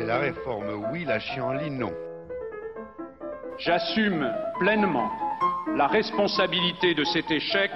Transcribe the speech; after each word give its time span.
C'est 0.00 0.06
la 0.06 0.18
réforme 0.18 0.86
oui, 0.90 1.04
la 1.04 1.18
chienlit 1.18 1.70
non. 1.70 1.92
J'assume 3.58 4.32
pleinement 4.58 5.10
la 5.76 5.88
responsabilité 5.88 6.94
de 6.94 7.04
cet 7.04 7.30
échec 7.30 7.70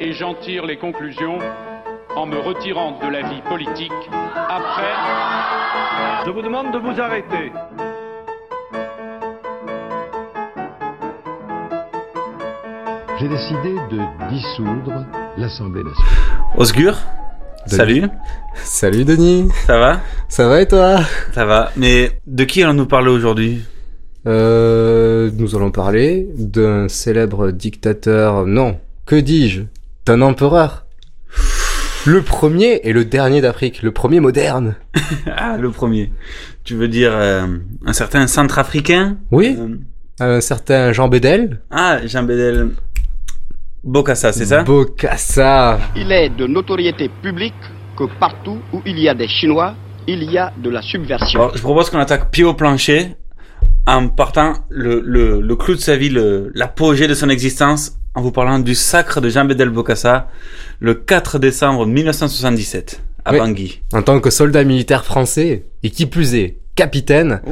et 0.00 0.12
j'en 0.12 0.34
tire 0.34 0.66
les 0.66 0.76
conclusions 0.76 1.38
en 2.16 2.26
me 2.26 2.36
retirant 2.36 2.98
de 2.98 3.06
la 3.06 3.22
vie 3.28 3.42
politique 3.42 3.92
après. 4.34 4.92
Je 6.26 6.30
vous 6.30 6.42
demande 6.42 6.72
de 6.72 6.78
vous 6.78 7.00
arrêter. 7.00 7.52
J'ai 13.20 13.28
décidé 13.28 13.74
de 13.92 14.30
dissoudre 14.30 15.06
l'Assemblée 15.36 15.84
nationale. 15.84 16.56
Osgur 16.56 16.98
Salut. 17.66 18.08
Salut 18.54 19.04
Denis. 19.04 19.48
Ça 19.66 19.78
va? 19.78 20.00
Ça 20.30 20.46
va 20.46 20.62
et 20.62 20.68
toi? 20.68 21.00
Ça 21.32 21.44
va. 21.44 21.72
Mais 21.76 22.12
de 22.26 22.44
qui 22.44 22.62
allons-nous 22.62 22.86
parler 22.86 23.10
aujourd'hui? 23.10 23.62
Euh, 24.26 25.28
nous 25.36 25.56
allons 25.56 25.72
parler 25.72 26.28
d'un 26.38 26.88
célèbre 26.88 27.50
dictateur, 27.50 28.46
non, 28.46 28.78
que 29.06 29.16
dis-je, 29.16 29.62
d'un 30.06 30.20
empereur. 30.22 30.86
Le 32.06 32.22
premier 32.22 32.80
et 32.84 32.92
le 32.92 33.04
dernier 33.04 33.40
d'Afrique, 33.40 33.82
le 33.82 33.90
premier 33.90 34.20
moderne. 34.20 34.76
ah, 35.36 35.56
le 35.58 35.70
premier. 35.70 36.12
Tu 36.62 36.76
veux 36.76 36.88
dire 36.88 37.10
euh, 37.12 37.46
un 37.84 37.92
certain 37.92 38.26
centrafricain? 38.28 39.18
Oui. 39.32 39.56
Euh, 39.58 40.36
Un 40.36 40.40
certain 40.40 40.92
Jean 40.92 41.08
Bédel. 41.08 41.60
Ah, 41.72 42.06
Jean 42.06 42.22
Bédel 42.22 42.70
Bokassa, 43.82 44.32
c'est 44.32 44.46
ça? 44.46 44.62
Bokassa. 44.62 45.80
Il 45.96 46.12
est 46.12 46.28
de 46.30 46.46
notoriété 46.46 47.10
publique 47.20 47.54
que 47.98 48.04
partout 48.20 48.58
où 48.72 48.80
il 48.86 48.98
y 48.98 49.08
a 49.08 49.14
des 49.14 49.28
Chinois, 49.28 49.74
il 50.12 50.30
y 50.30 50.38
a 50.38 50.52
de 50.56 50.70
la 50.70 50.82
subversion. 50.82 51.40
Bon, 51.40 51.50
je 51.54 51.60
propose 51.60 51.90
qu'on 51.90 51.98
attaque 51.98 52.30
pied 52.30 52.44
au 52.44 52.54
plancher 52.54 53.16
en 53.86 54.08
partant 54.08 54.54
le, 54.68 55.00
le, 55.04 55.40
le 55.40 55.56
clou 55.56 55.74
de 55.74 55.80
sa 55.80 55.96
vie, 55.96 56.08
le- 56.10 56.50
l'apogée 56.54 57.08
de 57.08 57.14
son 57.14 57.28
existence, 57.28 57.92
en 58.14 58.22
vous 58.22 58.32
parlant 58.32 58.58
du 58.58 58.74
sacre 58.74 59.20
de 59.20 59.28
Jean 59.28 59.44
Bédel 59.44 59.70
Bokassa, 59.70 60.28
le 60.80 60.94
4 60.94 61.38
décembre 61.38 61.86
1977, 61.86 63.00
à 63.24 63.32
Oui. 63.32 63.38
Bangui. 63.38 63.82
En 63.92 64.02
tant 64.02 64.20
que 64.20 64.30
soldat 64.30 64.64
militaire 64.64 65.04
français, 65.04 65.64
et 65.82 65.90
qui 65.90 66.06
plus 66.06 66.34
est, 66.34 66.58
capitaine, 66.80 67.42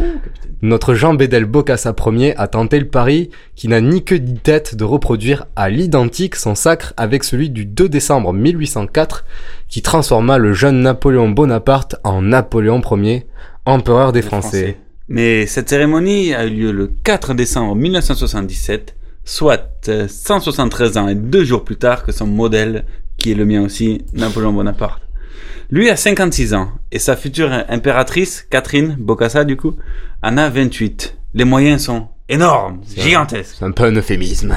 notre 0.63 0.95
Jean 0.95 1.13
Bédel 1.13 1.45
Bokassa 1.45 1.95
Ier 2.07 2.35
a 2.39 2.49
tenté 2.49 2.81
le 2.81 2.89
pari 2.89 3.29
qui 3.57 3.69
n'a 3.69 3.83
ni 3.83 4.03
queue 4.03 4.17
ni 4.17 4.39
tête 4.39 4.75
de 4.75 4.85
reproduire 4.85 5.45
à 5.55 5.69
l'identique 5.69 6.35
son 6.35 6.55
sacre 6.55 6.95
avec 6.97 7.25
celui 7.25 7.51
du 7.51 7.67
2 7.67 7.91
décembre 7.91 8.33
1804 8.33 9.27
qui 9.69 9.83
transforma 9.83 10.39
le 10.39 10.55
jeune 10.55 10.81
Napoléon 10.81 11.29
Bonaparte 11.29 11.97
en 12.05 12.23
Napoléon 12.23 12.81
Ier, 12.81 13.27
empereur 13.67 14.13
des 14.13 14.23
Français. 14.23 14.79
Mais 15.09 15.45
cette 15.45 15.69
cérémonie 15.69 16.33
a 16.33 16.47
eu 16.47 16.51
lieu 16.51 16.73
le 16.73 16.91
4 17.05 17.35
décembre 17.35 17.77
1977, 17.77 18.97
soit 19.27 19.69
euh, 19.89 20.09
173 20.09 20.97
ans 20.97 21.09
et 21.09 21.15
deux 21.15 21.45
jours 21.45 21.65
plus 21.65 21.77
tard 21.77 22.03
que 22.03 22.13
son 22.13 22.27
modèle, 22.27 22.87
qui 23.19 23.33
est 23.33 23.35
le 23.35 23.45
mien 23.45 23.61
aussi, 23.61 24.07
Napoléon 24.15 24.55
Bonaparte. 24.55 25.03
Lui 25.71 25.91
a 25.91 25.97
56 25.97 26.55
ans, 26.55 26.71
et 26.93 26.99
sa 26.99 27.17
future 27.17 27.51
impératrice, 27.69 28.47
Catherine 28.49 28.97
Bokassa 28.99 29.45
du 29.45 29.57
coup, 29.57 29.75
en 30.23 30.37
a 30.37 30.49
28. 30.49 31.17
Les 31.35 31.45
moyens 31.45 31.85
sont 31.85 32.09
énormes, 32.29 32.81
gigantesques. 32.97 33.57
C'est 33.59 33.65
un 33.65 33.73
peu 33.73 33.85
un 33.85 33.95
euphémisme. 33.95 34.55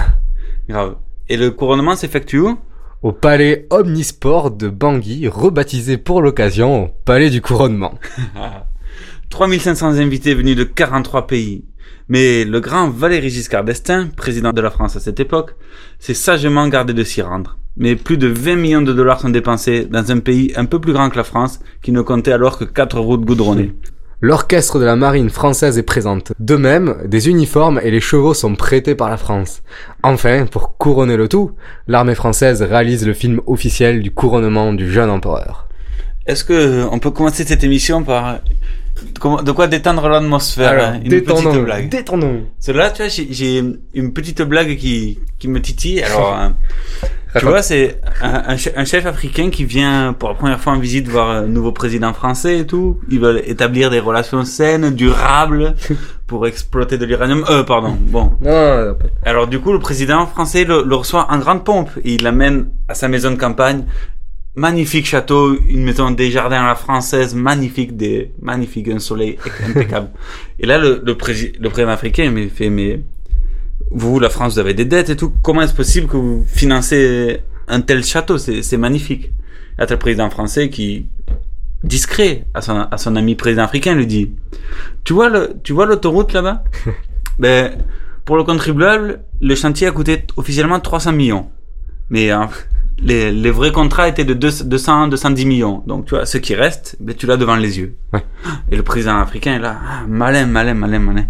Grave. 0.69 0.95
Et 1.29 1.37
le 1.37 1.51
couronnement 1.51 1.95
s'effectue 1.95 2.39
où? 2.39 2.57
Au 3.01 3.11
palais 3.11 3.67
Omnisport 3.71 4.51
de 4.51 4.69
Bangui, 4.69 5.27
rebaptisé 5.27 5.97
pour 5.97 6.21
l'occasion 6.21 6.93
Palais 7.03 7.29
du 7.29 7.41
Couronnement. 7.41 7.95
3500 9.29 9.93
invités 9.97 10.35
venus 10.35 10.55
de 10.55 10.63
43 10.63 11.25
pays. 11.25 11.65
Mais 12.13 12.43
le 12.43 12.59
grand 12.59 12.89
Valéry 12.89 13.29
Giscard 13.29 13.63
d'Estaing, 13.63 14.09
président 14.17 14.51
de 14.51 14.59
la 14.59 14.69
France 14.69 14.97
à 14.97 14.99
cette 14.99 15.21
époque, 15.21 15.55
s'est 15.97 16.13
sagement 16.13 16.67
gardé 16.67 16.91
de 16.91 17.05
s'y 17.05 17.21
rendre. 17.21 17.57
Mais 17.77 17.95
plus 17.95 18.17
de 18.17 18.27
20 18.27 18.57
millions 18.57 18.81
de 18.81 18.91
dollars 18.91 19.21
sont 19.21 19.29
dépensés 19.29 19.85
dans 19.85 20.11
un 20.11 20.19
pays 20.19 20.51
un 20.57 20.65
peu 20.65 20.81
plus 20.81 20.91
grand 20.91 21.09
que 21.09 21.15
la 21.15 21.23
France, 21.23 21.61
qui 21.81 21.93
ne 21.93 22.01
comptait 22.01 22.33
alors 22.33 22.57
que 22.57 22.65
quatre 22.65 22.99
routes 22.99 23.23
goudronnées. 23.23 23.73
L'orchestre 24.19 24.77
de 24.77 24.83
la 24.83 24.97
marine 24.97 25.29
française 25.29 25.77
est 25.77 25.83
présente. 25.83 26.33
De 26.37 26.57
même, 26.57 26.97
des 27.05 27.29
uniformes 27.29 27.79
et 27.81 27.91
les 27.91 28.01
chevaux 28.01 28.33
sont 28.33 28.55
prêtés 28.55 28.93
par 28.93 29.09
la 29.09 29.15
France. 29.15 29.63
Enfin, 30.03 30.47
pour 30.47 30.77
couronner 30.77 31.15
le 31.15 31.29
tout, 31.29 31.51
l'armée 31.87 32.15
française 32.15 32.61
réalise 32.61 33.07
le 33.07 33.13
film 33.13 33.39
officiel 33.47 34.01
du 34.01 34.11
couronnement 34.11 34.73
du 34.73 34.91
jeune 34.91 35.09
empereur. 35.09 35.69
Est-ce 36.27 36.43
que 36.43 36.85
on 36.91 36.99
peut 36.99 37.11
commencer 37.11 37.45
cette 37.45 37.63
émission 37.63 38.03
par 38.03 38.41
de 39.43 39.51
quoi 39.51 39.67
détendre 39.67 40.07
l'atmosphère 40.09 40.93
hein, 40.93 40.99
Une 41.03 41.09
détendons, 41.09 41.49
petite 41.51 41.63
blague. 41.63 41.89
détendons. 41.89 42.41
Celle-là, 42.59 42.89
tu 42.91 43.01
vois, 43.03 43.09
j'ai- 43.09 43.63
une 43.93 44.13
petite 44.13 44.41
blague 44.41 44.75
qui, 44.77 45.19
qui 45.39 45.47
me 45.47 45.61
titille. 45.61 46.01
Alors, 46.03 46.37
euh, 46.39 47.39
tu 47.39 47.45
vois, 47.45 47.61
c'est 47.61 47.99
un, 48.21 48.43
un 48.49 48.55
che- 48.55 48.73
un 48.75 48.83
chef 48.85 49.05
africain 49.05 49.49
qui 49.49 49.63
vient 49.65 50.13
pour 50.13 50.29
la 50.29 50.35
première 50.35 50.59
fois 50.59 50.73
en 50.73 50.79
visite 50.79 51.07
voir 51.07 51.29
un 51.31 51.43
nouveau 51.47 51.71
président 51.71 52.13
français 52.13 52.59
et 52.59 52.65
tout. 52.67 52.99
Ils 53.09 53.19
veulent 53.19 53.41
établir 53.45 53.89
des 53.89 53.99
relations 53.99 54.43
saines, 54.43 54.89
durables, 54.91 55.75
pour 56.27 56.45
exploiter 56.47 56.97
de 56.97 57.05
l'uranium. 57.05 57.45
Euh, 57.49 57.63
pardon. 57.63 57.97
Bon. 57.99 58.33
Non, 58.41 58.85
non, 58.87 58.95
pas- 58.95 59.05
Alors, 59.29 59.47
du 59.47 59.59
coup, 59.59 59.71
le 59.71 59.79
président 59.79 60.25
français 60.27 60.65
le, 60.65 60.83
le 60.83 60.95
reçoit 60.95 61.27
en 61.29 61.37
grande 61.39 61.63
pompe. 61.63 61.89
Et 62.03 62.15
il 62.15 62.23
l'amène 62.23 62.69
à 62.89 62.93
sa 62.95 63.07
maison 63.07 63.31
de 63.31 63.37
campagne. 63.37 63.85
Magnifique 64.55 65.05
château, 65.05 65.57
une 65.69 65.83
maison 65.83 66.11
des 66.11 66.29
jardins 66.29 66.63
à 66.63 66.67
la 66.67 66.75
française, 66.75 67.33
magnifique, 67.33 67.95
des, 67.95 68.31
magnifique, 68.41 68.89
un 68.89 68.99
soleil 68.99 69.37
impeccable. 69.67 70.09
Et 70.59 70.65
là, 70.65 70.77
le, 70.77 71.01
le, 71.05 71.13
prési- 71.15 71.53
le 71.57 71.69
président 71.69 71.91
africain 71.93 72.29
me 72.31 72.47
fait, 72.49 72.69
mais 72.69 72.99
vous, 73.91 74.19
la 74.19 74.29
France, 74.29 74.53
vous 74.53 74.59
avez 74.59 74.73
des 74.73 74.83
dettes 74.85 75.09
et 75.09 75.15
tout. 75.15 75.31
Comment 75.41 75.61
est-ce 75.61 75.73
possible 75.73 76.07
que 76.07 76.17
vous 76.17 76.43
financez 76.45 77.39
un 77.69 77.79
tel 77.81 78.03
château? 78.03 78.37
C'est 78.37 78.77
magnifique. 78.77 79.31
T'as 79.77 79.85
le 79.89 79.97
président 79.97 80.29
français 80.29 80.69
qui, 80.69 81.07
discret 81.83 82.45
à 82.53 82.61
son, 82.61 82.75
à 82.91 82.97
son 82.97 83.15
ami 83.15 83.35
président 83.35 83.63
africain, 83.63 83.95
lui 83.95 84.05
dit, 84.05 84.31
tu 85.05 85.13
vois 85.13 85.29
le, 85.29 85.53
tu 85.63 85.71
vois 85.73 85.85
l'autoroute 85.85 86.33
là-bas? 86.33 86.63
Ben, 87.39 87.71
pour 88.25 88.35
le 88.37 88.43
contribuable, 88.43 89.21
le 89.39 89.55
chantier 89.55 89.87
a 89.87 89.91
coûté 89.91 90.25
officiellement 90.35 90.79
300 90.79 91.13
millions. 91.13 91.49
Mais 92.11 92.29
hein, 92.29 92.49
les, 93.01 93.31
les 93.31 93.51
vrais 93.51 93.71
contrats 93.71 94.07
étaient 94.07 94.25
de 94.25 94.33
200, 94.33 94.65
200, 94.65 95.07
210 95.07 95.45
millions. 95.45 95.83
Donc, 95.87 96.05
tu 96.05 96.15
vois, 96.15 96.25
ce 96.25 96.37
qui 96.37 96.55
reste, 96.55 96.95
ben, 96.99 97.15
tu 97.15 97.25
l'as 97.25 97.37
devant 97.37 97.55
les 97.55 97.79
yeux. 97.79 97.95
Ouais. 98.13 98.23
Et 98.71 98.75
le 98.75 98.83
président 98.83 99.17
africain 99.17 99.55
est 99.55 99.59
là, 99.59 99.77
ah, 99.83 100.03
malin, 100.07 100.45
malin, 100.45 100.73
malin, 100.73 100.99
malin. 100.99 101.25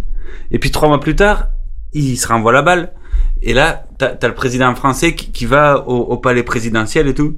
Et 0.52 0.60
puis 0.60 0.72
trois 0.72 0.90
mois 0.90 1.00
plus 1.00 1.16
tard, 1.16 1.48
il 1.94 2.18
se 2.18 2.28
renvoie 2.28 2.52
la 2.52 2.62
balle. 2.62 2.92
Et 3.42 3.54
là, 3.54 3.86
t'as 3.98 4.14
as 4.22 4.28
le 4.28 4.34
président 4.36 4.74
français 4.76 5.16
qui, 5.16 5.32
qui 5.32 5.46
va 5.46 5.88
au, 5.88 5.96
au 5.98 6.18
palais 6.18 6.44
présidentiel 6.44 7.08
et 7.08 7.14
tout. 7.14 7.38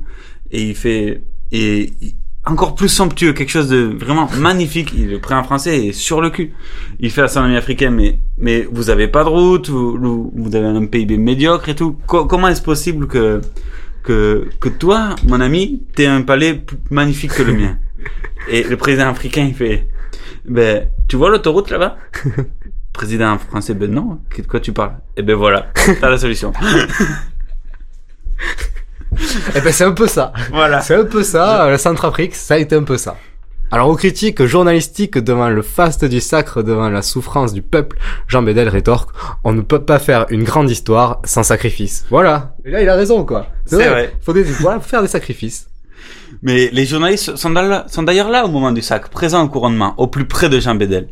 Et 0.51 0.69
il 0.69 0.75
fait... 0.75 1.23
Et 1.51 1.93
encore 2.45 2.75
plus 2.75 2.89
somptueux, 2.89 3.31
quelque 3.31 3.51
chose 3.51 3.69
de 3.69 3.95
vraiment 3.97 4.27
magnifique. 4.37 4.91
Il, 4.97 5.09
le 5.11 5.19
président 5.19 5.43
français 5.45 5.87
est 5.87 5.91
sur 5.93 6.19
le 6.19 6.29
cul. 6.29 6.51
Il 6.99 7.09
fait 7.09 7.21
à 7.21 7.27
son 7.29 7.39
ami 7.41 7.55
africain, 7.55 7.89
mais, 7.89 8.19
mais 8.37 8.67
vous 8.69 8.89
avez 8.89 9.07
pas 9.07 9.23
de 9.23 9.29
route, 9.29 9.69
vous, 9.69 9.97
vous 9.97 10.31
vous 10.35 10.55
avez 10.55 10.65
un 10.65 10.85
PIB 10.85 11.17
médiocre 11.17 11.69
et 11.69 11.75
tout. 11.75 11.95
Co- 12.05 12.25
comment 12.25 12.49
est-ce 12.49 12.61
possible 12.61 13.07
que, 13.07 13.39
que, 14.03 14.49
que 14.59 14.69
toi, 14.69 15.15
mon 15.27 15.41
ami, 15.41 15.83
t'aies 15.95 16.07
un 16.07 16.21
palais 16.21 16.53
plus 16.55 16.77
magnifique 16.89 17.33
que 17.33 17.43
le 17.43 17.53
mien? 17.53 17.77
Et 18.49 18.63
le 18.63 18.77
président 18.77 19.07
africain, 19.09 19.45
il 19.47 19.55
fait, 19.55 19.87
ben, 20.45 20.89
tu 21.07 21.15
vois 21.15 21.29
l'autoroute 21.29 21.69
là-bas? 21.69 21.97
Président 22.93 23.39
français, 23.39 23.73
ben 23.73 23.89
non, 23.89 24.19
de 24.37 24.43
quoi 24.43 24.59
tu 24.59 24.71
parles? 24.71 24.93
Eh 25.17 25.23
ben 25.23 25.35
voilà, 25.35 25.71
t'as 25.99 26.09
la 26.09 26.17
solution. 26.19 26.53
Eh 29.55 29.61
ben 29.61 29.71
c'est 29.71 29.83
un 29.83 29.93
peu 29.93 30.07
ça. 30.07 30.31
Voilà. 30.51 30.81
C'est 30.81 30.95
un 30.95 31.05
peu 31.05 31.23
ça, 31.23 31.69
la 31.69 31.77
Centrafrique, 31.79 32.35
ça 32.35 32.53
a 32.53 32.57
été 32.57 32.75
un 32.75 32.83
peu 32.83 32.97
ça. 32.97 33.17
Alors 33.73 33.89
aux 33.89 33.95
critiques 33.95 34.45
journalistiques 34.45 35.17
devant 35.17 35.49
le 35.49 35.63
faste 35.63 36.05
du 36.05 36.21
sacre, 36.21 36.61
devant 36.61 36.89
la 36.89 37.01
souffrance 37.01 37.53
du 37.53 37.63
peuple, 37.63 37.97
Jean 38.27 38.43
Bédel 38.43 38.69
rétorque 38.69 39.09
On 39.43 39.51
ne 39.51 39.61
peut 39.61 39.83
pas 39.83 39.97
faire 39.97 40.27
une 40.29 40.43
grande 40.43 40.69
histoire 40.69 41.23
sans 41.23 41.41
sacrifice. 41.41 42.05
Voilà. 42.11 42.55
Et 42.65 42.69
là 42.69 42.83
il 42.83 42.89
a 42.89 42.93
raison 42.93 43.25
quoi. 43.25 43.47
C'est 43.65 43.89
vrai. 43.89 44.13
Faut 44.21 44.31
des, 44.31 44.43
voilà, 44.43 44.79
faut 44.79 44.87
faire 44.87 45.01
des 45.01 45.07
sacrifices. 45.07 45.69
Mais 46.43 46.69
les 46.71 46.85
journalistes 46.85 47.35
sont 47.35 48.03
d'ailleurs 48.03 48.29
là 48.29 48.45
au 48.45 48.49
moment 48.49 48.71
du 48.71 48.83
sac, 48.83 49.09
présents 49.09 49.43
au 49.43 49.49
couronnement, 49.49 49.95
au 49.97 50.05
plus 50.05 50.25
près 50.25 50.49
de 50.49 50.59
Jean 50.59 50.75
Bédel. 50.75 51.07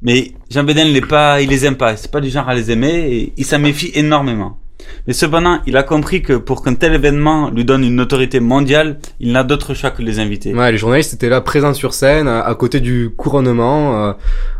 Mais 0.00 0.32
Jean 0.48 0.64
Bédel 0.64 0.94
n'est 0.94 1.02
pas, 1.02 1.42
il 1.42 1.50
les 1.50 1.66
aime 1.66 1.76
pas, 1.76 1.94
c'est 1.98 2.10
pas 2.10 2.22
du 2.22 2.30
genre 2.30 2.48
à 2.48 2.54
les 2.54 2.70
aimer 2.70 3.04
et 3.12 3.34
il 3.36 3.44
s'en 3.44 3.58
méfie 3.58 3.90
énormément. 3.92 4.58
Mais 5.06 5.12
cependant, 5.12 5.58
il 5.66 5.76
a 5.76 5.82
compris 5.82 6.22
que 6.22 6.34
pour 6.34 6.62
qu'un 6.62 6.74
tel 6.74 6.94
événement 6.94 7.50
lui 7.50 7.64
donne 7.64 7.84
une 7.84 8.00
autorité 8.00 8.40
mondiale, 8.40 8.98
il 9.20 9.32
n'a 9.32 9.42
d'autre 9.42 9.74
choix 9.74 9.90
que 9.90 10.02
les 10.02 10.18
inviter. 10.18 10.54
Ouais, 10.54 10.70
les 10.70 10.78
journalistes 10.78 11.14
étaient 11.14 11.28
là 11.28 11.40
présents 11.40 11.74
sur 11.74 11.94
scène, 11.94 12.28
à, 12.28 12.54
côté 12.54 12.80
du 12.80 13.10
couronnement, 13.16 14.08
euh, 14.08 14.12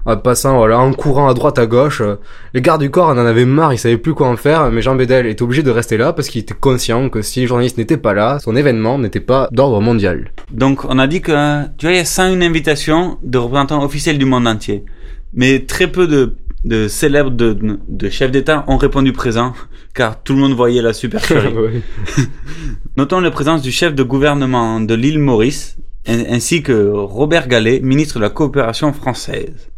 en 0.06 0.16
passant, 0.16 0.56
voilà, 0.56 0.78
en 0.78 0.92
courant 0.92 1.28
à 1.28 1.34
droite 1.34 1.58
à 1.58 1.66
gauche. 1.66 2.02
Les 2.54 2.60
gardes 2.60 2.80
du 2.80 2.90
corps 2.90 3.08
en 3.08 3.18
en 3.18 3.26
avaient 3.26 3.44
marre, 3.44 3.72
ils 3.72 3.78
savaient 3.78 3.98
plus 3.98 4.14
quoi 4.14 4.28
en 4.28 4.36
faire, 4.36 4.70
mais 4.70 4.82
Jean 4.82 4.94
Bédel 4.94 5.26
était 5.26 5.42
obligé 5.42 5.62
de 5.62 5.70
rester 5.70 5.96
là 5.96 6.12
parce 6.12 6.28
qu'il 6.28 6.40
était 6.40 6.54
conscient 6.54 7.08
que 7.10 7.22
si 7.22 7.40
les 7.40 7.46
journalistes 7.46 7.78
n'étaient 7.78 7.96
pas 7.96 8.14
là, 8.14 8.38
son 8.38 8.56
événement 8.56 8.98
n'était 8.98 9.20
pas 9.20 9.48
d'ordre 9.52 9.80
mondial. 9.80 10.30
Donc 10.50 10.84
on 10.84 10.98
a 10.98 11.06
dit 11.06 11.20
que, 11.20 11.64
tu 11.76 11.86
vois, 11.86 11.92
il 11.92 11.98
y 11.98 12.00
a 12.00 12.04
101 12.04 12.40
invitations 12.40 13.18
de 13.22 13.38
représentants 13.38 13.84
officiels 13.84 14.18
du 14.18 14.24
monde 14.24 14.46
entier. 14.46 14.84
Mais 15.34 15.60
très 15.60 15.88
peu 15.88 16.06
de, 16.06 16.36
de 16.64 16.88
célèbres 16.88 17.30
de, 17.30 17.56
de 17.88 18.08
chefs 18.10 18.30
d'État 18.30 18.64
ont 18.68 18.76
répondu 18.76 19.12
présent, 19.12 19.52
car 19.94 20.22
tout 20.22 20.34
le 20.34 20.40
monde 20.40 20.52
voyait 20.54 20.82
la 20.82 20.92
supercherie. 20.92 21.54
Notons 22.96 23.20
la 23.20 23.30
présence 23.30 23.62
du 23.62 23.70
chef 23.72 23.94
de 23.94 24.02
gouvernement 24.02 24.80
de 24.80 24.94
l'île 24.94 25.18
Maurice, 25.18 25.76
ain- 26.06 26.24
ainsi 26.30 26.62
que 26.62 26.90
Robert 26.92 27.48
Gallet, 27.48 27.80
ministre 27.82 28.16
de 28.16 28.22
la 28.22 28.30
coopération 28.30 28.92
française. 28.92 29.68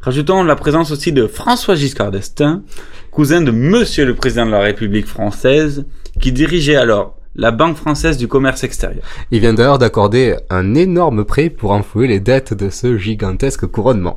Rajoutons 0.00 0.44
la 0.44 0.56
présence 0.56 0.90
aussi 0.92 1.12
de 1.12 1.26
François 1.26 1.74
Giscard 1.74 2.10
d'Estaing, 2.10 2.62
cousin 3.10 3.42
de 3.42 3.50
Monsieur 3.50 4.06
le 4.06 4.14
Président 4.14 4.46
de 4.46 4.50
la 4.50 4.60
République 4.60 5.06
française, 5.06 5.84
qui 6.20 6.32
dirigeait 6.32 6.76
alors 6.76 7.16
la 7.36 7.50
Banque 7.50 7.76
française 7.76 8.16
du 8.16 8.26
commerce 8.26 8.64
extérieur. 8.64 9.02
Il 9.30 9.40
vient 9.40 9.52
d'ailleurs 9.54 9.78
d'accorder 9.78 10.36
un 10.48 10.74
énorme 10.74 11.24
prêt 11.24 11.50
pour 11.50 11.72
enflouer 11.72 12.06
les 12.08 12.18
dettes 12.20 12.54
de 12.54 12.70
ce 12.70 12.96
gigantesque 12.96 13.66
couronnement. 13.66 14.16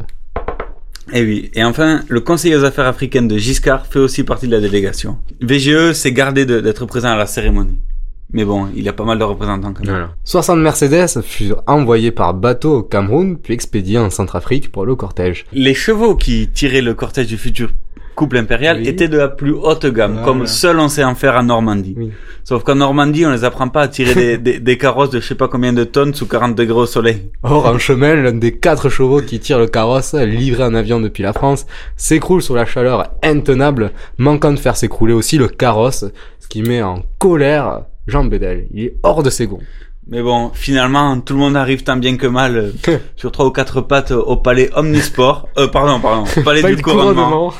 Et 1.11 1.19
Eh 1.19 1.23
oui. 1.23 1.51
Et 1.53 1.63
enfin, 1.63 2.01
le 2.07 2.21
conseiller 2.21 2.55
aux 2.55 2.63
affaires 2.63 2.85
africaines 2.88 3.27
de 3.27 3.38
Giscard 3.38 3.85
fait 3.88 4.00
aussi 4.00 4.23
partie 4.23 4.47
de 4.47 4.53
la 4.55 4.61
délégation. 4.61 5.17
VGE 5.41 5.91
s'est 5.94 6.13
gardé 6.13 6.45
d'être 6.45 6.85
présent 6.85 7.09
à 7.09 7.17
la 7.17 7.25
cérémonie. 7.25 7.77
Mais 8.31 8.45
bon, 8.45 8.67
il 8.75 8.83
y 8.83 8.89
a 8.89 8.94
pas 8.94 9.03
mal 9.03 9.19
de 9.19 9.23
représentants 9.23 9.73
quand 9.73 9.85
même. 9.85 10.07
60 10.23 10.57
Mercedes 10.59 11.21
furent 11.21 11.61
envoyés 11.67 12.09
par 12.11 12.33
bateau 12.33 12.77
au 12.79 12.83
Cameroun, 12.83 13.38
puis 13.38 13.53
expédiés 13.53 14.00
en 14.00 14.09
Centrafrique 14.09 14.71
pour 14.71 14.85
le 14.85 14.95
cortège. 14.95 15.45
Les 15.53 15.75
chevaux 15.75 16.15
qui 16.15 16.47
tiraient 16.47 16.81
le 16.81 16.95
cortège 16.95 17.27
du 17.27 17.38
futur 17.38 17.69
couple 18.15 18.38
impérial 18.38 18.77
Oui. 18.77 18.88
étaient 18.88 19.07
de 19.07 19.18
la 19.18 19.27
plus 19.27 19.51
haute 19.51 19.86
gamme, 19.86 20.13
Voilà. 20.13 20.25
comme 20.25 20.48
seul 20.48 20.80
on 20.80 20.89
sait 20.89 21.04
en 21.04 21.15
faire 21.15 21.36
en 21.36 21.44
Normandie. 21.44 21.95
Oui. 21.98 22.12
Sauf 22.44 22.63
qu'en 22.63 22.75
Normandie, 22.75 23.25
on 23.25 23.31
les 23.31 23.44
apprend 23.45 23.69
pas 23.69 23.83
à 23.83 23.88
tirer 23.88 24.13
des, 24.15 24.38
des, 24.54 24.60
des 24.60 24.77
carrosses 24.77 25.10
de 25.12 25.19
je 25.19 25.27
sais 25.27 25.36
pas 25.36 25.48
combien 25.48 25.71
de 25.74 25.83
tonnes 25.86 26.13
sous 26.13 26.25
40 26.27 26.56
degrés 26.56 26.80
au 26.80 26.86
soleil. 26.86 27.31
Or, 27.44 27.65
en 27.68 27.77
chemin, 27.88 28.15
l'un 28.15 28.33
des 28.33 28.51
quatre 28.57 28.89
chevaux 28.89 29.21
qui 29.21 29.39
tire 29.39 29.60
le 29.60 29.68
carrosse, 29.68 30.13
livré 30.13 30.63
en 30.63 30.74
avion 30.75 31.00
depuis 31.00 31.24
la 31.24 31.31
France, 31.33 31.65
s'écroule 31.95 32.42
sous 32.42 32.56
la 32.56 32.65
chaleur 32.65 33.12
intenable, 33.24 33.92
manquant 34.18 34.51
de 34.51 34.60
faire 34.60 34.75
s'écrouler 34.75 35.13
aussi 35.13 35.38
le 35.38 35.48
carrosse, 35.48 36.06
ce 36.39 36.48
qui 36.50 36.62
met 36.63 36.81
en 36.81 37.01
colère 37.18 37.83
Jean 38.07 38.25
Bédel. 38.25 38.68
Il 38.74 38.83
est 38.83 38.95
hors 39.04 39.24
de 39.24 39.30
ses 39.30 39.48
gonds. 39.48 39.62
Mais 40.06 40.21
bon, 40.21 40.51
finalement, 40.54 41.18
tout 41.21 41.31
le 41.31 41.39
monde 41.39 41.56
arrive 41.56 41.83
tant 41.86 41.95
bien 41.95 42.18
que 42.18 42.27
mal 42.27 42.57
euh, 42.57 42.98
sur 43.15 43.31
trois 43.31 43.45
ou 43.45 43.51
quatre 43.51 43.80
pattes 43.80 44.12
au 44.12 44.36
palais 44.36 44.69
Omnisport. 44.75 45.48
Euh, 45.57 45.68
pardon, 45.69 46.01
pardon, 46.01 46.25
palais 46.44 46.62
du 46.75 46.81
couronnement. 46.83 47.51
couronnement. 47.51 47.54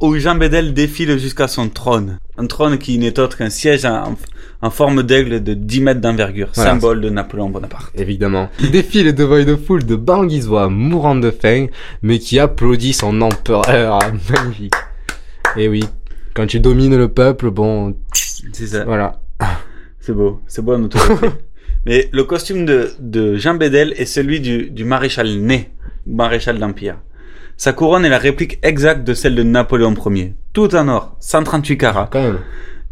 Où 0.00 0.16
Jean 0.16 0.34
Bédel 0.36 0.74
défile 0.74 1.18
jusqu'à 1.18 1.48
son 1.48 1.68
trône. 1.68 2.18
Un 2.36 2.46
trône 2.46 2.78
qui 2.78 2.98
n'est 2.98 3.18
autre 3.18 3.36
qu'un 3.36 3.50
siège 3.50 3.84
en, 3.84 4.16
en 4.62 4.70
forme 4.70 5.02
d'aigle 5.02 5.42
de 5.42 5.54
10 5.54 5.80
mètres 5.80 6.00
d'envergure, 6.00 6.50
Voilà. 6.54 6.70
symbole 6.72 7.00
de 7.00 7.10
Napoléon 7.10 7.50
Bonaparte. 7.50 7.90
Évidemment. 7.98 8.48
Il 8.60 8.70
défile 8.70 9.12
devant 9.14 9.36
une 9.38 9.56
foule 9.56 9.84
de 9.84 9.96
banguisois 9.96 10.68
mourant 10.68 11.16
de 11.16 11.30
faim, 11.30 11.66
mais 12.02 12.18
qui 12.18 12.38
applaudit 12.38 12.92
son 12.92 13.20
empereur. 13.22 13.98
Magnifique. 14.30 14.74
Et 15.56 15.68
oui. 15.68 15.84
Quand 16.34 16.46
tu 16.46 16.60
domines 16.60 16.96
le 16.96 17.08
peuple, 17.08 17.50
bon, 17.50 17.96
C'est 18.52 18.66
ça. 18.68 18.84
voilà. 18.84 19.20
C'est 20.00 20.12
beau, 20.14 20.40
c'est 20.46 20.62
beau 20.64 20.76
notre 20.78 20.96
autorité. 21.12 21.36
Mais 21.86 22.08
le 22.12 22.24
costume 22.24 22.64
de, 22.66 22.90
de 23.00 23.36
Jean 23.36 23.54
Bédel 23.54 23.94
est 23.96 24.04
celui 24.04 24.40
du, 24.40 24.70
du 24.70 24.84
maréchal 24.84 25.28
Ney, 25.38 25.70
maréchal 26.06 26.58
d'Empire. 26.58 26.96
Sa 27.60 27.72
couronne 27.72 28.04
est 28.04 28.08
la 28.08 28.18
réplique 28.18 28.60
exacte 28.62 29.02
de 29.04 29.14
celle 29.14 29.34
de 29.34 29.42
Napoléon 29.42 29.92
Ier. 30.14 30.34
Tout 30.52 30.74
en 30.76 30.86
or, 30.86 31.16
138 31.18 31.76
carats. 31.76 32.08
Quand 32.12 32.22
même. 32.22 32.38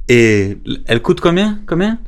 Et 0.09 0.59
elle 0.87 1.01
coûte 1.03 1.21
combien? 1.21 1.61
Combien? 1.69 1.99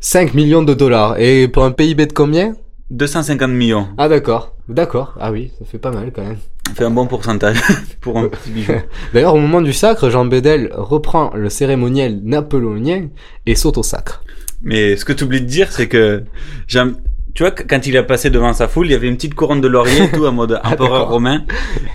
5 0.00 0.34
millions 0.34 0.62
de 0.64 0.74
dollars. 0.74 1.20
Et 1.20 1.46
pour 1.46 1.64
un 1.64 1.70
PIB 1.70 2.06
de 2.06 2.12
combien? 2.12 2.54
250 2.90 3.50
millions. 3.52 3.86
Ah 3.96 4.08
d'accord. 4.08 4.56
D'accord. 4.68 5.14
Ah 5.20 5.30
oui, 5.30 5.52
ça 5.58 5.64
fait 5.64 5.78
pas 5.78 5.92
mal 5.92 6.10
quand 6.12 6.22
même. 6.22 6.38
Ça 6.66 6.74
fait 6.74 6.84
un 6.84 6.90
bon 6.90 7.06
pourcentage 7.06 7.60
pour 8.00 8.18
un 8.18 8.28
petit 8.28 8.50
bijou. 8.50 8.72
D'ailleurs, 9.14 9.34
au 9.34 9.38
moment 9.38 9.60
du 9.60 9.72
sacre, 9.72 10.10
Jean 10.10 10.24
Bédel 10.24 10.70
reprend 10.74 11.30
le 11.36 11.48
cérémoniel 11.48 12.20
napoléonien 12.24 13.06
et 13.46 13.54
saute 13.54 13.78
au 13.78 13.84
sacre. 13.84 14.24
Mais 14.62 14.96
ce 14.96 15.04
que 15.04 15.12
tu 15.12 15.22
oublies 15.24 15.40
de 15.42 15.46
dire, 15.46 15.70
c'est 15.70 15.86
que 15.86 16.24
Jean- 16.66 16.92
tu 17.34 17.42
vois, 17.42 17.52
quand 17.52 17.86
il 17.86 17.96
a 17.96 18.02
passé 18.02 18.30
devant 18.30 18.52
sa 18.52 18.68
foule, 18.68 18.86
il 18.86 18.92
y 18.92 18.94
avait 18.94 19.08
une 19.08 19.16
petite 19.16 19.34
couronne 19.34 19.60
de 19.60 19.68
laurier 19.68 20.04
et 20.04 20.10
tout, 20.10 20.26
en 20.26 20.32
mode 20.32 20.58
Ah, 20.64 20.72
empereur 20.72 21.08
romain. 21.08 21.42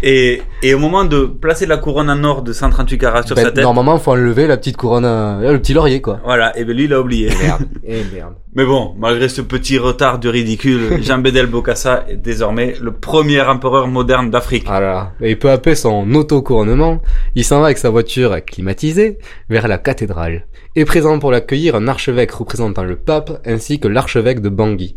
Et, 0.03 0.41
et 0.63 0.73
au 0.73 0.79
moment 0.79 1.05
de 1.05 1.25
placer 1.25 1.65
la 1.65 1.77
couronne 1.77 2.09
en 2.09 2.23
or 2.23 2.41
de 2.41 2.53
138 2.53 2.97
carats 2.97 3.23
sur 3.23 3.35
Ben, 3.35 3.43
sa 3.43 3.51
tête, 3.51 3.63
normalement, 3.63 3.97
faut 3.97 4.11
enlever 4.11 4.47
la 4.47 4.57
petite 4.57 4.77
couronne, 4.77 5.05
à- 5.05 5.39
le 5.41 5.59
petit 5.59 5.73
laurier 5.73 6.01
quoi. 6.01 6.19
voilà, 6.23 6.57
et 6.57 6.63
ben 6.65 6.75
lui, 6.75 6.85
il 6.85 6.93
a 6.93 7.01
oublié. 7.01 7.29
Merde. 7.41 7.63
Et 7.83 8.01
merde. 8.13 8.33
Mais 8.55 8.65
bon, 8.65 8.95
malgré 8.97 9.27
ce 9.27 9.41
petit 9.41 9.77
retard 9.77 10.17
du 10.17 10.29
ridicule, 10.29 11.03
Jean 11.03 11.17
Bédel 11.17 11.47
Bokassa 11.47 12.05
est 12.07 12.15
désormais 12.15 12.75
le 12.81 12.93
premier 12.93 13.41
empereur 13.41 13.87
moderne 13.87 14.29
d'Afrique. 14.29 14.63
Ah 14.67 14.79
là 14.79 14.91
là. 14.93 15.11
Et 15.21 15.35
peu 15.35 15.49
à 15.49 15.57
peu 15.57 15.75
son 15.75 16.09
auto-couronnement, 16.13 17.01
il 17.35 17.43
s'en 17.43 17.59
va 17.59 17.65
avec 17.65 17.77
sa 17.77 17.89
voiture 17.89 18.33
climatisée 18.45 19.17
vers 19.49 19.67
la 19.67 19.77
cathédrale. 19.77 20.45
Et 20.77 20.85
présent 20.85 21.19
pour 21.19 21.31
l'accueillir 21.31 21.75
un 21.75 21.87
archevêque 21.89 22.31
représentant 22.31 22.83
le 22.83 22.95
pape 22.95 23.41
ainsi 23.45 23.79
que 23.79 23.87
l'archevêque 23.89 24.39
de 24.41 24.49
Bangui. 24.49 24.95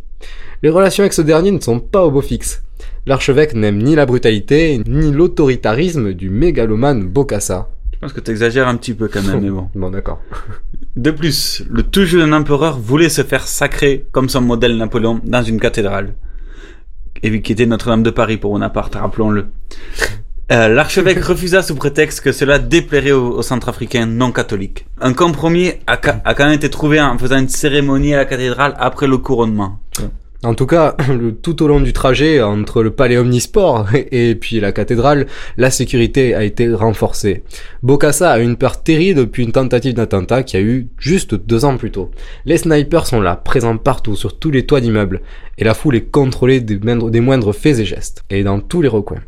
Les 0.63 0.71
relations 0.71 1.03
avec 1.03 1.13
ce 1.13 1.23
dernier 1.23 1.51
ne 1.51 1.61
sont 1.61 1.81
pas 1.81 2.05
au 2.05 2.11
beau 2.11 2.21
fixe. 2.21 2.63
L'archevêque 3.07 3.55
n'aime 3.55 3.83
ni 3.83 3.95
la 3.95 4.07
brutalité, 4.07 4.83
ni 4.87 5.13
l'autoritarisme 5.13 6.13
du 6.13 6.31
mégalomane 6.31 7.07
Bokassa. 7.07 7.69
Je 7.93 7.99
pense 7.99 8.13
que 8.13 8.21
tu 8.21 8.31
exagères 8.31 8.69
un 8.69 8.77
petit 8.77 8.95
peu 8.95 9.09
quand 9.09 9.23
même, 9.23 9.41
mais 9.41 9.51
bon. 9.51 9.69
Bon 9.75 9.91
d'accord. 9.91 10.21
De 10.95 11.11
plus, 11.11 11.65
le 11.71 11.83
tout 11.83 12.05
jeune 12.05 12.33
empereur 12.35 12.79
voulait 12.79 13.09
se 13.09 13.23
faire 13.23 13.47
sacrer 13.47 14.07
comme 14.13 14.29
son 14.29 14.41
modèle 14.41 14.77
Napoléon 14.77 15.21
dans 15.25 15.43
une 15.43 15.59
cathédrale. 15.59 16.15
Et 17.23 17.43
qui 17.43 17.53
était 17.53 17.67
Notre-Dame 17.67 18.03
de 18.05 18.11
Paris 18.11 18.37
pour 18.37 18.53
Bonaparte, 18.53 18.95
rappelons-le. 18.95 19.47
Euh, 20.51 20.69
L'archevêque 20.69 21.23
refusa 21.23 21.63
sous 21.63 21.75
prétexte 21.75 22.23
que 22.23 22.33
cela 22.33 22.59
déplairait 22.59 23.13
aux, 23.13 23.43
centrafricains 23.43 24.07
non 24.07 24.33
catholiques. 24.33 24.87
Un 24.99 25.13
compromis 25.13 25.73
a, 25.87 25.93
a 26.25 26.35
quand 26.35 26.45
même 26.47 26.55
été 26.55 26.71
trouvé 26.71 27.01
en 27.01 27.19
faisant 27.19 27.39
une 27.39 27.51
cérémonie 27.51 28.15
à 28.15 28.19
la 28.19 28.25
cathédrale 28.25 28.75
après 28.79 29.07
le 29.07 29.19
couronnement. 29.19 29.79
En 30.45 30.55
tout 30.55 30.67
cas, 30.67 30.97
tout 31.43 31.63
au 31.63 31.69
long 31.69 31.81
du 31.81 31.93
trajet 31.93 32.41
entre 32.41 32.83
le 32.83 32.93
palais 32.93 33.19
Omnisport 33.19 33.89
et 34.13 34.37
puis 34.37 34.61
la 34.61 34.73
cathédrale, 34.73 35.27
la 35.59 35.71
sécurité 35.71 36.35
a 36.35 36.45
été 36.45 36.73
renforcée. 36.73 37.43
Bokassa 37.83 38.31
a 38.31 38.39
une 38.39 38.57
peur 38.57 38.83
terrible 38.83 39.21
depuis 39.21 39.43
une 39.43 39.53
tentative 39.53 39.95
d'attentat 39.95 40.45
qui 40.45 40.57
a 40.57 40.61
eu 40.61 40.89
juste 40.99 41.35
deux 41.35 41.67
ans 41.67 41.77
plus 41.77 41.91
tôt. 41.91 42.11
Les 42.47 42.57
snipers 42.57 43.07
sont 43.07 43.21
là, 43.21 43.37
présents 43.37 43.77
partout, 43.77 44.17
sur 44.17 44.39
tous 44.39 44.51
les 44.51 44.65
toits 44.65 44.81
d'immeubles, 44.81 45.21
et 45.59 45.65
la 45.65 45.75
foule 45.75 45.97
est 45.97 46.11
contrôlée 46.11 46.61
des 46.61 47.21
moindres 47.21 47.55
faits 47.55 47.81
et 47.81 47.85
gestes, 47.85 48.23
et 48.31 48.45
dans 48.45 48.61
tous 48.61 48.81
les 48.81 48.89
recoins. 48.89 49.21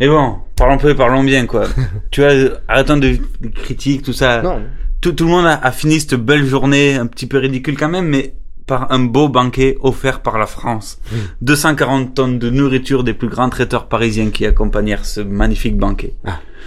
Mais 0.00 0.08
bon, 0.08 0.36
parlons 0.56 0.78
peu, 0.78 0.94
parlons 0.94 1.24
bien, 1.24 1.46
quoi. 1.46 1.64
tu 2.10 2.20
vois, 2.20 2.32
arrêtons 2.68 2.96
de, 2.96 3.18
critiques, 3.54 4.02
tout 4.02 4.12
ça. 4.12 4.42
Non. 4.42 4.62
Tout, 5.00 5.12
tout 5.12 5.24
le 5.24 5.30
monde 5.30 5.46
a, 5.46 5.54
a 5.54 5.70
fini 5.70 6.00
cette 6.00 6.14
belle 6.14 6.44
journée, 6.44 6.94
un 6.96 7.06
petit 7.06 7.26
peu 7.26 7.38
ridicule 7.38 7.76
quand 7.76 7.88
même, 7.88 8.06
mais 8.06 8.34
par 8.68 8.92
un 8.92 9.00
beau 9.00 9.28
banquet 9.28 9.76
offert 9.80 10.20
par 10.20 10.38
la 10.38 10.46
France. 10.46 11.00
240 11.40 12.14
tonnes 12.14 12.38
de 12.38 12.50
nourriture 12.50 13.02
des 13.02 13.14
plus 13.14 13.28
grands 13.28 13.48
traiteurs 13.48 13.86
parisiens 13.86 14.30
qui 14.30 14.46
accompagnèrent 14.46 15.04
ce 15.04 15.20
magnifique 15.20 15.76
banquet. 15.76 16.14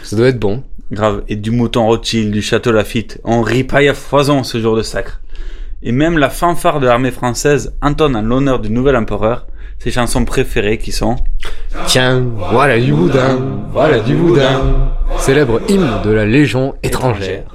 Ça 0.03 0.17
doit 0.17 0.27
être 0.27 0.39
bon. 0.39 0.63
Grave. 0.91 1.23
Et 1.29 1.38
du 1.38 1.51
mouton 1.51 1.85
Rothschild, 1.85 2.31
du 2.31 2.41
château 2.41 2.73
Lafitte. 2.73 3.21
On 3.23 3.41
ripaille 3.41 3.88
à 3.88 3.93
foison 3.93 4.43
ce 4.43 4.59
jour 4.59 4.75
de 4.75 4.81
sacre. 4.81 5.21
Et 5.83 5.91
même 5.93 6.17
la 6.17 6.29
fanfare 6.29 6.79
de 6.79 6.88
l'armée 6.88 7.11
française 7.11 7.73
entonne 7.81 8.15
en 8.15 8.21
l'honneur 8.21 8.59
du 8.59 8.69
nouvel 8.69 8.95
empereur 8.97 9.47
ses 9.83 9.89
chansons 9.89 10.25
préférées 10.25 10.77
qui 10.77 10.91
sont 10.91 11.15
Tiens, 11.88 12.23
voilà 12.51 12.79
du 12.79 12.93
boudin, 12.93 13.39
voilà 13.71 14.00
du 14.00 14.13
boudin. 14.13 14.61
Célèbre 15.17 15.59
hymne 15.69 16.01
de 16.03 16.11
la 16.11 16.23
Légion 16.23 16.75
étrangère. 16.83 17.45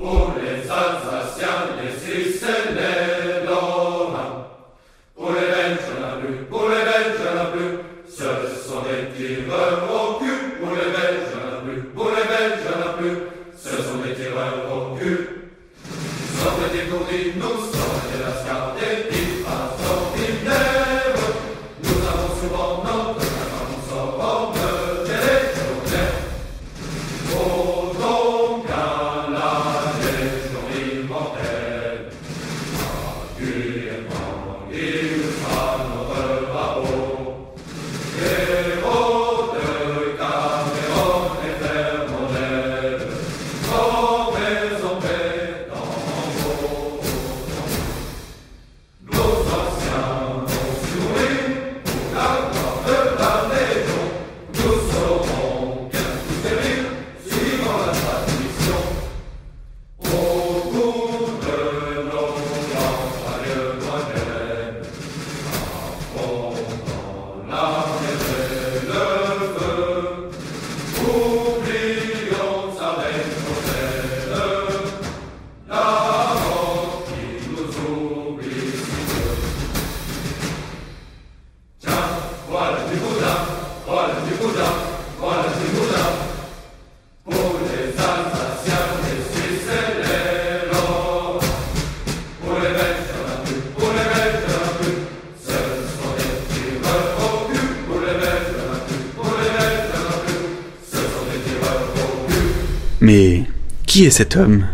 Cet 104.17 104.35
homme 104.37 104.65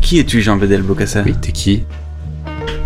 Qui 0.00 0.18
es-tu, 0.18 0.40
Jean-Bédel 0.40 0.82
Bocassa 0.82 1.22
Oui, 1.24 1.34
t'es 1.40 1.52
qui? 1.52 1.84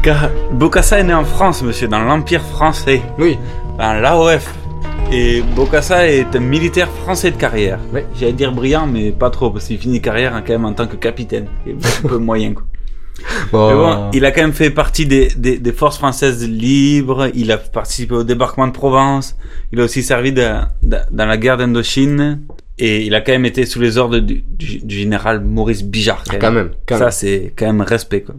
Car 0.02 0.28
Bocassa 0.52 0.98
est 0.98 1.04
né 1.04 1.14
en 1.14 1.24
France, 1.24 1.62
monsieur, 1.62 1.88
dans 1.88 2.00
l'Empire 2.00 2.42
français. 2.42 3.00
Oui. 3.18 3.38
Dans 3.78 3.94
l'AOF. 3.94 4.52
Et 5.10 5.40
Bocassa 5.56 6.06
est 6.08 6.36
un 6.36 6.40
militaire 6.40 6.88
français 6.90 7.30
de 7.30 7.36
carrière. 7.36 7.78
Oui. 7.94 8.02
J'allais 8.20 8.34
dire 8.34 8.52
brillant, 8.52 8.86
mais 8.86 9.10
pas 9.10 9.30
trop, 9.30 9.50
parce 9.50 9.66
qu'il 9.68 9.78
finit 9.78 10.02
carrière 10.02 10.34
hein, 10.34 10.42
quand 10.46 10.52
même 10.52 10.66
en 10.66 10.74
tant 10.74 10.86
que 10.86 10.96
capitaine. 10.96 11.46
Il 11.66 11.72
est 11.72 12.04
un 12.04 12.08
peu 12.08 12.18
moyen, 12.30 12.52
quoi. 12.52 12.64
Bon, 13.52 13.68
Mais 13.68 13.74
bon, 13.74 14.10
il 14.12 14.24
a 14.26 14.32
quand 14.32 14.40
même 14.42 14.52
fait 14.52 14.70
partie 14.70 15.06
des, 15.06 15.28
des, 15.36 15.58
des 15.58 15.72
forces 15.72 15.96
françaises 15.98 16.46
libres, 16.48 17.28
il 17.34 17.52
a 17.52 17.56
participé 17.56 18.14
au 18.16 18.24
débarquement 18.24 18.66
de 18.66 18.72
Provence, 18.72 19.36
il 19.72 19.80
a 19.80 19.84
aussi 19.84 20.02
servi 20.02 20.32
de- 20.32 20.50
de- 20.82 20.96
dans 21.10 21.26
la 21.26 21.36
guerre 21.36 21.56
d'Indochine, 21.56 22.40
et 22.84 23.06
il 23.06 23.14
a 23.14 23.20
quand 23.20 23.30
même 23.30 23.44
été 23.44 23.64
sous 23.64 23.80
les 23.80 23.96
ordres 23.96 24.18
du, 24.18 24.42
du, 24.42 24.78
du 24.80 24.96
général 24.96 25.40
Maurice 25.40 25.84
Bijard. 25.84 26.24
Ah, 26.28 26.34
quand 26.40 26.50
même, 26.50 26.70
quand 26.84 26.98
Ça, 26.98 27.12
c'est 27.12 27.54
quand 27.56 27.66
même 27.66 27.80
respect, 27.80 28.22
quoi. 28.22 28.34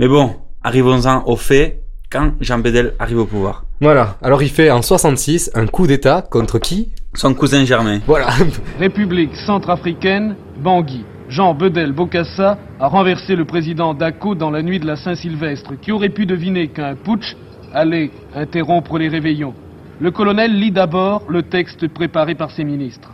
Mais 0.00 0.08
bon, 0.08 0.34
arrivons-en 0.64 1.22
au 1.26 1.36
fait, 1.36 1.82
quand 2.10 2.32
Jean 2.40 2.58
Bédel 2.58 2.94
arrive 2.98 3.18
au 3.20 3.24
pouvoir. 3.24 3.64
Voilà. 3.80 4.16
Alors 4.20 4.42
il 4.42 4.48
fait 4.48 4.72
en 4.72 4.82
66 4.82 5.52
un 5.54 5.68
coup 5.68 5.86
d'état 5.86 6.22
contre 6.22 6.58
qui? 6.58 6.88
Son 7.14 7.34
cousin 7.34 7.64
Germain. 7.64 8.00
Voilà. 8.04 8.30
République 8.80 9.36
centrafricaine, 9.46 10.34
Bangui. 10.58 11.04
Jean 11.28 11.54
Bedel 11.54 11.92
Bokassa 11.92 12.58
a 12.80 12.88
renversé 12.88 13.36
le 13.36 13.44
président 13.44 13.94
Dako 13.94 14.34
dans 14.34 14.50
la 14.50 14.62
nuit 14.62 14.80
de 14.80 14.86
la 14.86 14.96
Saint-Sylvestre, 14.96 15.74
qui 15.80 15.92
aurait 15.92 16.08
pu 16.08 16.26
deviner 16.26 16.66
qu'un 16.66 16.96
putsch 16.96 17.36
allait 17.72 18.10
interrompre 18.34 18.98
les 18.98 19.08
réveillons? 19.08 19.54
Le 20.00 20.10
colonel 20.10 20.58
lit 20.58 20.72
d'abord 20.72 21.22
le 21.28 21.44
texte 21.44 21.86
préparé 21.86 22.34
par 22.34 22.50
ses 22.50 22.64
ministres. 22.64 23.12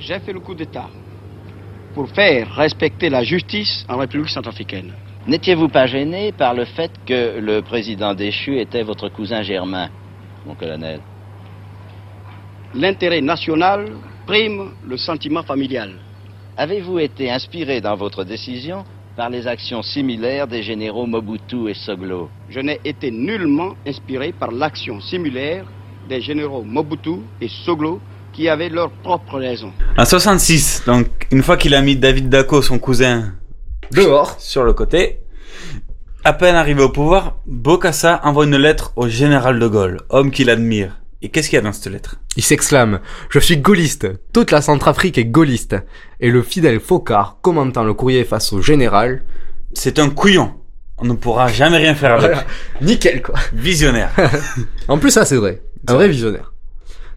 J'ai 0.00 0.18
fait 0.18 0.32
le 0.32 0.40
coup 0.40 0.54
d'État 0.54 0.88
pour 1.94 2.08
faire 2.08 2.54
respecter 2.54 3.10
la 3.10 3.22
justice 3.22 3.84
en 3.88 3.98
République 3.98 4.30
centrafricaine. 4.30 4.92
N'étiez-vous 5.26 5.68
pas 5.68 5.86
gêné 5.86 6.32
par 6.32 6.54
le 6.54 6.64
fait 6.64 6.90
que 7.04 7.38
le 7.38 7.60
président 7.60 8.14
déchu 8.14 8.58
était 8.58 8.82
votre 8.82 9.10
cousin 9.10 9.42
Germain, 9.42 9.90
mon 10.46 10.54
colonel? 10.54 11.00
L'intérêt 12.74 13.20
national 13.20 13.92
prime 14.26 14.70
le 14.86 14.96
sentiment 14.96 15.42
familial. 15.42 15.92
Avez-vous 16.56 16.98
été 16.98 17.30
inspiré 17.30 17.82
dans 17.82 17.96
votre 17.96 18.24
décision 18.24 18.84
par 19.16 19.28
les 19.28 19.46
actions 19.46 19.82
similaires 19.82 20.46
des 20.46 20.62
généraux 20.62 21.06
Mobutu 21.06 21.68
et 21.68 21.74
Soglo? 21.74 22.30
Je 22.48 22.60
n'ai 22.60 22.80
été 22.84 23.10
nullement 23.10 23.74
inspiré 23.86 24.32
par 24.32 24.50
l'action 24.50 25.00
similaire 25.00 25.66
des 26.08 26.22
généraux 26.22 26.64
Mobutu 26.64 27.16
et 27.40 27.48
Soglo 27.48 28.00
qui 28.32 28.48
avaient 28.48 28.68
leurs 28.68 28.90
propres 28.90 29.38
raisons. 29.38 29.72
En 29.96 30.04
66, 30.04 30.82
donc, 30.86 31.06
une 31.30 31.42
fois 31.42 31.56
qu'il 31.56 31.74
a 31.74 31.82
mis 31.82 31.96
David 31.96 32.28
Dako, 32.28 32.62
son 32.62 32.78
cousin, 32.78 33.34
dehors, 33.92 34.36
sur 34.38 34.64
le 34.64 34.72
côté, 34.72 35.20
à 36.24 36.32
peine 36.32 36.54
arrivé 36.54 36.82
au 36.82 36.90
pouvoir, 36.90 37.38
Bokassa 37.46 38.20
envoie 38.24 38.44
une 38.44 38.56
lettre 38.56 38.92
au 38.96 39.08
général 39.08 39.58
de 39.58 39.66
Gaulle, 39.66 40.00
homme 40.10 40.30
qu'il 40.30 40.50
admire. 40.50 41.00
Et 41.22 41.28
qu'est-ce 41.28 41.50
qu'il 41.50 41.56
y 41.56 41.58
a 41.58 41.62
dans 41.62 41.72
cette 41.72 41.92
lettre? 41.92 42.16
Il 42.36 42.42
s'exclame 42.42 43.00
Je 43.28 43.38
suis 43.38 43.58
gaulliste. 43.58 44.08
Toute 44.32 44.50
la 44.50 44.62
Centrafrique 44.62 45.18
est 45.18 45.26
gaulliste. 45.26 45.76
Et 46.18 46.30
le 46.30 46.42
fidèle 46.42 46.80
Focard, 46.80 47.38
commentant 47.42 47.84
le 47.84 47.92
courrier 47.92 48.24
face 48.24 48.52
au 48.54 48.62
général. 48.62 49.22
C'est 49.74 49.98
un 49.98 50.08
couillon. 50.08 50.54
On 50.96 51.04
ne 51.04 51.12
pourra 51.12 51.48
jamais 51.48 51.76
rien 51.76 51.94
faire 51.94 52.12
avec. 52.12 52.30
Voilà. 52.30 52.46
Nickel, 52.80 53.22
quoi. 53.22 53.34
Visionnaire. 53.52 54.10
en 54.88 54.98
plus, 54.98 55.10
ça, 55.10 55.24
c'est 55.26 55.36
vrai. 55.36 55.62
Un 55.88 55.94
vrai 55.94 56.08
visionnaire. 56.08 56.49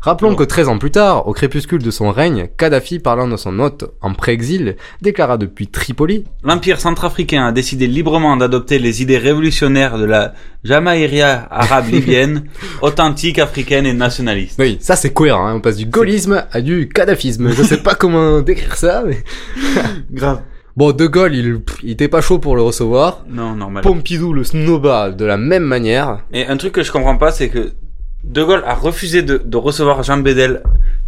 Rappelons 0.04 0.36
que 0.36 0.44
13 0.44 0.68
ans 0.68 0.80
plus 0.80 0.92
tard, 0.92 1.30
au 1.30 1.32
crépuscule 1.32 1.82
de 1.82 1.90
son 1.90 2.12
règne, 2.12 2.50
Kadhafi, 2.58 3.00
parlant 3.00 3.26
de 3.26 3.38
son 3.38 3.58
hôte 3.60 3.86
en 4.02 4.14
pré-exil, 4.14 4.76
déclara 5.02 5.38
depuis 5.38 5.68
Tripoli 5.68 6.26
L'Empire 6.44 6.82
centrafricain 6.82 7.46
a 7.46 7.54
décidé 7.54 7.88
librement 7.88 8.36
d'adopter 8.36 8.80
les 8.80 9.02
idées 9.02 9.18
révolutionnaires 9.18 9.98
de 9.98 10.04
la 10.04 10.34
Jamaïria 10.66 11.48
arabe 11.50 11.88
libyenne, 11.90 12.50
authentique, 12.82 13.40
africaine 13.40 13.86
et 13.86 13.94
nationaliste. 13.94 14.60
Oui, 14.60 14.78
ça 14.82 14.98
c'est 14.98 15.14
cohérent, 15.14 15.48
hein. 15.48 15.56
on 15.56 15.62
passe 15.62 15.78
du 15.78 15.86
gaullisme 15.86 16.44
à 16.52 16.60
du 16.60 16.90
kadhafisme. 16.90 17.54
Je 17.54 17.64
sais 17.64 17.82
pas 17.82 17.96
comment 17.96 18.42
décrire 18.42 18.76
ça, 18.76 19.06
mais... 19.08 19.24
Grave. 20.12 20.42
Bon, 20.76 20.92
De 20.92 21.08
Gaulle, 21.08 21.34
il, 21.34 21.62
il 21.82 21.92
était 21.92 22.10
pas 22.10 22.20
chaud 22.20 22.40
pour 22.40 22.58
le 22.58 22.62
recevoir. 22.62 23.24
Non, 23.30 23.56
normal. 23.56 23.84
Pompidou 23.84 24.34
le 24.34 24.44
snoba 24.44 25.12
de 25.12 25.24
la 25.24 25.38
même 25.38 25.64
manière. 25.64 26.26
Et 26.34 26.46
un 26.46 26.58
truc 26.58 26.74
que 26.74 26.84
je 26.84 26.92
comprends 26.92 27.16
pas, 27.16 27.32
c'est 27.32 27.48
que 27.48 27.72
De 28.24 28.44
Gaulle 28.44 28.64
a 28.66 28.74
refusé 28.74 29.22
de, 29.22 29.42
de 29.44 29.58
recevoir 29.58 30.02
Jean 30.04 30.18
Bédel 30.18 30.62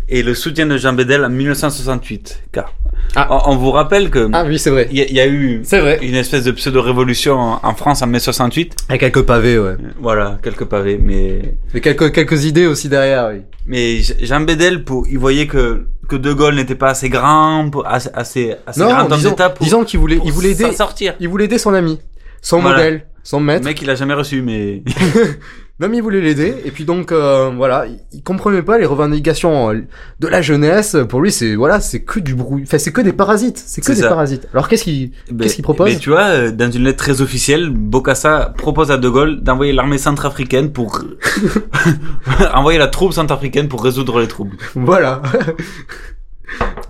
et 0.09 0.21
le 0.21 0.35
soutien 0.35 0.65
de 0.67 0.77
Jean 0.77 0.93
Bédel 0.93 1.23
en 1.25 1.29
1968. 1.29 2.43
Car 2.51 2.73
on, 3.15 3.39
on 3.53 3.55
vous 3.57 3.71
rappelle 3.71 4.09
que 4.09 4.29
ah 4.33 4.43
oui 4.45 4.59
c'est 4.59 4.69
vrai. 4.69 4.87
Il 4.91 4.97
y, 4.97 5.01
a- 5.01 5.05
il 5.07 5.15
y 5.15 5.19
a 5.19 5.27
eu 5.27 5.61
C'est 5.63 5.79
vrai. 5.79 5.99
une 6.01 6.15
espèce 6.15 6.43
de 6.43 6.51
pseudo-révolution 6.51 7.35
en, 7.39 7.59
en 7.63 7.73
France 7.75 8.01
en 8.01 8.07
mai 8.07 8.19
68. 8.19 8.75
Avec 8.89 9.01
quelques 9.01 9.23
pavés, 9.23 9.57
ouais. 9.57 9.75
Voilà, 9.99 10.37
quelques 10.43 10.65
pavés, 10.65 10.99
mais 11.01 11.55
Et 11.73 11.81
quelques, 11.81 12.11
quelques 12.11 12.45
idées 12.45 12.67
aussi 12.67 12.89
derrière, 12.89 13.29
oui. 13.33 13.41
mais 13.65 13.99
Jean 14.21 14.41
Bédel, 14.41 14.83
pour, 14.83 15.07
il 15.07 15.17
voyait 15.17 15.47
que 15.47 15.87
que 16.07 16.15
De 16.15 16.33
Gaulle 16.33 16.53
n'était 16.55 16.75
pas 16.75 16.89
assez 16.89 17.09
grand, 17.09 17.67
pour- 17.71 17.87
assez 17.87 18.09
assez, 18.13 18.55
assez 18.67 18.79
Non, 18.79 18.89
grand 18.89 19.05
homme 19.11 19.17
disons, 19.17 19.33
pour, 19.33 19.51
disons 19.61 19.83
qu'il 19.83 19.99
voulait, 19.99 20.19
il 20.23 20.31
voulait 20.31 20.51
aider, 20.51 20.71
sortir. 20.71 21.15
il 21.19 21.27
voulait 21.29 21.45
aider 21.45 21.57
son 21.57 21.73
ami, 21.73 21.99
son 22.43 22.59
Voilà. 22.59 22.77
modèle, 22.77 23.05
son 23.23 23.39
Le 23.39 23.45
maître. 23.45 23.65
mec, 23.65 23.81
il 23.81 23.89
a 23.89 23.95
jamais 23.95 24.13
reçu, 24.13 24.43
mais 24.43 24.83
Mais 25.77 25.89
il 25.93 26.01
voulait 26.01 26.21
l'aider 26.21 26.55
et 26.63 26.71
puis 26.71 26.85
donc 26.85 27.11
euh, 27.11 27.51
voilà, 27.53 27.85
il, 28.13 28.23
comprenait 28.23 28.61
pas 28.61 28.77
les 28.77 28.85
revendications 28.85 29.71
euh, 29.71 29.81
de 30.21 30.27
la 30.27 30.41
jeunesse. 30.41 30.95
Pour 31.09 31.19
lui 31.19 31.33
c'est 31.33 31.55
voilà, 31.55 31.81
c'est 31.81 32.01
que 32.01 32.21
du 32.21 32.33
bruit. 32.33 32.63
Enfin 32.65 32.77
c'est 32.77 32.93
que 32.93 33.01
des 33.01 33.11
parasites, 33.11 33.57
c'est 33.57 33.81
que 33.81 33.91
des 33.91 34.01
ça. 34.01 34.07
parasites. 34.07 34.47
Alors 34.53 34.69
qu'est-ce 34.69 34.85
qu'il 34.85 35.11
Ben, 35.29 35.43
qu'est-ce 35.43 35.55
qu'il 35.55 35.65
propose 35.65 35.89
Mais 35.89 35.97
tu 35.97 36.11
vois, 36.11 36.27
euh, 36.27 36.51
dans 36.51 36.71
une 36.71 36.85
lettre 36.85 36.99
très 36.99 37.19
officielle, 37.19 37.71
Bokassa 37.71 38.53
propose 38.57 38.89
à 38.89 38.97
De 38.97 39.09
Gaulle 39.09 39.43
d'envoyer 39.43 39.73
l'armée 39.73 39.97
centrafricaine 39.97 40.71
pour 40.71 41.03
envoyer 42.53 42.79
la 42.79 42.87
troupe 42.87 43.11
centrafricaine 43.11 43.67
pour 43.67 43.83
résoudre 43.83 44.21
les 44.21 44.29
troubles. 44.29 44.55
Voilà. 44.75 45.21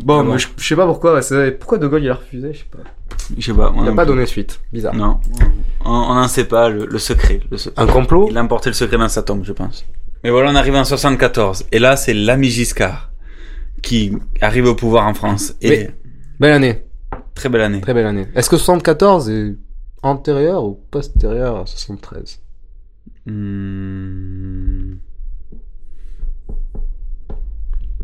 Bon, 0.03 0.19
Ah 0.19 0.23
mais 0.23 0.37
je, 0.39 0.47
je 0.57 0.63
sais 0.67 0.75
pas 0.75 0.85
pourquoi. 0.85 1.21
c'est- 1.21 1.51
Pourquoi 1.51 1.77
De 1.77 1.87
Gaulle 1.87 2.03
il 2.03 2.09
a 2.09 2.15
refusé 2.15 2.53
Je 2.53 2.59
sais 2.59 2.65
pas. 2.71 2.79
Je 3.37 3.45
sais 3.45 3.53
pas. 3.53 3.73
Il 3.77 3.87
a 3.87 3.91
pas 3.93 4.03
plus. 4.05 4.13
donné 4.13 4.25
suite. 4.25 4.59
Bizarre. 4.73 4.93
Non, 4.95 5.19
on 5.83 5.89
on 5.91 6.13
n'en 6.15 6.27
sait 6.27 6.45
pas 6.45 6.69
le, 6.69 6.85
le 6.85 6.97
secret. 6.99 7.39
Le 7.51 7.57
secret. 7.57 7.81
Un 7.81 7.87
complot 7.87 8.27
Il 8.29 8.37
a 8.37 8.43
emporté 8.43 8.69
le 8.69 8.73
secret 8.73 8.97
dans 8.97 9.09
sa 9.09 9.23
tombe, 9.23 9.43
je 9.43 9.53
pense. 9.53 9.85
Mais 10.23 10.29
voilà, 10.31 10.51
on 10.51 10.55
arrive 10.55 10.75
en 10.75 10.83
74. 10.83 11.65
Et 11.71 11.79
là, 11.79 11.95
c'est 11.95 12.13
l'ami 12.13 12.49
Giscard 12.49 13.11
qui 13.81 14.11
arrive 14.41 14.65
au 14.65 14.75
pouvoir 14.75 15.05
en 15.07 15.13
France. 15.13 15.53
Et 15.61 15.69
Mais- 15.69 15.95
Belle 16.39 16.53
année, 16.53 16.83
très 17.35 17.49
belle 17.49 17.61
année. 17.61 17.81
très 17.81 17.93
belle 17.93 18.07
année. 18.07 18.27
Est-ce 18.35 18.49
que 18.49 18.57
74 18.57 19.29
est 19.29 19.55
antérieur 20.03 20.63
ou 20.65 20.79
postérieur 20.91 21.57
à 21.61 21.65
73 21.65 22.41
Hmm. 23.27 24.95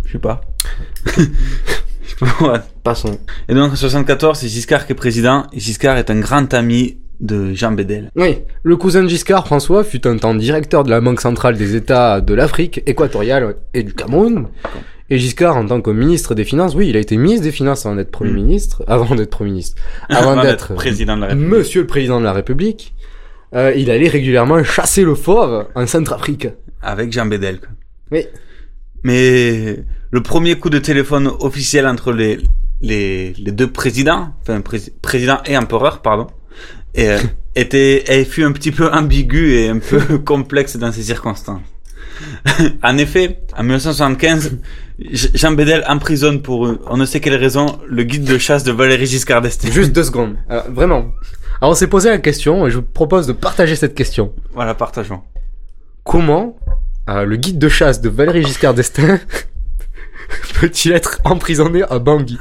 Je 0.05 0.13
sais 0.13 0.19
pas. 0.19 0.41
Je 1.17 1.21
sais 2.09 2.15
pas, 2.19 2.51
ouais. 2.51 2.59
Passons. 2.83 3.19
Et 3.47 3.53
donc 3.53 3.71
en 3.71 3.75
74, 3.75 4.39
c'est 4.39 4.47
Giscard 4.47 4.85
qui 4.85 4.91
est 4.93 4.95
président. 4.95 5.45
Et 5.53 5.59
Giscard 5.59 5.97
est 5.97 6.09
un 6.09 6.19
grand 6.19 6.53
ami 6.53 6.97
de 7.19 7.53
Jean 7.53 7.71
Bédel. 7.71 8.09
Oui, 8.15 8.39
le 8.63 8.75
cousin 8.75 9.03
de 9.03 9.07
Giscard, 9.07 9.45
François, 9.45 9.83
fut 9.83 10.07
un 10.07 10.17
temps 10.17 10.33
directeur 10.33 10.83
de 10.83 10.89
la 10.89 10.99
Banque 11.01 11.21
centrale 11.21 11.55
des 11.57 11.75
États 11.75 12.19
de 12.19 12.33
l'Afrique 12.33 12.81
équatoriale 12.87 13.55
et 13.73 13.83
du 13.83 13.93
Cameroun. 13.93 14.47
Et 15.09 15.19
Giscard, 15.19 15.57
en 15.57 15.67
tant 15.67 15.81
que 15.81 15.91
ministre 15.91 16.35
des 16.35 16.45
Finances, 16.45 16.73
oui, 16.73 16.87
il 16.89 16.97
a 16.97 16.99
été 16.99 17.17
ministre 17.17 17.43
des 17.43 17.51
Finances 17.51 17.85
avant 17.85 17.95
d'être 17.95 18.11
Premier 18.11 18.31
ministre, 18.31 18.83
avant 18.87 19.13
d'être 19.13 19.29
Premier 19.29 19.51
ministre, 19.51 19.81
avant, 20.09 20.31
Avant 20.31 20.41
d'être 20.41 20.69
d'être 20.69 20.75
président 20.75 21.15
de 21.15 21.21
la 21.21 21.27
République. 21.27 21.49
Monsieur 21.49 21.81
le 21.81 21.87
Président 21.87 22.19
de 22.19 22.25
la 22.25 22.33
République. 22.33 22.93
Euh, 23.53 23.73
il 23.75 23.91
allait 23.91 24.07
régulièrement 24.07 24.63
chasser 24.63 25.03
le 25.03 25.13
fauve 25.13 25.67
en 25.75 25.85
Centrafrique. 25.85 26.47
Avec 26.81 27.11
Jean 27.11 27.25
Bédel. 27.25 27.59
quoi. 27.59 27.69
Oui. 28.11 28.25
Mais 29.03 29.83
le 30.11 30.21
premier 30.21 30.55
coup 30.55 30.69
de 30.69 30.79
téléphone 30.79 31.27
officiel 31.39 31.87
entre 31.87 32.11
les, 32.11 32.39
les, 32.81 33.33
les 33.33 33.51
deux 33.51 33.67
présidents, 33.71 34.29
enfin 34.41 34.61
pré- 34.61 34.81
président 35.01 35.39
et 35.45 35.57
empereur, 35.57 36.01
pardon, 36.01 36.27
et, 36.93 37.09
euh, 37.09 37.17
était, 37.55 38.19
et 38.19 38.25
fut 38.25 38.43
un 38.43 38.51
petit 38.51 38.71
peu 38.71 38.91
ambigu 38.91 39.53
et 39.55 39.69
un 39.69 39.79
peu 39.79 40.17
complexe 40.25 40.77
dans 40.77 40.91
ces 40.91 41.03
circonstances. 41.03 41.61
en 42.83 42.97
effet, 42.99 43.39
en 43.57 43.63
1975, 43.63 44.57
J- 45.09 45.29
Jean 45.33 45.53
Bedel 45.53 45.83
emprisonne 45.87 46.41
pour 46.43 46.71
on 46.87 46.97
ne 46.97 47.05
sait 47.05 47.19
quelle 47.19 47.35
raison 47.35 47.79
le 47.87 48.03
guide 48.03 48.23
de 48.25 48.37
chasse 48.37 48.63
de 48.63 48.71
Valéry 48.71 49.07
Giscard 49.07 49.41
d'Estaing. 49.41 49.71
Juste 49.71 49.91
deux 49.93 50.03
secondes. 50.03 50.35
Alors, 50.47 50.69
vraiment. 50.69 51.05
Alors 51.59 51.71
on 51.71 51.75
s'est 51.75 51.87
posé 51.87 52.09
la 52.09 52.17
question 52.19 52.67
et 52.67 52.71
je 52.71 52.77
vous 52.77 52.83
propose 52.83 53.25
de 53.27 53.33
partager 53.33 53.75
cette 53.75 53.95
question. 53.95 54.33
Voilà, 54.53 54.75
partageons. 54.75 55.21
Comment 56.03 56.57
euh, 57.19 57.25
le 57.25 57.35
guide 57.37 57.59
de 57.59 57.69
chasse 57.69 58.01
de 58.01 58.09
Valéry 58.09 58.43
Giscard 58.43 58.73
d'Estaing 58.73 59.19
peut-il 60.59 60.91
être 60.93 61.19
emprisonné 61.23 61.83
à 61.83 61.99
Bangui? 61.99 62.39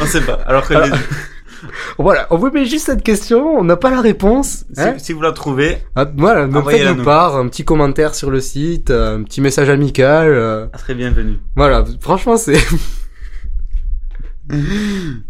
On 0.00 0.06
sait 0.06 0.22
pas. 0.22 0.34
Alors 0.46 0.66
que 0.66 0.74
Alors, 0.74 0.88
les- 0.88 0.92
Voilà, 1.98 2.26
on 2.30 2.38
vous 2.38 2.50
met 2.50 2.64
juste 2.64 2.86
cette 2.86 3.02
question, 3.02 3.58
on 3.58 3.64
n'a 3.64 3.76
pas 3.76 3.90
la 3.90 4.00
réponse. 4.00 4.64
si, 4.72 4.80
hein? 4.80 4.94
si 4.96 5.12
vous 5.12 5.20
la 5.20 5.32
trouvez, 5.32 5.76
Ah, 5.94 6.06
voilà, 6.16 6.46
donc 6.46 6.64
nous. 6.96 7.04
part, 7.04 7.36
un 7.36 7.46
petit 7.48 7.66
commentaire 7.66 8.14
sur 8.14 8.30
le 8.30 8.40
site, 8.40 8.88
euh, 8.90 9.18
un 9.18 9.22
petit 9.24 9.42
message 9.42 9.68
amical. 9.68 10.28
euh, 10.28 10.66
serait 10.78 10.94
bienvenu. 10.94 11.38
voilà, 11.56 11.84
franchement 12.00 12.38
c'est 12.38 12.56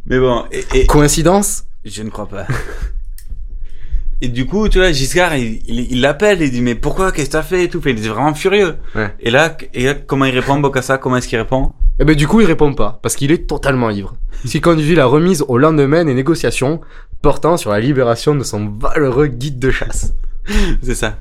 Mais 0.07 0.19
bon, 0.19 0.45
et, 0.53 0.65
et- 0.75 0.87
coïncidence? 0.87 1.65
je 1.85 2.03
ne 2.03 2.11
crois 2.11 2.27
pas. 2.29 2.47
Et 4.23 4.29
du 4.29 4.45
coup, 4.47 4.69
tu 4.69 4.79
vois, 4.79 4.93
Giscard, 4.93 5.35
il 5.37 5.61
il- 5.67 5.93
il 5.93 6.01
l'appelle, 6.01 6.43
il 6.43 6.51
dit 6.51 6.61
mais 6.61 6.75
pourquoi, 6.75 7.11
qu'est-ce 7.13 7.27
que 7.29 7.33
t'as 7.33 7.43
fait 7.43 7.65
et 7.65 7.69
tout. 7.69 7.81
Il 7.87 7.91
est 8.05 8.09
vraiment 8.09 8.35
furieux. 8.35 8.77
Ouais. 8.95 9.15
Et 9.21 9.31
là, 9.31 9.57
et 9.75 9.85
là, 9.87 9.95
comment 9.95 10.27
il 10.27 10.39
répond, 10.39 10.59
Bokassa 10.61 10.99
Comment 10.99 11.17
est-ce 11.17 11.29
qu'il 11.29 11.39
répond? 11.39 11.73
Et 11.99 12.05
ben 12.05 12.15
du 12.17 12.27
coup 12.27 12.41
il 12.41 12.47
répond 12.47 12.73
pas 12.73 12.99
parce 13.03 13.15
qu'il 13.15 13.31
est 13.31 13.47
totalement 13.47 13.91
ivre. 13.91 14.15
Ce 14.45 14.51
qui 14.53 14.61
conduit 14.63 14.95
la 14.95 15.05
remise 15.07 15.45
au 15.49 15.59
lendemain 15.59 16.05
des 16.05 16.15
négociations 16.15 16.81
portant 17.23 17.57
sur 17.59 17.71
la 17.73 17.81
libération 17.81 18.35
de 18.35 18.43
son 18.45 18.69
valeureux 18.79 19.27
guide 19.27 19.59
de 19.59 19.71
chasse. 19.71 20.15
C'est 20.83 20.95
ça. 20.95 21.17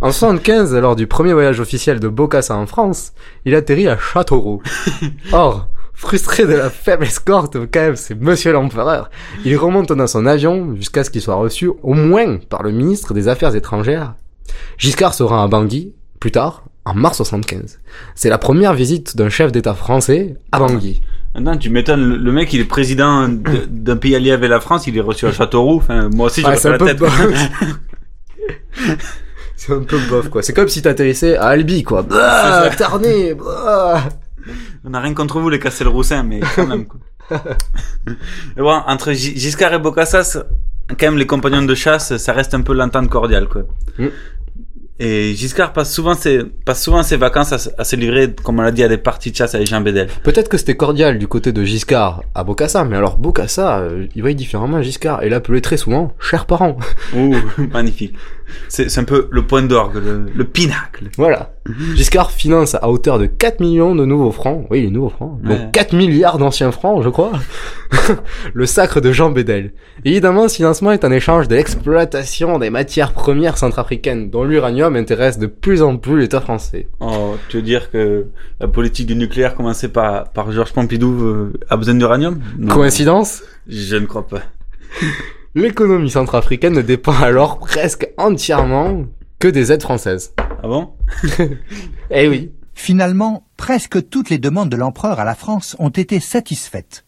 En 0.00 0.12
75, 0.12 0.74
lors 0.76 0.96
du 0.96 1.06
premier 1.06 1.32
voyage 1.32 1.60
officiel 1.60 1.98
de 2.00 2.08
Bokassa 2.08 2.54
en 2.56 2.66
France, 2.66 3.12
il 3.44 3.54
atterrit 3.54 3.88
à 3.88 3.98
Châteauroux. 3.98 4.62
Or, 5.32 5.68
frustré 6.00 6.46
de 6.46 6.54
la 6.54 6.70
faible 6.70 7.04
escorte, 7.04 7.56
quand 7.72 7.80
même, 7.80 7.96
c'est 7.96 8.14
monsieur 8.14 8.52
l'empereur, 8.52 9.10
il 9.44 9.56
remonte 9.56 9.92
dans 9.92 10.06
son 10.06 10.26
avion 10.26 10.76
jusqu'à 10.76 11.02
ce 11.02 11.10
qu'il 11.10 11.20
soit 11.20 11.34
reçu 11.34 11.68
au 11.82 11.92
moins 11.94 12.38
par 12.48 12.62
le 12.62 12.70
ministre 12.70 13.14
des 13.14 13.26
Affaires 13.26 13.56
étrangères. 13.56 14.14
Giscard 14.78 15.12
se 15.12 15.24
rend 15.24 15.42
à 15.42 15.48
Bangui, 15.48 15.94
plus 16.20 16.30
tard, 16.30 16.62
en 16.84 16.94
mars 16.94 17.16
75. 17.16 17.80
C'est 18.14 18.28
la 18.30 18.38
première 18.38 18.74
visite 18.74 19.16
d'un 19.16 19.28
chef 19.28 19.50
d'État 19.50 19.74
français 19.74 20.36
à 20.52 20.60
Bangui. 20.60 21.02
Maintenant, 21.34 21.56
tu 21.56 21.68
m'étonnes, 21.68 22.14
le- 22.16 22.32
mec, 22.32 22.52
il 22.52 22.60
est 22.60 22.64
président 22.64 23.28
de- 23.28 23.66
d'un 23.68 23.96
pays 23.96 24.14
allié 24.14 24.30
avec 24.30 24.48
la 24.48 24.60
France, 24.60 24.86
il 24.86 24.96
est 24.96 25.00
reçu 25.00 25.26
à 25.26 25.32
Châteauroux. 25.32 25.78
Enfin, 25.78 26.08
moi 26.14 26.26
aussi, 26.26 26.44
Ouais, 26.44 26.66
un 26.66 26.70
la 26.70 26.78
tête. 26.78 26.98
C'est 29.56 29.72
un 29.72 29.80
peu 29.80 29.98
bof, 30.08 30.28
quoi. 30.28 30.42
C'est 30.42 30.52
comme 30.52 30.68
si 30.68 30.80
t'atterrissais 30.82 31.36
à 31.36 31.48
Albi, 31.48 31.82
quoi. 31.82 32.02
Bah, 32.02 32.70
Tarné, 32.76 33.34
bah. 33.34 34.04
On 34.84 34.90
n'a 34.90 35.00
rien 35.00 35.14
contre 35.14 35.40
vous, 35.40 35.48
les 35.48 35.58
Castel 35.58 35.88
Roussin, 35.88 36.22
mais 36.22 36.40
quand 36.54 36.66
même, 36.66 36.86
quoi. 36.86 37.00
Bon, 38.56 38.70
entre 38.86 39.12
Gi- 39.12 39.36
Giscard 39.38 39.74
et 39.74 39.78
Bokassa, 39.78 40.24
c'est- 40.24 40.42
quand 40.98 41.02
même, 41.06 41.18
les 41.18 41.26
compagnons 41.26 41.62
de 41.62 41.74
chasse, 41.74 42.16
ça 42.16 42.32
reste 42.32 42.54
un 42.54 42.62
peu 42.62 42.72
l'entente 42.74 43.08
cordiale, 43.08 43.48
quoi. 43.48 43.62
Mm. 43.98 44.06
Et 45.00 45.32
Giscard 45.36 45.72
passe 45.72 45.92
souvent 45.94 46.14
ses, 46.14 46.42
passe 46.64 46.82
souvent 46.82 47.04
ses 47.04 47.16
vacances 47.16 47.52
à, 47.52 47.58
se- 47.58 47.68
à 47.78 47.84
se 47.84 47.94
livrer, 47.94 48.34
comme 48.42 48.58
on 48.58 48.62
l'a 48.62 48.72
dit, 48.72 48.82
à 48.82 48.88
des 48.88 48.96
parties 48.98 49.30
de 49.30 49.36
chasse 49.36 49.54
avec 49.54 49.68
Jean 49.68 49.80
Bedel. 49.80 50.08
Peut-être 50.24 50.48
que 50.48 50.56
c'était 50.56 50.76
cordial 50.76 51.18
du 51.18 51.28
côté 51.28 51.52
de 51.52 51.62
Giscard 51.62 52.24
à 52.34 52.42
Bokassa, 52.42 52.84
mais 52.84 52.96
alors 52.96 53.16
Bokassa, 53.16 53.78
euh, 53.78 54.06
il 54.16 54.22
voyait 54.22 54.34
différemment 54.34 54.82
Giscard 54.82 55.22
et 55.22 55.28
l'appelait 55.28 55.60
très 55.60 55.76
souvent 55.76 56.12
cher 56.18 56.46
parent. 56.46 56.76
Ouh, 57.14 57.36
magnifique. 57.72 58.14
C'est 58.68 58.98
un 58.98 59.04
peu 59.04 59.28
le 59.30 59.42
point 59.46 59.62
d'orgue, 59.62 59.96
le, 59.96 60.26
le 60.34 60.44
pinacle. 60.44 61.08
Voilà. 61.16 61.52
Giscard 61.94 62.30
finance 62.30 62.74
à 62.74 62.88
hauteur 62.88 63.18
de 63.18 63.26
4 63.26 63.60
millions 63.60 63.94
de 63.94 64.04
nouveaux 64.04 64.32
francs. 64.32 64.66
Oui, 64.70 64.82
les 64.82 64.90
nouveaux 64.90 65.10
francs. 65.10 65.38
Ouais. 65.42 65.58
Donc 65.58 65.72
4 65.72 65.94
milliards 65.94 66.38
d'anciens 66.38 66.72
francs, 66.72 67.02
je 67.02 67.08
crois. 67.08 67.32
le 68.54 68.66
sacre 68.66 69.00
de 69.00 69.12
Jean 69.12 69.30
Bedel. 69.30 69.72
Évidemment, 70.04 70.48
ce 70.48 70.56
financement 70.56 70.92
est 70.92 71.04
un 71.04 71.12
échange 71.12 71.48
de 71.48 71.56
l'exploitation 71.56 72.58
des 72.58 72.70
matières 72.70 73.12
premières 73.12 73.58
centrafricaines, 73.58 74.30
dont 74.30 74.44
l'uranium 74.44 74.96
intéresse 74.96 75.38
de 75.38 75.46
plus 75.46 75.82
en 75.82 75.96
plus 75.96 76.18
l'État 76.18 76.40
français. 76.40 76.88
Oh, 77.00 77.36
tu 77.48 77.58
veux 77.58 77.62
dire 77.62 77.90
que 77.90 78.26
la 78.60 78.68
politique 78.68 79.06
du 79.06 79.16
nucléaire 79.16 79.54
commencée 79.54 79.88
par, 79.88 80.30
par 80.30 80.52
Georges 80.52 80.72
Pompidou 80.72 81.24
euh, 81.24 81.52
a 81.68 81.76
besoin 81.76 81.94
d'uranium? 81.94 82.40
Coïncidence? 82.68 83.42
Je 83.68 83.96
ne 83.96 84.06
crois 84.06 84.26
pas. 84.26 84.42
L'économie 85.58 86.08
centrafricaine 86.08 86.74
ne 86.74 86.82
dépend 86.82 87.20
alors 87.20 87.58
presque 87.58 88.08
entièrement 88.16 89.06
que 89.40 89.48
des 89.48 89.72
aides 89.72 89.82
françaises. 89.82 90.32
Ah 90.38 90.68
bon? 90.68 90.92
Eh 92.12 92.28
oui. 92.28 92.52
Finalement, 92.74 93.44
presque 93.56 94.08
toutes 94.08 94.30
les 94.30 94.38
demandes 94.38 94.68
de 94.68 94.76
l'empereur 94.76 95.18
à 95.18 95.24
la 95.24 95.34
France 95.34 95.74
ont 95.80 95.88
été 95.88 96.20
satisfaites. 96.20 97.04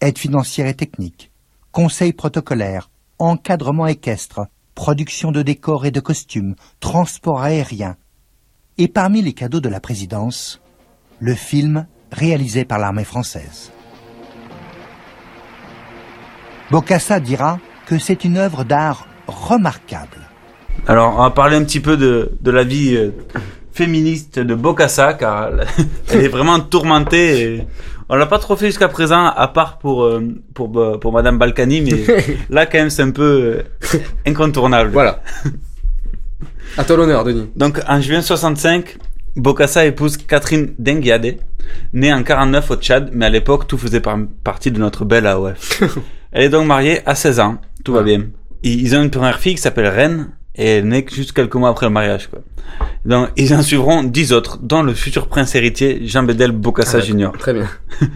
Aide 0.00 0.16
financière 0.16 0.66
et 0.66 0.72
technique, 0.72 1.30
conseil 1.72 2.14
protocolaire, 2.14 2.88
encadrement 3.18 3.86
équestre, 3.86 4.46
production 4.74 5.30
de 5.30 5.42
décors 5.42 5.84
et 5.84 5.90
de 5.90 6.00
costumes, 6.00 6.54
transport 6.80 7.42
aérien. 7.42 7.96
Et 8.78 8.88
parmi 8.88 9.20
les 9.20 9.34
cadeaux 9.34 9.60
de 9.60 9.68
la 9.68 9.80
présidence, 9.80 10.62
le 11.18 11.34
film 11.34 11.86
réalisé 12.12 12.64
par 12.64 12.78
l'armée 12.78 13.04
française. 13.04 13.70
Bokassa 16.70 17.20
dira 17.20 17.58
que 17.90 17.98
c'est 17.98 18.22
une 18.22 18.36
œuvre 18.36 18.62
d'art 18.62 19.08
remarquable. 19.26 20.18
Alors, 20.86 21.16
on 21.18 21.22
va 21.24 21.30
parler 21.30 21.56
un 21.56 21.64
petit 21.64 21.80
peu 21.80 21.96
de, 21.96 22.30
de 22.40 22.50
la 22.52 22.62
vie 22.62 22.94
euh, 22.94 23.10
féministe 23.72 24.38
de 24.38 24.54
Bokassa, 24.54 25.14
car 25.14 25.48
elle, 25.48 25.66
elle 26.12 26.24
est 26.24 26.28
vraiment 26.28 26.60
tourmentée. 26.60 27.42
Et 27.42 27.66
on 28.08 28.14
l'a 28.14 28.26
pas 28.26 28.38
trop 28.38 28.54
fait 28.54 28.66
jusqu'à 28.66 28.86
présent, 28.86 29.26
à 29.26 29.48
part 29.48 29.78
pour 29.78 30.04
euh, 30.04 30.22
pour 30.54 30.78
euh, 30.78 30.98
pour 30.98 31.12
Madame 31.12 31.36
Balkany, 31.36 31.80
mais 31.80 32.04
là 32.50 32.64
quand 32.66 32.78
même 32.78 32.90
c'est 32.90 33.02
un 33.02 33.10
peu 33.10 33.64
euh, 33.92 33.98
incontournable. 34.24 34.90
Voilà. 34.92 35.20
À 36.78 36.84
toi 36.84 36.96
l'honneur, 36.96 37.24
Denis. 37.24 37.50
Donc 37.56 37.80
en 37.88 38.00
juin 38.00 38.22
65, 38.22 38.98
Bokassa 39.34 39.84
épouse 39.84 40.16
Catherine 40.16 40.74
Dengiade, 40.78 41.38
née 41.92 42.12
en 42.12 42.22
49 42.22 42.70
au 42.70 42.76
Tchad, 42.76 43.10
mais 43.12 43.26
à 43.26 43.30
l'époque 43.30 43.66
tout 43.66 43.78
faisait 43.78 44.00
par- 44.00 44.18
partie 44.44 44.70
de 44.70 44.78
notre 44.78 45.04
belle 45.04 45.26
AOF. 45.26 45.82
Elle 46.32 46.44
est 46.44 46.48
donc 46.48 46.66
mariée 46.68 47.00
à 47.06 47.16
16 47.16 47.40
ans, 47.40 47.58
tout 47.84 47.92
va 47.92 48.02
bien. 48.02 48.24
Ils 48.62 48.94
ont 48.96 49.02
une 49.02 49.10
première 49.10 49.38
fille 49.38 49.54
qui 49.54 49.60
s'appelle 49.60 49.86
Reine, 49.88 50.30
et 50.54 50.66
elle 50.76 50.88
naît 50.88 51.04
que 51.04 51.14
juste 51.14 51.32
quelques 51.32 51.54
mois 51.54 51.70
après 51.70 51.86
le 51.86 51.92
mariage. 51.92 52.28
Quoi. 52.28 52.40
Donc 53.04 53.30
ils 53.36 53.54
en 53.54 53.62
suivront 53.62 54.02
10 54.02 54.32
autres, 54.32 54.58
dont 54.62 54.82
le 54.82 54.92
futur 54.94 55.28
prince 55.28 55.54
héritier 55.54 56.06
Jean 56.06 56.22
Bedel 56.22 56.52
Bokassa 56.52 56.98
Ah, 56.98 57.00
Jr. 57.00 57.30
Très 57.38 57.54
bien. 57.54 57.68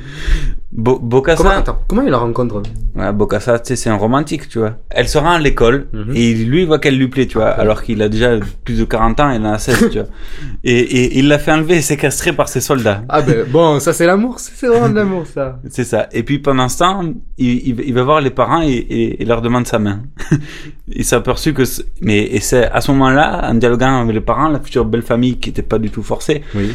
Bo- 0.77 0.99
Bokassa, 0.99 1.43
Comment, 1.43 1.55
attends, 1.57 1.79
comment 1.87 2.03
il 2.03 2.11
la 2.11 2.19
rencontre 2.19 2.61
Ouais, 2.97 3.13
Bokassa, 3.13 3.61
tu 3.61 3.69
sais, 3.69 3.77
c'est 3.77 3.91
un 3.91 3.97
romantique, 3.97 4.49
tu 4.49 4.59
vois. 4.59 4.77
Elle 4.91 5.09
se 5.09 5.19
rend 5.19 5.31
à 5.33 5.39
l'école, 5.39 5.87
et 6.15 6.35
lui, 6.35 6.63
il 6.63 6.67
voit 6.67 6.79
qu'elle 6.81 6.99
lui 6.99 7.07
plaît, 7.09 7.27
tu 7.27 7.39
vois, 7.39 7.49
alors 7.51 7.83
qu'il 7.83 8.03
a 8.03 8.09
déjà 8.09 8.31
plus 8.65 8.79
de 8.79 8.85
40 8.85 9.21
ans, 9.21 9.31
elle 9.31 9.43
en 9.47 9.53
a 9.53 9.59
16, 9.59 9.89
tu 9.93 9.99
vois. 9.99 10.09
Et, 10.67 10.79
et 10.81 11.19
il 11.19 11.29
l'a 11.29 11.39
fait 11.39 11.53
enlever 11.53 11.77
et 11.77 11.83
séquestrer 11.83 12.33
par 12.33 12.49
ses 12.49 12.63
soldats. 12.63 13.03
Ah 13.11 13.21
ben 13.21 13.45
bon, 13.47 13.79
ça 13.81 13.93
c'est 13.93 14.07
l'amour, 14.07 14.39
c'est 14.39 14.67
vraiment 14.67 14.89
de 14.89 14.95
l'amour 14.95 15.27
ça. 15.27 15.59
C'est 15.69 15.85
ça. 15.85 16.09
Et 16.11 16.23
puis 16.23 16.39
pendant 16.39 16.71
ce 16.71 16.79
temps, 16.79 17.03
il, 17.37 17.69
il, 17.69 17.81
il 17.85 17.93
va 17.93 18.03
voir 18.03 18.23
les 18.23 18.31
parents 18.31 18.63
et, 18.63 18.71
et, 18.73 19.21
et 19.23 19.25
leur 19.27 19.43
demande 19.43 19.67
sa 19.67 19.79
main. 19.79 20.01
il 20.89 21.05
s'est 21.05 21.17
aperçu 21.17 21.53
que... 21.53 21.65
Mais 22.01 22.23
et 22.25 22.41
c'est 22.41 22.65
à 22.71 22.81
ce 22.81 22.91
moment-là, 22.93 23.51
en 23.51 23.55
dialoguant 23.55 24.01
avec 24.01 24.15
les 24.15 24.21
parents, 24.23 24.49
la 24.49 24.59
future 24.61 24.87
belle 24.87 25.03
famille 25.03 25.37
qui 25.37 25.51
était 25.51 25.61
pas 25.63 25.79
du 25.79 25.91
tout 25.91 26.03
forcée, 26.03 26.43
Oui. 26.55 26.73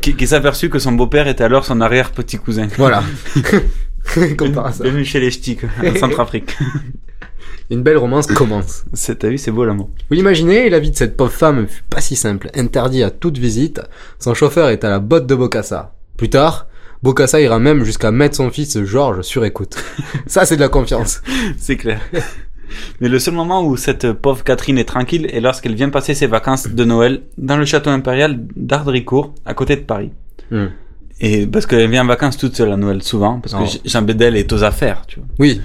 qui, 0.00 0.14
qui 0.16 0.26
s'est 0.26 0.36
aperçu 0.36 0.70
que 0.70 0.78
son 0.78 0.92
beau-père 0.92 1.28
était 1.28 1.44
alors 1.44 1.66
son 1.66 1.82
arrière-petit 1.82 2.38
cousin. 2.38 2.68
Voilà. 2.78 3.02
Comme 4.36 4.52
par 4.52 4.66
hasard. 4.66 4.82
Bienvenue 4.84 5.04
chez 5.04 5.20
les 5.20 5.30
Ch'tiques, 5.30 5.64
en 5.64 5.96
Centrafrique. 5.96 6.56
Une 7.70 7.82
belle 7.82 7.96
romance 7.96 8.26
commence. 8.26 8.84
C'est, 8.92 9.20
t'as 9.20 9.28
vu, 9.28 9.38
c'est 9.38 9.50
beau 9.50 9.64
l'amour. 9.64 9.90
Vous 10.08 10.16
l'imaginez, 10.16 10.68
la 10.68 10.78
vie 10.78 10.90
de 10.90 10.96
cette 10.96 11.16
pauvre 11.16 11.32
femme 11.32 11.66
fut 11.66 11.82
pas 11.84 12.00
si 12.00 12.16
simple. 12.16 12.50
Interdit 12.54 13.02
à 13.02 13.10
toute 13.10 13.38
visite, 13.38 13.80
son 14.18 14.34
chauffeur 14.34 14.68
est 14.68 14.84
à 14.84 14.90
la 14.90 14.98
botte 14.98 15.26
de 15.26 15.34
Bokassa. 15.34 15.94
Plus 16.16 16.28
tard, 16.28 16.66
Bokassa 17.02 17.40
ira 17.40 17.58
même 17.58 17.84
jusqu'à 17.84 18.10
mettre 18.10 18.36
son 18.36 18.50
fils 18.50 18.82
Georges 18.84 19.22
sur 19.22 19.44
écoute. 19.44 19.76
Ça 20.26 20.44
c'est 20.44 20.56
de 20.56 20.60
la 20.60 20.68
confiance. 20.68 21.22
C'est 21.56 21.76
clair. 21.76 22.00
Mais 23.00 23.08
le 23.08 23.18
seul 23.18 23.34
moment 23.34 23.64
où 23.64 23.76
cette 23.76 24.12
pauvre 24.12 24.44
Catherine 24.44 24.78
est 24.78 24.84
tranquille 24.84 25.28
est 25.32 25.40
lorsqu'elle 25.40 25.74
vient 25.74 25.90
passer 25.90 26.14
ses 26.14 26.26
vacances 26.26 26.68
de 26.68 26.84
Noël 26.84 27.22
dans 27.38 27.56
le 27.56 27.64
château 27.64 27.90
impérial 27.90 28.38
d'Ardricourt, 28.56 29.34
à 29.44 29.54
côté 29.54 29.76
de 29.76 29.82
Paris. 29.82 30.12
Hmm. 30.50 30.68
Et 31.24 31.46
parce 31.46 31.66
qu'elle 31.66 31.88
vient 31.88 32.02
en 32.02 32.06
vacances 32.08 32.36
toute 32.36 32.56
seule 32.56 32.72
à 32.72 32.76
Noël, 32.76 33.02
souvent, 33.02 33.40
parce 33.40 33.54
Oh. 33.58 33.64
que 33.64 33.88
Jean 33.88 34.02
Bedel 34.02 34.36
est 34.36 34.52
aux 34.52 34.62
affaires, 34.64 35.04
tu 35.06 35.20
vois. 35.20 35.28
Oui. 35.38 35.60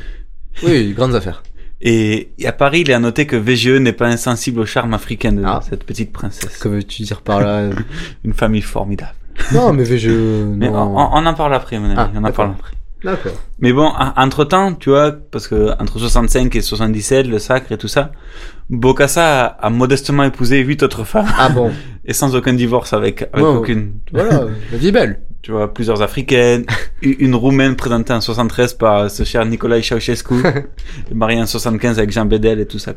Oui, 0.63 0.93
grandes 0.93 1.15
affaires. 1.15 1.41
Et, 1.81 2.29
à 2.45 2.51
Paris, 2.51 2.81
il 2.81 2.89
est 2.89 2.93
à 2.93 2.99
noter 2.99 3.25
que 3.27 3.35
VGE 3.35 3.79
n'est 3.79 3.91
pas 3.93 4.07
insensible 4.07 4.59
au 4.61 4.65
charme 4.65 4.93
africain 4.93 5.33
de 5.33 5.43
Ah. 5.45 5.59
cette 5.67 5.83
petite 5.83 6.11
princesse. 6.13 6.57
Que 6.57 6.69
veux-tu 6.69 7.03
dire 7.03 7.21
par 7.21 7.41
là? 7.41 7.69
Une 8.23 8.33
famille 8.33 8.61
formidable. 8.61 9.13
Non, 9.53 9.73
mais 9.73 9.85
je... 9.85 10.09
Mais 10.55 10.69
non. 10.69 10.95
on, 10.95 11.09
on- 11.17 11.25
en 11.25 11.33
parle 11.33 11.53
après, 11.53 11.77
mon 11.79 11.85
ami. 11.85 11.95
Ah, 11.97 12.11
on 12.15 12.23
en 12.23 12.31
parle 12.31 12.51
après. 12.51 12.71
D'accord. 13.03 13.33
Mais 13.59 13.71
bon, 13.73 13.91
entre 14.15 14.43
temps, 14.43 14.73
tu 14.73 14.89
vois, 14.89 15.11
parce 15.11 15.47
que 15.47 15.69
entre 15.79 15.99
65 15.99 16.55
et 16.55 16.61
77, 16.61 17.27
le 17.27 17.37
sacre 17.37 17.71
et 17.71 17.77
tout 17.77 17.87
ça, 17.87 18.11
Bokassa 18.71 19.45
a, 19.45 19.67
a 19.67 19.69
modestement 19.69 20.23
épousé 20.23 20.59
huit 20.63 20.81
autres 20.81 21.03
femmes. 21.03 21.27
Ah 21.37 21.49
bon 21.49 21.71
Et 22.05 22.13
sans 22.13 22.35
aucun 22.35 22.53
divorce 22.53 22.93
avec, 22.93 23.21
avec 23.33 23.45
aucune. 23.45 23.93
Voilà, 24.11 24.45
la 24.71 24.77
vie 24.77 24.91
belle. 24.91 25.19
Tu 25.47 25.53
vois, 25.53 25.73
plusieurs 25.73 26.01
africaines, 26.01 26.65
une 27.01 27.33
roumaine 27.33 27.77
présentée 27.77 28.11
en 28.11 28.19
73 28.19 28.73
par 28.73 29.09
ce 29.09 29.23
cher 29.23 29.45
Nicolae 29.45 29.81
Ceausescu, 29.81 30.43
mariée 31.13 31.39
en 31.39 31.45
75 31.45 31.99
avec 31.99 32.11
Jean 32.11 32.25
Bedel 32.25 32.59
et 32.59 32.65
tout 32.65 32.79
ça. 32.79 32.95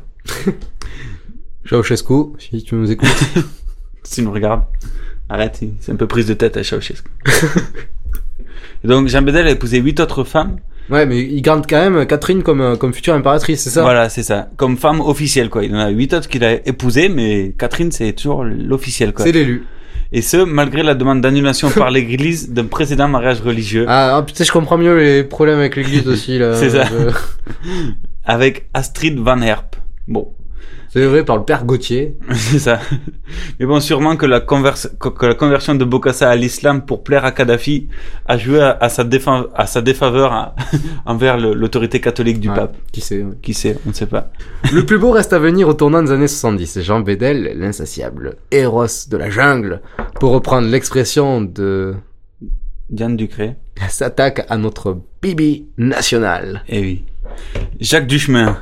Ceausescu, 1.64 2.32
si 2.40 2.64
tu 2.64 2.74
nous 2.74 2.90
écoutes. 2.90 3.08
si 4.02 4.16
tu 4.16 4.22
nous 4.22 4.32
regardes, 4.32 4.64
arrête, 5.28 5.60
c'est 5.78 5.92
un 5.92 5.94
peu 5.94 6.08
prise 6.08 6.26
de 6.26 6.34
tête 6.34 6.56
à 6.56 6.64
Ceausescu. 6.64 7.08
et 8.82 8.88
donc 8.88 9.06
Jean 9.06 9.22
Bedel 9.22 9.46
a 9.46 9.50
épousé 9.52 9.78
huit 9.78 10.00
autres 10.00 10.24
femmes. 10.24 10.56
Ouais, 10.90 11.06
mais 11.06 11.20
il 11.20 11.42
garde 11.42 11.66
quand 11.70 11.88
même 11.88 12.04
Catherine 12.04 12.42
comme, 12.42 12.62
euh, 12.62 12.74
comme 12.74 12.92
future 12.92 13.14
impératrice, 13.14 13.62
c'est 13.62 13.70
ça? 13.70 13.82
Voilà, 13.82 14.08
c'est 14.08 14.24
ça. 14.24 14.50
Comme 14.56 14.76
femme 14.76 15.00
officielle, 15.00 15.50
quoi. 15.50 15.62
Il 15.62 15.72
en 15.72 15.78
a 15.78 15.90
huit 15.90 16.12
autres 16.14 16.26
qu'il 16.26 16.42
a 16.42 16.54
épousées, 16.66 17.08
mais 17.08 17.54
Catherine, 17.56 17.92
c'est 17.92 18.12
toujours 18.12 18.42
l'officielle, 18.42 19.12
quoi. 19.12 19.24
C'est 19.24 19.30
l'élu. 19.30 19.68
Et 20.12 20.22
ce, 20.22 20.38
malgré 20.38 20.82
la 20.82 20.94
demande 20.94 21.20
d'annulation 21.20 21.70
par 21.76 21.90
l'église 21.90 22.50
d'un 22.50 22.66
précédent 22.66 23.08
mariage 23.08 23.40
religieux. 23.40 23.84
Ah, 23.88 24.16
ah, 24.16 24.22
putain, 24.22 24.44
je 24.44 24.52
comprends 24.52 24.78
mieux 24.78 24.96
les 24.98 25.24
problèmes 25.24 25.58
avec 25.58 25.76
l'église 25.76 26.06
aussi, 26.08 26.38
là. 26.38 26.54
C'est 26.54 26.70
ça. 26.70 26.84
Avec 28.24 28.68
Astrid 28.74 29.18
Van 29.18 29.40
Herp. 29.40 29.76
Bon. 30.06 30.32
C'est 30.92 31.06
vrai, 31.06 31.24
par 31.24 31.36
le 31.36 31.44
père 31.44 31.64
Gauthier. 31.64 32.16
C'est 32.32 32.58
ça. 32.58 32.80
Mais 33.60 33.66
bon, 33.66 33.78
sûrement 33.78 34.16
que 34.16 34.26
la, 34.26 34.40
converse, 34.40 34.90
que, 34.98 35.08
que 35.08 35.24
la 35.26 35.34
conversion 35.36 35.76
de 35.76 35.84
Bokassa 35.84 36.28
à 36.28 36.34
l'islam 36.34 36.82
pour 36.84 37.04
plaire 37.04 37.24
à 37.24 37.30
Kadhafi 37.30 37.86
a 38.26 38.36
joué 38.36 38.60
à, 38.60 38.76
à 38.80 38.88
sa, 38.88 39.04
défa- 39.04 39.46
à 39.54 39.66
sa 39.68 39.82
défaveur 39.82 40.32
à- 40.32 40.56
envers 41.06 41.38
l'autorité 41.38 42.00
catholique 42.00 42.40
du 42.40 42.48
Ouais, 42.48 42.56
pape. 42.56 42.76
Qui 42.90 43.00
sait, 43.02 43.22
ouais. 43.22 43.34
Qui 43.40 43.54
sait, 43.54 43.76
on 43.86 43.90
ne 43.90 43.94
sait 43.94 44.06
pas. 44.06 44.32
Le 44.72 44.84
plus 44.84 44.98
beau 44.98 45.12
reste 45.12 45.32
à 45.32 45.38
venir 45.38 45.68
au 45.68 45.74
tournant 45.74 46.02
des 46.02 46.10
années 46.10 46.26
70. 46.26 46.80
Jean 46.82 46.98
Bedel, 47.00 47.52
l'insatiable 47.56 48.34
héros 48.50 48.86
de 49.08 49.16
la 49.16 49.30
jungle, 49.30 49.82
pour 50.18 50.32
reprendre 50.32 50.66
l'expression 50.66 51.40
de 51.40 51.94
Diane 52.90 53.16
Ducré. 53.16 53.54
s'attaque 53.88 54.44
à 54.48 54.56
notre 54.56 54.98
bibi 55.22 55.66
national. 55.78 56.64
Eh 56.68 56.80
oui. 56.80 57.04
Jacques 57.78 58.08
Duchemin, 58.08 58.58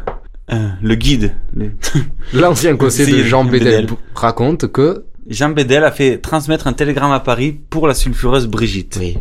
euh, 0.53 0.69
le 0.83 0.95
guide. 0.95 1.35
le- 1.55 1.73
L'ancien 2.35 2.77
conseiller 2.77 3.23
de 3.23 3.29
Jean 3.29 3.45
de 3.45 3.51
Bedel 3.51 3.83
Bedel. 3.87 3.97
raconte 4.15 4.71
que 4.73 5.05
Jean 5.29 5.51
Bedel 5.51 5.85
a 5.85 5.91
fait 5.91 6.19
transmettre 6.19 6.67
un 6.67 6.73
télégramme 6.73 7.13
à 7.13 7.21
Paris 7.21 7.53
pour 7.53 7.87
la 7.87 7.95
sulfureuse 7.95 8.47
Brigitte. 8.47 8.97
Oui. 9.01 9.19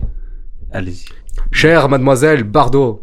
Allez-y. 0.72 1.06
Chère 1.52 1.90
mademoiselle 1.90 2.44
Bardot, 2.44 3.02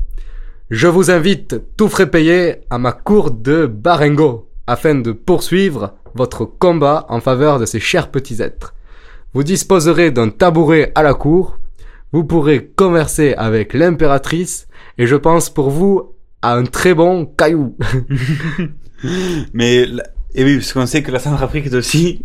je 0.70 0.86
vous 0.88 1.10
invite, 1.10 1.56
tout 1.76 1.88
frais 1.88 2.10
payé, 2.10 2.56
à 2.70 2.78
ma 2.78 2.92
cour 2.92 3.30
de 3.30 3.66
Barengo, 3.66 4.48
afin 4.66 4.94
de 4.94 5.12
poursuivre 5.12 5.94
votre 6.14 6.44
combat 6.44 7.06
en 7.08 7.20
faveur 7.20 7.58
de 7.58 7.66
ces 7.66 7.80
chers 7.80 8.10
petits 8.10 8.40
êtres. 8.42 8.74
Vous 9.34 9.42
disposerez 9.44 10.10
d'un 10.10 10.30
tabouret 10.30 10.92
à 10.94 11.02
la 11.02 11.14
cour, 11.14 11.58
vous 12.12 12.24
pourrez 12.24 12.70
converser 12.76 13.34
avec 13.34 13.74
l'impératrice, 13.74 14.66
et 14.98 15.06
je 15.06 15.16
pense 15.16 15.50
pour 15.50 15.70
vous 15.70 16.13
à 16.44 16.54
un 16.54 16.64
très 16.64 16.92
bon 16.94 17.24
caillou. 17.24 17.74
Mais, 19.54 19.86
et 20.34 20.44
oui, 20.44 20.56
parce 20.56 20.72
qu'on 20.72 20.86
sait 20.86 21.02
que 21.02 21.10
la 21.10 21.18
Centrafrique 21.18 21.66
est 21.66 21.74
aussi 21.74 22.24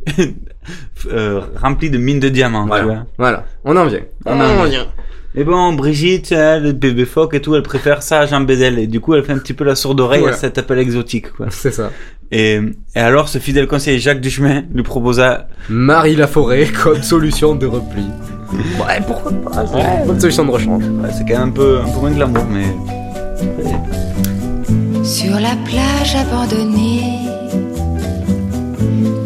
euh, 1.12 1.42
remplie 1.62 1.90
de 1.90 1.98
mines 1.98 2.20
de 2.20 2.30
diamants, 2.30 2.64
tu 2.64 2.70
vois. 2.70 2.82
voilà, 2.84 3.06
voilà, 3.18 3.46
on 3.64 3.76
en 3.78 3.86
vient. 3.86 4.02
On 4.26 4.40
en 4.40 4.66
vient. 4.66 4.88
Mais 5.36 5.44
bon, 5.44 5.74
Brigitte, 5.74 6.32
elle, 6.32 6.64
le 6.64 6.72
bébé 6.74 7.06
phoque 7.06 7.36
et 7.36 7.42
tout, 7.42 7.56
elle 7.56 7.62
préfère 7.64 8.02
ça 8.02 8.22
à 8.22 8.26
Jean 8.26 8.42
Bédel. 8.42 8.80
Et 8.80 8.88
du 8.88 9.00
coup, 9.00 9.14
elle 9.14 9.24
fait 9.24 9.32
un 9.32 9.38
petit 9.38 9.54
peu 9.54 9.64
la 9.64 9.76
sourde 9.76 10.00
oreille 10.02 10.22
Voilà. 10.22 10.36
à 10.36 10.40
cet 10.40 10.58
appel 10.58 10.80
exotique, 10.80 11.32
quoi. 11.32 11.46
C'est 11.50 11.72
ça. 11.72 11.92
Et, 12.32 12.60
et 12.96 13.00
alors, 13.00 13.30
ce 13.30 13.38
fidèle 13.38 13.68
conseiller 13.68 14.00
Jacques 14.00 14.22
Duchemin 14.22 14.64
lui 14.74 14.84
proposa... 14.84 15.48
Marie 15.70 16.16
Laforêt 16.16 16.68
comme 16.84 17.04
solution 17.04 17.56
de 17.56 17.68
repli. 17.68 18.06
Ouais, 18.80 19.00
pourquoi 19.06 19.32
pas 19.32 19.66
c'est 19.68 19.80
une 20.02 20.08
Bonne 20.08 20.20
solution 20.20 20.46
de 20.46 20.52
rechange. 20.52 20.84
Ouais, 20.84 21.10
c'est 21.16 21.24
quand 21.26 21.40
même 21.40 21.50
un 21.50 21.52
peu, 21.52 21.80
un 21.80 21.90
peu 21.90 22.00
moins 22.00 22.12
glamour, 22.12 22.46
mais... 22.52 22.66
Sur 25.10 25.40
la 25.40 25.56
plage 25.66 26.16
abandonnée, 26.16 27.18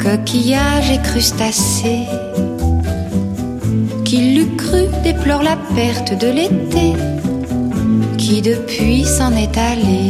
coquillages 0.01 0.89
et 0.89 1.01
crustacés, 1.03 2.07
qui 4.05 4.33
l'eût 4.33 4.55
cru 4.55 4.83
déplore 5.03 5.43
la 5.43 5.57
perte 5.75 6.17
de 6.17 6.27
l'été, 6.27 6.93
qui 8.17 8.41
depuis 8.41 9.03
s'en 9.03 9.33
est 9.33 9.57
allé. 9.57 10.09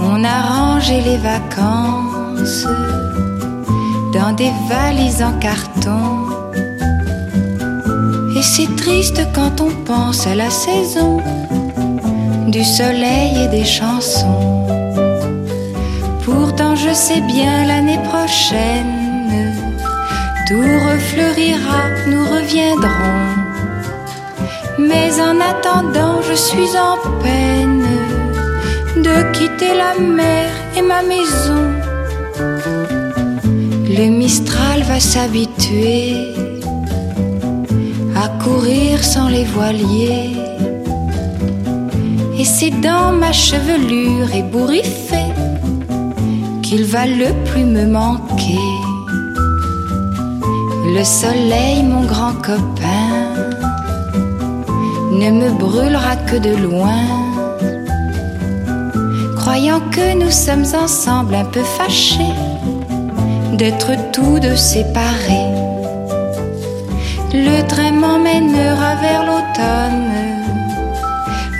On 0.00 0.22
a 0.22 0.40
rangé 0.42 1.00
les 1.00 1.16
vacances 1.16 2.64
dans 4.14 4.32
des 4.36 4.52
valises 4.68 5.20
en 5.20 5.36
carton. 5.40 6.28
Et 8.36 8.42
c'est 8.42 8.76
triste 8.76 9.20
quand 9.34 9.60
on 9.60 9.70
pense 9.84 10.28
à 10.28 10.36
la 10.36 10.48
saison 10.48 11.20
du 12.48 12.64
soleil 12.64 13.44
et 13.44 13.48
des 13.48 13.64
chansons. 13.64 14.66
Pourtant 16.24 16.74
je 16.76 16.92
sais 16.92 17.20
bien 17.22 17.64
l'année 17.66 18.00
prochaine, 18.10 19.54
tout 20.48 20.72
refleurira, 20.90 21.82
nous 22.08 22.24
reviendrons. 22.24 23.42
Mais 24.78 25.10
en 25.20 25.40
attendant, 25.40 26.20
je 26.28 26.34
suis 26.34 26.70
en 26.76 26.96
peine 27.22 27.86
de 28.96 29.32
quitter 29.32 29.74
la 29.74 29.98
mer 29.98 30.48
et 30.76 30.82
ma 30.82 31.02
maison. 31.02 31.64
Le 33.98 34.08
Mistral 34.08 34.82
va 34.82 34.98
s'habituer 35.00 36.34
à 38.16 38.28
courir 38.42 39.02
sans 39.04 39.28
les 39.28 39.44
voiliers. 39.44 40.30
C'est 42.64 42.80
dans 42.80 43.10
ma 43.10 43.32
chevelure 43.32 44.32
ébouriffée 44.32 45.32
qu'il 46.62 46.84
va 46.84 47.06
le 47.06 47.32
plus 47.46 47.64
me 47.64 47.86
manquer. 47.86 48.68
Le 50.94 51.02
soleil, 51.02 51.82
mon 51.82 52.04
grand 52.04 52.34
copain, 52.34 53.16
ne 55.10 55.30
me 55.32 55.50
brûlera 55.58 56.14
que 56.14 56.36
de 56.36 56.54
loin. 56.54 57.02
Croyant 59.38 59.80
que 59.90 60.14
nous 60.22 60.30
sommes 60.30 60.66
ensemble 60.80 61.34
un 61.34 61.46
peu 61.46 61.64
fâchés 61.64 62.36
d'être 63.54 63.90
tous 64.12 64.38
deux 64.38 64.56
séparés. 64.56 65.50
Le 67.34 67.66
train 67.66 67.90
m'emmènera 67.90 68.94
vers 69.02 69.24
l'automne 69.26 70.31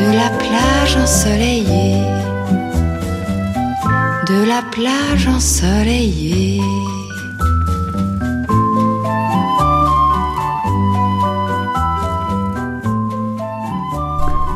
de 0.00 0.06
la 0.20 0.28
plage 0.42 0.96
ensoleillée, 0.96 2.02
de 4.30 4.38
la 4.52 4.62
plage 4.74 5.26
ensoleillée. 5.28 6.60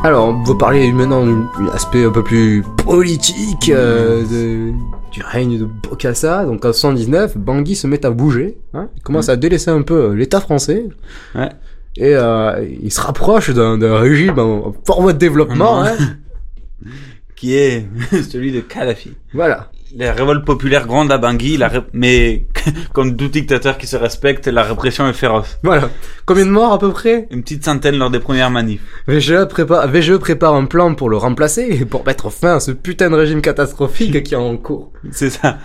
Alors, 0.03 0.27
on 0.29 0.43
va 0.43 0.53
parler 0.55 0.91
maintenant 0.91 1.25
d'un 1.25 1.47
aspect 1.73 2.03
un 2.05 2.11
peu 2.11 2.23
plus 2.23 2.63
politique 2.85 3.69
euh, 3.69 4.21
de- 4.23 4.71
du 5.11 5.23
règne 5.23 5.57
de 5.57 5.65
Bokassa. 5.65 6.45
Donc 6.45 6.63
en 6.63 6.71
79, 6.73 7.37
Bangui 7.37 7.75
se 7.75 7.87
met 7.87 8.05
à 8.05 8.11
bouger. 8.11 8.57
Hein, 8.75 8.89
il 8.95 9.01
commence 9.01 9.29
à 9.29 9.35
délaisser 9.35 9.71
un 9.71 9.81
peu 9.81 10.11
euh, 10.11 10.13
l'État 10.13 10.39
français. 10.41 10.85
Ouais. 11.33 11.49
Et 11.97 12.13
euh, 12.15 12.65
il 12.81 12.91
se 12.91 12.99
rapproche 13.01 13.51
d'un 13.51 13.97
régime 13.97 14.37
en, 14.39 14.73
fort 14.85 15.01
voie 15.01 15.13
de 15.13 15.17
développement. 15.17 15.83
Hein. 15.83 15.95
qui 17.35 17.55
est 17.55 17.85
celui 18.29 18.51
de 18.51 18.61
Kadhafi. 18.61 19.11
Voilà. 19.33 19.71
La 19.97 20.11
révolte 20.11 20.43
populaire 20.43 20.87
gronde 20.87 21.11
à 21.11 21.17
Bangui, 21.17 21.55
la 21.57 21.69
ré- 21.69 21.79
mais 21.93 22.47
comme 22.93 23.15
tout 23.15 23.29
dictateur 23.29 23.77
qui 23.77 23.87
se 23.87 23.95
respecte, 23.95 24.47
la 24.47 24.63
répression 24.63 25.07
est 25.07 25.13
féroce. 25.13 25.57
Voilà. 25.63 25.89
Combien 26.25 26.45
de 26.45 26.51
morts 26.51 26.73
à 26.73 26.79
peu 26.79 26.91
près? 26.91 27.27
Une 27.31 27.43
petite 27.43 27.63
centaine 27.63 27.97
lors 27.97 28.09
des 28.09 28.19
premières 28.19 28.49
manifs. 28.49 28.81
VGE 29.07 29.45
prépare, 29.45 29.87
VGE 29.87 30.17
prépare 30.17 30.53
un 30.55 30.65
plan 30.65 30.95
pour 30.95 31.09
le 31.09 31.15
remplacer 31.17 31.67
et 31.71 31.85
pour 31.85 32.05
mettre 32.05 32.29
fin 32.29 32.55
à 32.55 32.59
ce 32.59 32.71
putain 32.71 33.09
de 33.09 33.15
régime 33.15 33.41
catastrophique 33.41 34.23
qui 34.23 34.33
est 34.33 34.37
en 34.37 34.57
cours. 34.57 34.91
C'est 35.11 35.29
ça. 35.29 35.57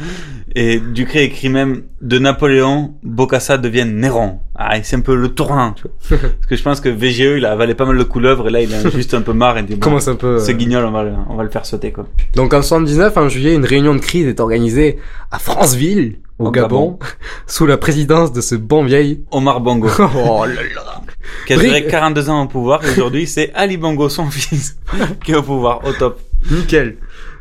Et 0.55 0.81
Ducré 0.81 1.25
écrit 1.25 1.49
même 1.49 1.83
de 2.01 2.19
Napoléon, 2.19 2.95
Bokassa 3.03 3.57
devient 3.59 3.85
Néron. 3.87 4.41
Ah, 4.57 4.83
c'est 4.83 4.97
un 4.97 5.01
peu 5.01 5.15
le 5.15 5.29
tournant, 5.29 5.73
tu 5.73 5.85
vois. 5.85 6.19
Parce 6.21 6.47
que 6.47 6.57
je 6.57 6.63
pense 6.63 6.81
que 6.81 6.89
VGE, 6.89 7.37
il 7.39 7.45
a 7.47 7.53
avalé 7.53 7.75
pas 7.75 7.85
mal 7.87 7.97
de 7.97 8.03
couleuvres 8.05 8.49
et 8.49 8.51
là, 8.51 8.61
il 8.61 8.75
a 8.75 8.89
juste 8.95 9.15
un 9.15 9.23
peu 9.23 9.33
marre 9.33 9.59
et 9.59 9.63
dit, 9.63 9.79
Commence 9.79 10.09
un 10.09 10.17
peu, 10.17 10.39
Ce 10.39 10.51
euh, 10.51 10.55
guignol, 10.55 10.85
on 10.85 10.91
va, 10.91 11.05
le, 11.05 11.13
on 11.29 11.37
va 11.37 11.45
le 11.45 11.51
faire 11.51 11.65
sauter, 11.67 11.93
quoi. 11.93 12.07
Donc 12.35 12.53
en 12.53 12.63
79, 12.63 13.17
en 13.17 13.29
juillet, 13.29 13.55
une 13.55 13.65
réunion 13.65 13.95
de 13.95 14.01
crise 14.01 14.27
est 14.27 14.41
organisée 14.41 14.99
à 15.31 15.39
Franceville, 15.39 16.19
au, 16.39 16.47
Au 16.47 16.51
Gabon, 16.51 16.93
Gabon. 16.93 16.99
sous 17.47 17.67
la 17.67 17.77
présidence 17.77 18.33
de 18.33 18.41
ce 18.41 18.55
bon 18.55 18.85
vieil 18.85 19.21
Omar 19.31 19.61
Bongo. 19.61 19.89
oh 19.99 20.45
là 20.47 20.55
là. 20.55 21.03
qui 21.47 21.53
a 21.53 21.57
duré 21.57 21.83
Bri- 21.83 21.91
42 21.91 22.31
ans 22.31 22.43
au 22.45 22.47
pouvoir 22.49 22.85
et 22.85 22.91
aujourd'hui, 22.91 23.27
c'est 23.27 23.53
Ali 23.55 23.77
Bongo, 23.77 24.09
son 24.09 24.31
fils, 24.31 24.77
qui 25.25 25.33
est 25.33 25.37
au 25.37 25.43
pouvoir, 25.43 25.85
au 25.87 25.93
top. 25.93 26.19
Nickel. 26.51 26.97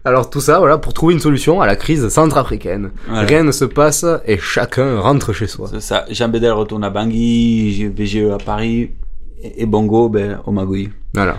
Alors 0.05 0.29
tout 0.29 0.41
ça, 0.41 0.59
voilà, 0.59 0.77
pour 0.77 0.93
trouver 0.93 1.13
une 1.13 1.19
solution 1.19 1.61
à 1.61 1.67
la 1.67 1.75
crise 1.75 2.07
centrafricaine. 2.09 2.91
Voilà. 3.07 3.27
Rien 3.27 3.43
ne 3.43 3.51
se 3.51 3.65
passe 3.65 4.05
et 4.25 4.37
chacun 4.37 4.99
rentre 4.99 5.33
chez 5.33 5.47
soi. 5.47 5.67
C'est 5.71 5.81
ça. 5.81 6.05
Jean 6.09 6.29
Bédel 6.29 6.51
retourne 6.53 6.83
à 6.83 6.89
Bangui, 6.89 7.85
VGE 7.95 8.31
à 8.33 8.37
Paris, 8.37 8.91
et 9.43 9.65
Bongo, 9.65 10.09
ben, 10.09 10.39
au 10.45 10.51
Magouille. 10.51 10.89
Voilà. 11.13 11.37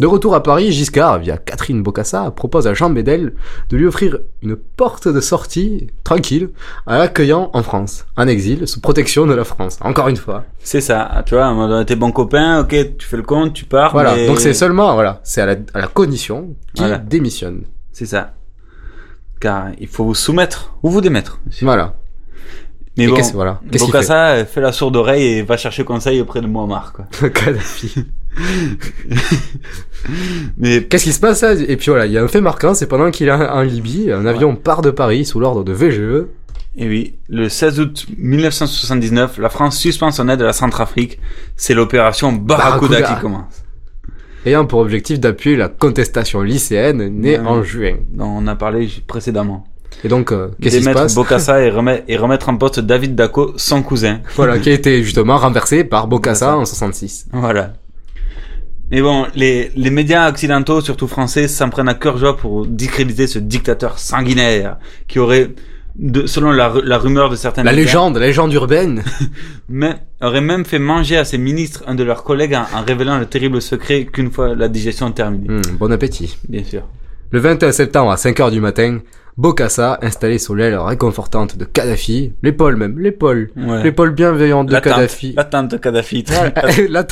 De 0.00 0.06
retour 0.06 0.34
à 0.34 0.42
Paris, 0.42 0.72
Giscard, 0.72 1.18
via 1.18 1.36
Catherine 1.36 1.82
Bocassa, 1.82 2.30
propose 2.30 2.66
à 2.66 2.72
Jean 2.72 2.88
Bédel 2.88 3.34
de 3.68 3.76
lui 3.76 3.84
offrir 3.86 4.18
une 4.42 4.56
porte 4.56 5.08
de 5.08 5.20
sortie 5.20 5.88
tranquille 6.04 6.48
en 6.86 6.96
l'accueillant 6.96 7.50
en 7.52 7.62
France, 7.62 8.06
en 8.16 8.26
exil, 8.26 8.66
sous 8.66 8.80
protection 8.80 9.26
de 9.26 9.34
la 9.34 9.44
France. 9.44 9.78
Encore 9.82 10.08
une 10.08 10.16
fois. 10.16 10.44
C'est 10.60 10.80
ça. 10.80 11.22
Tu 11.26 11.34
vois, 11.34 11.84
t'es 11.84 11.96
bon 11.96 12.12
copain, 12.12 12.60
ok, 12.60 12.96
tu 12.96 13.06
fais 13.06 13.18
le 13.18 13.22
compte, 13.22 13.52
tu 13.52 13.66
pars. 13.66 13.92
Voilà. 13.92 14.14
mais- 14.16 14.26
Donc 14.26 14.40
c'est 14.40 14.54
seulement, 14.54 14.94
voilà, 14.94 15.20
c'est 15.22 15.42
à 15.42 15.46
la, 15.46 15.56
à 15.74 15.80
la 15.80 15.86
condition 15.86 16.56
qu'il 16.72 16.84
Voilà. 16.86 16.96
démissionne. 16.96 17.64
C'est 18.00 18.06
ça. 18.06 18.32
Car 19.40 19.66
il 19.78 19.86
faut 19.86 20.04
vous 20.06 20.14
soumettre 20.14 20.72
ou 20.82 20.88
vous 20.88 21.02
démettre. 21.02 21.38
Voilà. 21.60 21.96
Mais 22.96 23.04
Et 23.04 23.08
bon, 23.08 23.14
qu'est-ce- 23.14 23.34
voilà. 23.34 23.60
Qu'est-ce 23.70 23.84
qu'il 23.84 23.92
Bokassa 23.92 24.28
euh, 24.30 24.44
fait 24.46 24.62
la 24.62 24.72
sourde 24.72 24.96
oreille 24.96 25.22
et 25.22 25.42
va 25.42 25.58
chercher 25.58 25.84
conseil 25.84 26.18
auprès 26.22 26.40
de 26.40 26.46
Muammar, 26.46 26.94
quoi. 26.94 27.04
Kadhafi. 27.28 28.06
Mais 30.56 30.82
Qu'est-ce 30.84 31.04
qui 31.04 31.12
se 31.12 31.20
passe 31.20 31.42
là? 31.42 31.52
Et 31.52 31.76
puis 31.76 31.90
voilà, 31.90 32.06
il 32.06 32.12
y 32.12 32.16
a 32.16 32.22
un 32.22 32.28
fait 32.28 32.40
marquant, 32.40 32.72
c'est 32.72 32.86
pendant 32.86 33.10
qu'il 33.10 33.28
est 33.28 33.32
en 33.32 33.60
Libye, 33.60 34.10
un 34.10 34.24
avion 34.24 34.56
part 34.56 34.80
de 34.80 34.90
Paris 34.90 35.26
sous 35.26 35.40
l'ordre 35.40 35.62
de. 35.62 35.72
VGE. 35.74 36.24
Et 36.78 36.88
oui, 36.88 37.16
le 37.28 37.50
16 37.50 37.80
août 37.80 38.06
1979, 38.16 39.36
la 39.36 39.50
France 39.50 39.76
suspend 39.76 40.10
son 40.10 40.26
aide 40.30 40.40
à 40.40 40.46
la 40.46 40.52
Centrafrique. 40.54 41.18
C'est 41.54 41.74
l'opération 41.74 42.32
Barracuda, 42.32 42.88
Barracuda. 43.00 43.14
qui 43.14 43.20
commence. 43.20 43.62
Ayant 44.46 44.66
pour 44.66 44.80
objectif 44.80 45.20
d'appuyer 45.20 45.56
la 45.56 45.68
contestation 45.68 46.42
lycéenne 46.42 47.08
née 47.08 47.38
en 47.38 47.62
juin. 47.62 47.96
dont 48.12 48.26
on 48.26 48.46
a 48.46 48.56
parlé 48.56 48.88
précédemment. 49.06 49.66
Et 50.04 50.08
donc, 50.08 50.32
euh, 50.32 50.48
qu'est-ce 50.62 50.78
qui 50.78 50.82
se 50.84 50.90
passe 50.90 51.14
Bokassa 51.14 51.62
et, 51.62 51.70
remettre, 51.76 52.04
et 52.08 52.16
remettre 52.16 52.48
en 52.48 52.56
poste 52.56 52.80
David 52.80 53.14
Daco, 53.14 53.52
son 53.56 53.82
cousin. 53.82 54.20
Voilà, 54.36 54.58
qui 54.58 54.70
a 54.70 54.72
été 54.72 55.02
justement 55.02 55.36
renversé 55.36 55.84
par 55.84 56.06
Bokassa 56.06 56.56
en 56.56 56.64
66. 56.64 57.26
Voilà. 57.32 57.74
Mais 58.90 59.02
bon, 59.02 59.26
les, 59.34 59.70
les 59.76 59.90
médias 59.90 60.28
occidentaux, 60.28 60.80
surtout 60.80 61.06
français, 61.06 61.46
s'en 61.46 61.70
prennent 61.70 61.88
à 61.88 61.94
cœur 61.94 62.16
joie 62.16 62.36
pour 62.36 62.66
discréditer 62.66 63.26
ce 63.26 63.38
dictateur 63.38 63.98
sanguinaire 63.98 64.78
qui 65.06 65.18
aurait, 65.20 65.50
de, 66.00 66.26
selon 66.26 66.50
la, 66.50 66.72
la 66.82 66.98
rumeur 66.98 67.28
de 67.28 67.36
certains 67.36 67.62
La 67.62 67.72
légende, 67.72 68.16
la 68.16 68.26
légende 68.26 68.52
urbaine. 68.54 69.02
mais, 69.68 69.96
aurait 70.22 70.40
même 70.40 70.64
fait 70.64 70.78
manger 70.78 71.18
à 71.18 71.24
ses 71.24 71.38
ministres 71.38 71.84
un 71.86 71.94
de 71.94 72.02
leurs 72.02 72.24
collègues 72.24 72.54
en, 72.54 72.64
en 72.76 72.82
révélant 72.82 73.18
le 73.18 73.26
terrible 73.26 73.60
secret 73.60 74.06
qu'une 74.06 74.30
fois 74.30 74.54
la 74.54 74.68
digestion 74.68 75.12
terminée. 75.12 75.48
Hmm, 75.48 75.76
bon 75.78 75.92
appétit. 75.92 76.36
Bien 76.48 76.64
sûr. 76.64 76.82
Le 77.30 77.38
21 77.38 77.70
septembre 77.72 78.10
à 78.10 78.16
5h 78.16 78.50
du 78.50 78.60
matin, 78.60 79.00
Bokassa, 79.36 79.98
installé 80.02 80.38
sous 80.38 80.54
l'aile 80.54 80.76
réconfortante 80.76 81.56
de 81.56 81.64
Kadhafi, 81.64 82.32
l'épaule 82.42 82.76
même, 82.76 82.98
l'épaule, 82.98 83.50
Ouais. 83.56 83.82
l'épaule 83.82 84.10
bienveillante 84.10 84.66
de 84.68 84.72
La 84.72 84.80
Kadhafi, 84.80 85.34
la 85.36 85.44
tante 85.44 85.70
de 85.70 85.76
Kadhafi. 85.76 86.24
La, 86.88 87.06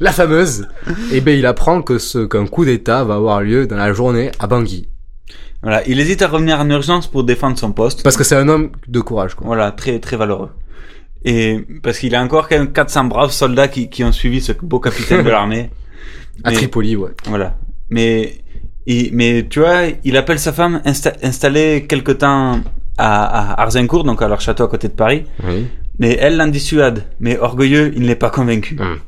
la 0.00 0.12
fameuse, 0.12 0.68
et 1.12 1.20
ben 1.20 1.36
il 1.36 1.44
apprend 1.44 1.82
que 1.82 1.98
ce 1.98 2.24
qu'un 2.24 2.46
coup 2.46 2.64
d'état 2.64 3.02
va 3.02 3.14
avoir 3.16 3.40
lieu 3.42 3.66
dans 3.66 3.76
la 3.76 3.92
journée 3.92 4.30
à 4.38 4.46
Bangui. 4.46 4.88
Voilà, 5.62 5.86
il 5.88 5.98
hésite 5.98 6.22
à 6.22 6.28
revenir 6.28 6.60
en 6.60 6.68
urgence 6.70 7.06
pour 7.08 7.24
défendre 7.24 7.58
son 7.58 7.72
poste. 7.72 8.02
Parce 8.02 8.16
que 8.16 8.24
c'est 8.24 8.36
un 8.36 8.48
homme 8.48 8.70
de 8.86 9.00
courage, 9.00 9.34
quoi. 9.34 9.46
Voilà, 9.46 9.72
très 9.72 9.98
très 9.98 10.16
valeureux. 10.16 10.50
Et 11.24 11.64
parce 11.82 11.98
qu'il 11.98 12.14
a 12.14 12.22
encore 12.22 12.48
quand 12.48 12.56
même 12.58 12.72
400 12.72 13.04
braves 13.06 13.32
soldats 13.32 13.66
qui, 13.68 13.88
qui 13.90 14.04
ont 14.04 14.12
suivi 14.12 14.40
ce 14.40 14.52
beau 14.52 14.78
capitaine 14.78 15.24
de 15.24 15.30
l'armée. 15.36 15.70
À 16.44 16.52
Tripoli, 16.52 16.94
ouais. 16.94 17.10
Voilà. 17.26 17.56
Mais 17.90 18.38
il, 18.86 19.10
mais 19.12 19.46
tu 19.50 19.58
vois, 19.58 19.86
il 20.04 20.16
appelle 20.16 20.38
sa 20.38 20.52
femme 20.52 20.80
insta- 20.86 21.16
installée 21.24 21.86
quelque 21.88 22.12
temps 22.12 22.60
à, 22.96 23.24
à 23.54 23.62
Arzincourt, 23.62 24.04
donc 24.04 24.22
à 24.22 24.28
leur 24.28 24.40
château 24.40 24.62
à 24.62 24.68
côté 24.68 24.86
de 24.86 24.92
Paris. 24.92 25.24
Oui. 25.44 25.66
Mais 25.98 26.16
elle 26.20 26.36
l'en 26.36 26.46
dissuade. 26.46 27.02
Mais 27.18 27.36
orgueilleux, 27.36 27.92
il 27.96 28.02
n'est 28.06 28.14
pas 28.14 28.30
convaincu. 28.30 28.76
Hmm. 28.76 28.98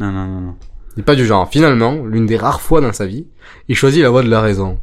Non, 0.00 0.10
non, 0.10 0.26
non, 0.26 0.40
non. 0.40 0.54
Il 0.96 1.00
est 1.00 1.04
pas 1.04 1.14
du 1.14 1.24
genre. 1.24 1.48
Finalement, 1.48 2.04
l'une 2.04 2.26
des 2.26 2.36
rares 2.36 2.60
fois 2.60 2.80
dans 2.80 2.92
sa 2.92 3.06
vie, 3.06 3.26
il 3.68 3.76
choisit 3.76 4.02
la 4.02 4.10
voie 4.10 4.24
de 4.24 4.28
la 4.30 4.40
raison. 4.40 4.80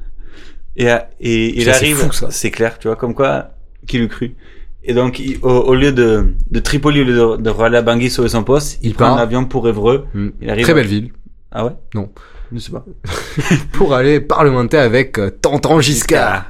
Et, 0.76 0.88
et 1.20 1.58
il 1.60 1.66
Ça, 1.66 1.72
arrive, 1.76 2.10
c'est 2.30 2.52
clair, 2.52 2.78
tu 2.80 2.88
vois, 2.88 2.96
comme 2.96 3.14
quoi, 3.14 3.50
qui 3.88 3.98
l'eût 3.98 4.08
cru. 4.08 4.36
Et 4.84 4.94
donc, 4.94 5.20
il- 5.20 5.38
au, 5.42 5.50
au 5.50 5.76
lieu 5.76 5.92
de, 5.92 6.34
de 6.50 6.60
Tripoli, 6.60 7.02
au 7.02 7.04
lieu 7.04 7.14
de, 7.14 7.38
de 7.42 7.62
aller 7.62 7.78
à 7.78 7.82
Bangui 7.82 8.10
sauver 8.10 8.30
son 8.30 8.44
poste, 8.44 8.80
il, 8.82 8.90
Il 8.90 8.94
prend 8.96 9.06
part. 9.08 9.18
un 9.18 9.22
avion 9.22 9.46
pour 9.46 9.68
Évreux. 9.68 10.06
Hmm. 10.14 10.30
Il 10.42 10.50
arrive 10.50 10.64
Très 10.64 10.72
à- 10.72 10.76
belle 10.76 10.88
ville. 10.88 11.12
Ah 11.52 11.66
ouais? 11.66 11.72
Non. 11.94 12.10
Je 12.54 12.60
sais 12.60 12.72
pas. 12.72 12.86
Pour 13.74 13.94
aller 13.94 14.20
parlementer 14.20 14.78
avec 14.78 15.18
euh, 15.20 15.30
Tonton 15.30 15.80
Giscard. 15.80 16.46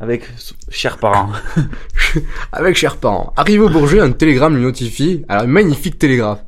Avec 0.00 0.24
chers 0.68 0.98
parents. 0.98 1.30
Avec 2.52 2.76
chers 2.76 2.96
parents. 2.96 3.32
Arrivé 3.36 3.60
au 3.60 3.68
Bourget, 3.68 4.00
un 4.00 4.10
télégramme 4.10 4.56
lui 4.56 4.62
notifie, 4.64 5.24
alors 5.28 5.46
magnifique 5.46 5.98
télégraphe. 5.98 6.44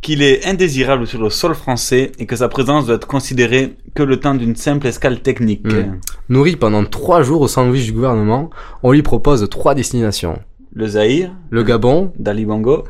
Qu'il 0.00 0.22
est 0.22 0.46
indésirable 0.46 1.06
sur 1.06 1.20
le 1.20 1.28
sol 1.30 1.54
français 1.54 2.12
et 2.18 2.26
que 2.26 2.36
sa 2.36 2.48
présence 2.48 2.86
doit 2.86 2.96
être 2.96 3.06
considérée 3.06 3.74
que 3.94 4.02
le 4.02 4.18
temps 4.20 4.34
d'une 4.34 4.54
simple 4.56 4.86
escale 4.86 5.20
technique. 5.20 5.66
Hmm. 5.66 5.98
Nourri 6.28 6.56
pendant 6.56 6.84
trois 6.84 7.22
jours 7.22 7.40
au 7.40 7.48
sandwich 7.48 7.84
du 7.86 7.92
gouvernement, 7.92 8.50
on 8.82 8.92
lui 8.92 9.02
propose 9.02 9.48
trois 9.50 9.74
destinations. 9.74 10.38
Le 10.72 10.86
Zaïre, 10.86 11.32
Le 11.50 11.62
Gabon, 11.64 12.12
d'Ali 12.18 12.44
Bongo, 12.44 12.84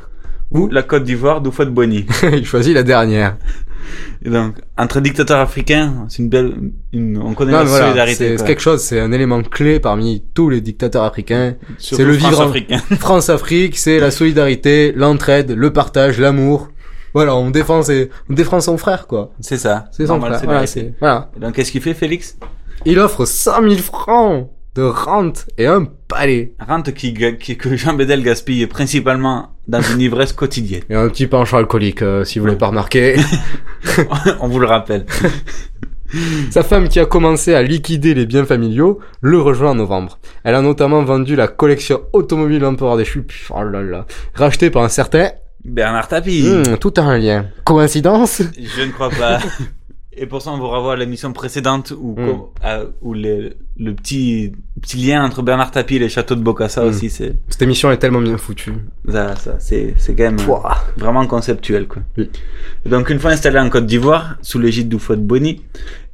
ou 0.50 0.68
la 0.68 0.82
Côte 0.82 1.04
d'Ivoire 1.04 1.40
d'Oufouette 1.40 1.70
Boni. 1.72 2.06
il 2.32 2.44
choisit 2.44 2.74
la 2.74 2.82
dernière. 2.82 3.36
Et 4.24 4.28
donc, 4.28 4.56
entre 4.76 5.00
dictateurs 5.00 5.38
africains, 5.38 6.04
c'est 6.08 6.22
une 6.22 6.28
belle, 6.28 6.52
une, 6.92 7.16
on 7.18 7.32
connaît 7.32 7.52
Non, 7.52 7.58
la 7.58 7.64
voilà, 7.64 7.84
solidarité. 7.86 8.36
c'est 8.36 8.44
quelque 8.44 8.60
chose, 8.60 8.82
c'est 8.82 9.00
un 9.00 9.12
élément 9.12 9.40
clé 9.42 9.80
parmi 9.80 10.22
tous 10.34 10.50
les 10.50 10.60
dictateurs 10.60 11.04
africains. 11.04 11.54
C'est 11.78 12.04
le 12.04 12.12
vivre 12.12 12.26
en- 12.28 12.32
France-africain. 12.32 12.78
France-Afrique, 12.98 13.78
c'est 13.78 13.98
la 13.98 14.10
solidarité, 14.10 14.92
l'entraide, 14.94 15.52
le 15.52 15.72
partage, 15.72 16.18
l'amour. 16.18 16.68
Voilà, 17.14 17.34
on 17.36 17.50
défend 17.50 17.82
ses- 17.82 18.10
on 18.30 18.34
défend 18.34 18.60
son 18.60 18.76
frère, 18.78 19.06
quoi. 19.06 19.30
C'est 19.40 19.56
ça. 19.58 19.86
C'est 19.92 20.06
son 20.06 20.14
Normal, 20.14 20.34
frère. 20.34 20.44
Voilà, 20.44 20.60
vérité. 20.60 20.80
c'est- 20.80 20.94
voilà. 21.00 21.30
Et 21.36 21.40
donc, 21.40 21.54
qu'est-ce 21.54 21.72
qu'il 21.72 21.80
fait, 21.82 21.94
Félix? 21.94 22.36
Il 22.84 22.98
offre 22.98 23.24
100 23.24 23.62
000 23.62 23.74
francs 23.76 24.48
de 24.74 24.82
rente 24.82 25.46
et 25.58 25.66
un 25.66 25.84
palais. 26.06 26.52
Rente 26.66 26.92
qui, 26.94 27.12
que 27.14 27.76
Jean 27.76 27.94
Bédel 27.94 28.22
gaspille 28.22 28.66
principalement 28.66 29.50
dans 29.66 29.82
une 29.82 30.00
ivresse 30.00 30.32
quotidienne. 30.32 30.82
Et 30.88 30.94
un 30.94 31.08
petit 31.08 31.26
penchant 31.26 31.56
alcoolique, 31.58 32.02
euh, 32.02 32.24
si 32.24 32.38
vous 32.38 32.46
l'avez 32.46 32.58
pas 32.58 32.68
remarqué. 32.68 33.16
on 34.40 34.46
vous 34.48 34.60
le 34.60 34.66
rappelle. 34.66 35.04
Sa 36.50 36.62
femme 36.62 36.88
qui 36.88 37.00
a 37.00 37.04
commencé 37.04 37.54
à 37.54 37.62
liquider 37.62 38.14
les 38.14 38.24
biens 38.24 38.46
familiaux 38.46 38.98
le 39.20 39.38
rejoint 39.40 39.72
en 39.72 39.74
novembre. 39.74 40.18
Elle 40.42 40.54
a 40.54 40.62
notamment 40.62 41.02
vendu 41.04 41.36
la 41.36 41.48
collection 41.48 42.00
automobile 42.14 42.64
Empereur 42.64 42.96
des 42.96 43.04
Chupes, 43.04 43.32
oh 43.50 43.62
là 43.62 43.82
là, 43.82 44.06
rachetée 44.34 44.70
par 44.70 44.82
un 44.82 44.88
certain... 44.88 45.30
Bernard 45.68 46.08
Tapie. 46.08 46.42
Hmm, 46.42 46.76
tout 46.78 46.92
a 46.96 47.02
un 47.02 47.18
lien. 47.18 47.46
Coïncidence? 47.64 48.42
Je 48.58 48.82
ne 48.82 48.90
crois 48.92 49.10
pas. 49.10 49.38
Et 50.20 50.26
pour 50.26 50.42
ça, 50.42 50.50
on 50.50 50.58
vous 50.58 50.66
renvoie 50.66 50.94
à 50.94 50.96
l'émission 50.96 51.32
précédente 51.32 51.92
où, 51.96 52.16
Mm. 52.18 52.40
à- 52.64 52.80
où 53.02 53.14
le, 53.14 53.52
le 53.78 53.94
petit, 53.94 54.52
petit 54.82 54.96
lien 54.96 55.24
entre 55.24 55.42
Bernard 55.42 55.70
Tapie 55.70 55.94
et 55.94 55.98
les 56.00 56.08
châteaux 56.08 56.34
de 56.34 56.40
Bocassa 56.42 56.82
Mm. 56.84 56.88
aussi, 56.88 57.08
c'est, 57.08 57.34
Cette 57.48 57.62
émission 57.62 57.92
est 57.92 57.98
tellement 57.98 58.20
bien 58.20 58.36
foutue. 58.36 58.72
ça, 59.08 59.36
ça, 59.36 59.56
c'est, 59.60 59.94
c'est 59.96 60.16
quand 60.16 60.24
même 60.24 60.36
Pouah. 60.36 60.76
vraiment 60.96 61.24
conceptuel, 61.28 61.86
quoi. 61.86 62.02
Oui. 62.16 62.28
Donc, 62.84 63.10
une 63.10 63.20
fois 63.20 63.30
installé 63.30 63.60
en 63.60 63.70
Côte 63.70 63.86
d'Ivoire, 63.86 64.36
sous 64.42 64.58
l'égide 64.58 64.88
d'Oufouette 64.88 65.24
Boni, 65.24 65.62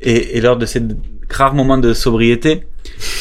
et, 0.03 0.37
et 0.37 0.41
lors 0.43 0.59
de 0.59 0.67
ces 0.67 0.83
rares 1.31 1.55
moments 1.55 1.79
de 1.79 1.95
sobriété, 1.95 2.67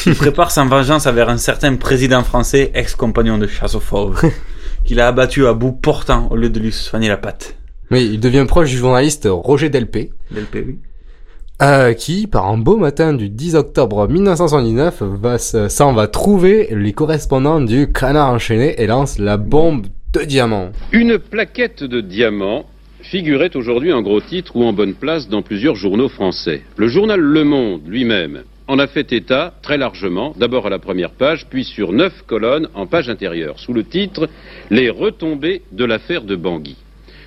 il 0.04 0.14
prépare 0.14 0.50
sa 0.50 0.64
vengeance 0.64 1.06
envers 1.06 1.30
un 1.30 1.38
certain 1.38 1.74
président 1.76 2.22
français, 2.22 2.70
ex-compagnon 2.74 3.38
de 3.38 3.46
chasse 3.46 3.74
aux 3.74 3.80
fauves, 3.80 4.20
qu'il 4.84 5.00
a 5.00 5.08
abattu 5.08 5.46
à 5.46 5.54
bout 5.54 5.72
portant 5.72 6.28
au 6.30 6.36
lieu 6.36 6.50
de 6.50 6.60
lui 6.60 6.72
soigner 6.72 7.08
la 7.08 7.16
patte. 7.16 7.56
Oui, 7.90 8.10
il 8.12 8.20
devient 8.20 8.44
proche 8.48 8.70
du 8.70 8.76
journaliste 8.76 9.28
Roger 9.30 9.68
Delpé. 9.68 10.10
Delpé, 10.30 10.64
oui. 10.66 10.78
euh, 11.62 11.92
qui, 11.92 12.26
par 12.26 12.46
un 12.46 12.58
beau 12.58 12.76
matin 12.76 13.12
du 13.12 13.28
10 13.28 13.54
octobre 13.56 14.08
1979, 14.08 15.02
va 15.02 15.38
se- 15.38 15.68
s'en 15.68 15.92
va 15.92 16.06
trouver 16.08 16.68
les 16.72 16.92
correspondants 16.92 17.60
du 17.60 17.92
Canard 17.92 18.30
enchaîné 18.30 18.80
et 18.82 18.86
lance 18.86 19.18
la 19.18 19.36
bombe 19.36 19.86
de 20.12 20.22
diamant. 20.24 20.70
Une 20.92 21.18
plaquette 21.18 21.84
de 21.84 22.00
diamants 22.00 22.64
figurait 23.02 23.54
aujourd'hui 23.54 23.92
en 23.92 24.00
gros 24.02 24.20
titre 24.20 24.56
ou 24.56 24.64
en 24.64 24.72
bonne 24.72 24.94
place 24.94 25.28
dans 25.28 25.42
plusieurs 25.42 25.74
journaux 25.76 26.08
français. 26.08 26.62
Le 26.76 26.88
journal 26.88 27.20
Le 27.20 27.44
Monde 27.44 27.82
lui-même 27.86 28.42
en 28.66 28.78
a 28.78 28.86
fait 28.86 29.12
état 29.12 29.54
très 29.62 29.76
largement, 29.76 30.34
d'abord 30.36 30.66
à 30.66 30.70
la 30.70 30.78
première 30.78 31.10
page, 31.10 31.46
puis 31.50 31.64
sur 31.64 31.92
neuf 31.92 32.22
colonnes 32.26 32.68
en 32.74 32.86
page 32.86 33.08
intérieure, 33.08 33.58
sous 33.58 33.72
le 33.72 33.84
titre 33.84 34.28
Les 34.70 34.88
retombées 34.88 35.62
de 35.72 35.84
l'affaire 35.84 36.22
de 36.22 36.36
Bangui. 36.36 36.76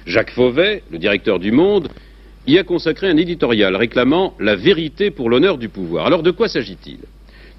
Jacques 0.06 0.32
Fauvet, 0.32 0.84
le 0.92 0.98
directeur 0.98 1.40
du 1.40 1.52
Monde, 1.52 1.90
y 2.48 2.58
a 2.58 2.64
consacré 2.64 3.10
un 3.10 3.18
éditorial 3.18 3.76
réclamant 3.76 4.34
la 4.40 4.56
vérité 4.56 5.12
pour 5.12 5.30
l'honneur 5.30 5.58
du 5.58 5.70
pouvoir. 5.70 6.08
Alors 6.08 6.24
de 6.24 6.32
quoi 6.32 6.48
s'agit-il? 6.48 7.00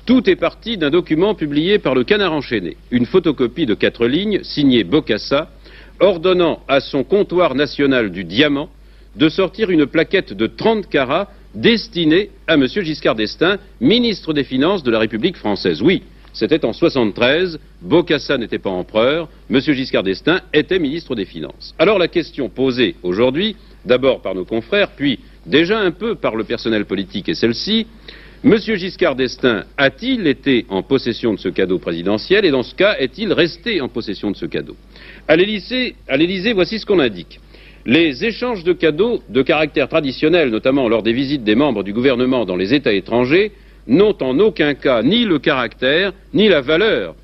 Tout 0.06 0.28
est 0.28 0.36
parti 0.36 0.78
d'un 0.78 0.90
document 0.90 1.34
publié 1.34 1.78
par 1.78 1.94
le 1.94 2.02
Canard 2.02 2.32
enchaîné, 2.32 2.78
une 2.90 3.04
photocopie 3.04 3.66
de 3.66 3.74
quatre 3.74 4.06
lignes 4.06 4.42
signée 4.42 4.82
Bocassa, 4.82 5.50
ordonnant 6.00 6.62
à 6.68 6.80
son 6.80 7.04
comptoir 7.04 7.54
national 7.54 8.10
du 8.10 8.24
diamant 8.24 8.70
de 9.16 9.28
sortir 9.28 9.70
une 9.70 9.86
plaquette 9.86 10.32
de 10.32 10.46
30 10.46 10.88
carats 10.88 11.28
destinée 11.58 12.30
à 12.46 12.54
M. 12.54 12.66
Giscard 12.66 13.16
d'Estaing, 13.16 13.58
ministre 13.80 14.32
des 14.32 14.44
Finances 14.44 14.82
de 14.82 14.90
la 14.90 15.00
République 15.00 15.36
française. 15.36 15.82
Oui, 15.82 16.02
c'était 16.32 16.64
en 16.64 16.72
73, 16.72 17.58
Bocassa 17.82 18.38
n'était 18.38 18.60
pas 18.60 18.70
empereur, 18.70 19.28
M. 19.50 19.60
Giscard 19.60 20.04
d'Estaing 20.04 20.40
était 20.54 20.78
ministre 20.78 21.16
des 21.16 21.24
Finances. 21.24 21.74
Alors 21.78 21.98
la 21.98 22.08
question 22.08 22.48
posée 22.48 22.94
aujourd'hui, 23.02 23.56
d'abord 23.84 24.22
par 24.22 24.34
nos 24.34 24.44
confrères, 24.44 24.92
puis 24.92 25.18
déjà 25.46 25.80
un 25.80 25.90
peu 25.90 26.14
par 26.14 26.36
le 26.36 26.44
personnel 26.44 26.84
politique 26.84 27.28
est 27.28 27.34
celle-ci, 27.34 27.86
M. 28.44 28.56
Giscard 28.56 29.16
d'Estaing 29.16 29.64
a-t-il 29.76 30.28
été 30.28 30.64
en 30.68 30.84
possession 30.84 31.34
de 31.34 31.40
ce 31.40 31.48
cadeau 31.48 31.80
présidentiel 31.80 32.44
et 32.44 32.52
dans 32.52 32.62
ce 32.62 32.72
cas, 32.72 32.94
est-il 33.00 33.32
resté 33.32 33.80
en 33.80 33.88
possession 33.88 34.30
de 34.30 34.36
ce 34.36 34.46
cadeau? 34.46 34.76
À 35.26 35.34
l'Élysée, 35.34 36.52
voici 36.52 36.78
ce 36.78 36.86
qu'on 36.86 37.00
indique. 37.00 37.40
Les 37.88 38.22
échanges 38.22 38.64
de 38.64 38.74
cadeaux 38.74 39.22
de 39.30 39.40
caractère 39.40 39.88
traditionnel, 39.88 40.50
notamment 40.50 40.90
lors 40.90 41.02
des 41.02 41.14
visites 41.14 41.42
des 41.42 41.54
membres 41.54 41.82
du 41.82 41.94
gouvernement 41.94 42.44
dans 42.44 42.54
les 42.54 42.74
États 42.74 42.92
étrangers, 42.92 43.50
n'ont 43.86 44.14
en 44.20 44.38
aucun 44.40 44.74
cas 44.74 45.02
ni 45.02 45.24
le 45.24 45.38
caractère 45.38 46.12
ni 46.34 46.50
la 46.50 46.60
valeur, 46.60 47.14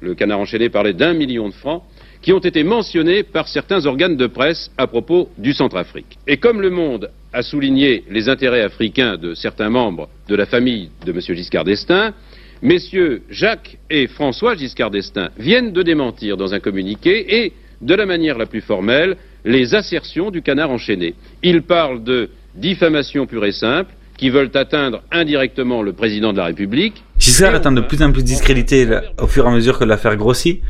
le 0.00 0.14
canard 0.14 0.40
enchaîné 0.40 0.70
parlait 0.70 0.94
d'un 0.94 1.12
million 1.12 1.50
de 1.50 1.54
francs, 1.54 1.82
qui 2.22 2.32
ont 2.32 2.38
été 2.38 2.64
mentionnés 2.64 3.24
par 3.24 3.46
certains 3.46 3.84
organes 3.84 4.16
de 4.16 4.26
presse 4.26 4.70
à 4.78 4.86
propos 4.86 5.28
du 5.36 5.52
Centrafrique. 5.52 6.16
Et 6.26 6.38
comme 6.38 6.62
Le 6.62 6.70
Monde 6.70 7.10
a 7.34 7.42
souligné 7.42 8.04
les 8.08 8.30
intérêts 8.30 8.62
africains 8.62 9.18
de 9.18 9.34
certains 9.34 9.68
membres 9.68 10.08
de 10.30 10.34
la 10.34 10.46
famille 10.46 10.88
de 11.04 11.12
M. 11.12 11.20
Giscard 11.20 11.64
d'Estaing, 11.64 12.14
messieurs 12.62 13.20
Jacques 13.28 13.76
et 13.90 14.06
François 14.06 14.54
Giscard 14.54 14.90
d'Estaing 14.90 15.28
viennent 15.38 15.74
de 15.74 15.82
démentir 15.82 16.38
dans 16.38 16.54
un 16.54 16.60
communiqué 16.60 17.42
et, 17.44 17.52
de 17.82 17.94
la 17.94 18.06
manière 18.06 18.38
la 18.38 18.46
plus 18.46 18.62
formelle, 18.62 19.18
les 19.46 19.74
assertions 19.74 20.30
du 20.30 20.42
canard 20.42 20.70
enchaîné. 20.70 21.14
Ils 21.42 21.62
parlent 21.62 22.02
de 22.02 22.28
diffamation 22.56 23.26
pure 23.26 23.46
et 23.46 23.52
simple, 23.52 23.94
qui 24.18 24.30
veulent 24.30 24.50
atteindre 24.54 25.02
indirectement 25.12 25.82
le 25.82 25.92
président 25.92 26.32
de 26.32 26.38
la 26.38 26.46
République. 26.46 27.04
Giscard 27.18 27.54
étant 27.54 27.72
de 27.72 27.80
plus 27.80 28.02
en 28.02 28.12
plus 28.12 28.24
discrédité 28.24 28.88
au 29.20 29.26
fur 29.26 29.44
et 29.44 29.48
à 29.48 29.52
mesure 29.52 29.78
que 29.78 29.84
l'affaire 29.84 30.16
grossit, 30.16 30.62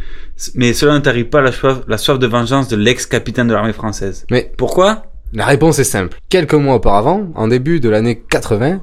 mais 0.54 0.72
cela 0.72 0.94
ne 0.94 0.98
t'arrive 0.98 1.26
pas 1.26 1.40
la 1.40 1.52
soif, 1.52 1.78
la 1.88 1.96
soif 1.96 2.18
de 2.18 2.26
vengeance 2.26 2.68
de 2.68 2.76
l'ex-capitaine 2.76 3.48
de 3.48 3.54
l'armée 3.54 3.72
française. 3.72 4.26
Mais 4.30 4.52
pourquoi? 4.58 5.06
La 5.32 5.46
réponse 5.46 5.78
est 5.78 5.84
simple. 5.84 6.16
Quelques 6.28 6.54
mois 6.54 6.74
auparavant, 6.74 7.30
en 7.34 7.48
début 7.48 7.80
de 7.80 7.88
l'année 7.88 8.20
80, 8.28 8.82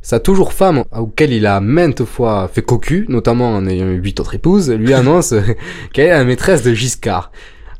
sa 0.00 0.20
toujours 0.20 0.52
femme, 0.52 0.84
auquel 0.96 1.32
il 1.32 1.46
a 1.46 1.60
maintes 1.60 2.04
fois 2.04 2.48
fait 2.52 2.62
cocu, 2.62 3.04
notamment 3.08 3.54
en 3.54 3.66
ayant 3.66 3.86
eu 3.86 3.96
huit 3.96 4.18
autres 4.20 4.34
épouses, 4.34 4.70
lui 4.70 4.94
annonce 4.94 5.34
qu'elle 5.92 6.06
est 6.06 6.10
la 6.10 6.24
maîtresse 6.24 6.62
de 6.62 6.72
Giscard. 6.72 7.30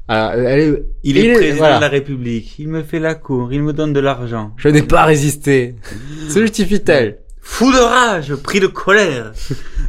Alors, 0.09 0.33
elle 0.33 0.61
est- 0.61 0.83
Il 1.05 1.19
est 1.19 1.33
président 1.35 1.57
voilà. 1.59 1.77
de 1.77 1.81
la 1.83 1.89
République, 1.89 2.59
il 2.59 2.69
me 2.69 2.83
fait 2.83 2.99
la 2.99 3.15
cour, 3.15 3.53
il 3.53 3.63
me 3.63 3.73
donne 3.75 3.93
de 3.93 4.01
l'argent. 4.01 4.53
Je 4.57 4.69
n'ai 4.69 4.83
pas 4.83 5.05
résisté. 5.05 5.75
Se 6.31 6.41
justifie-t-elle? 6.41 7.19
Fou 7.41 7.71
de 7.73 7.79
rage, 7.79 8.35
pris 8.37 8.61
de 8.61 8.67
colère, 8.69 9.33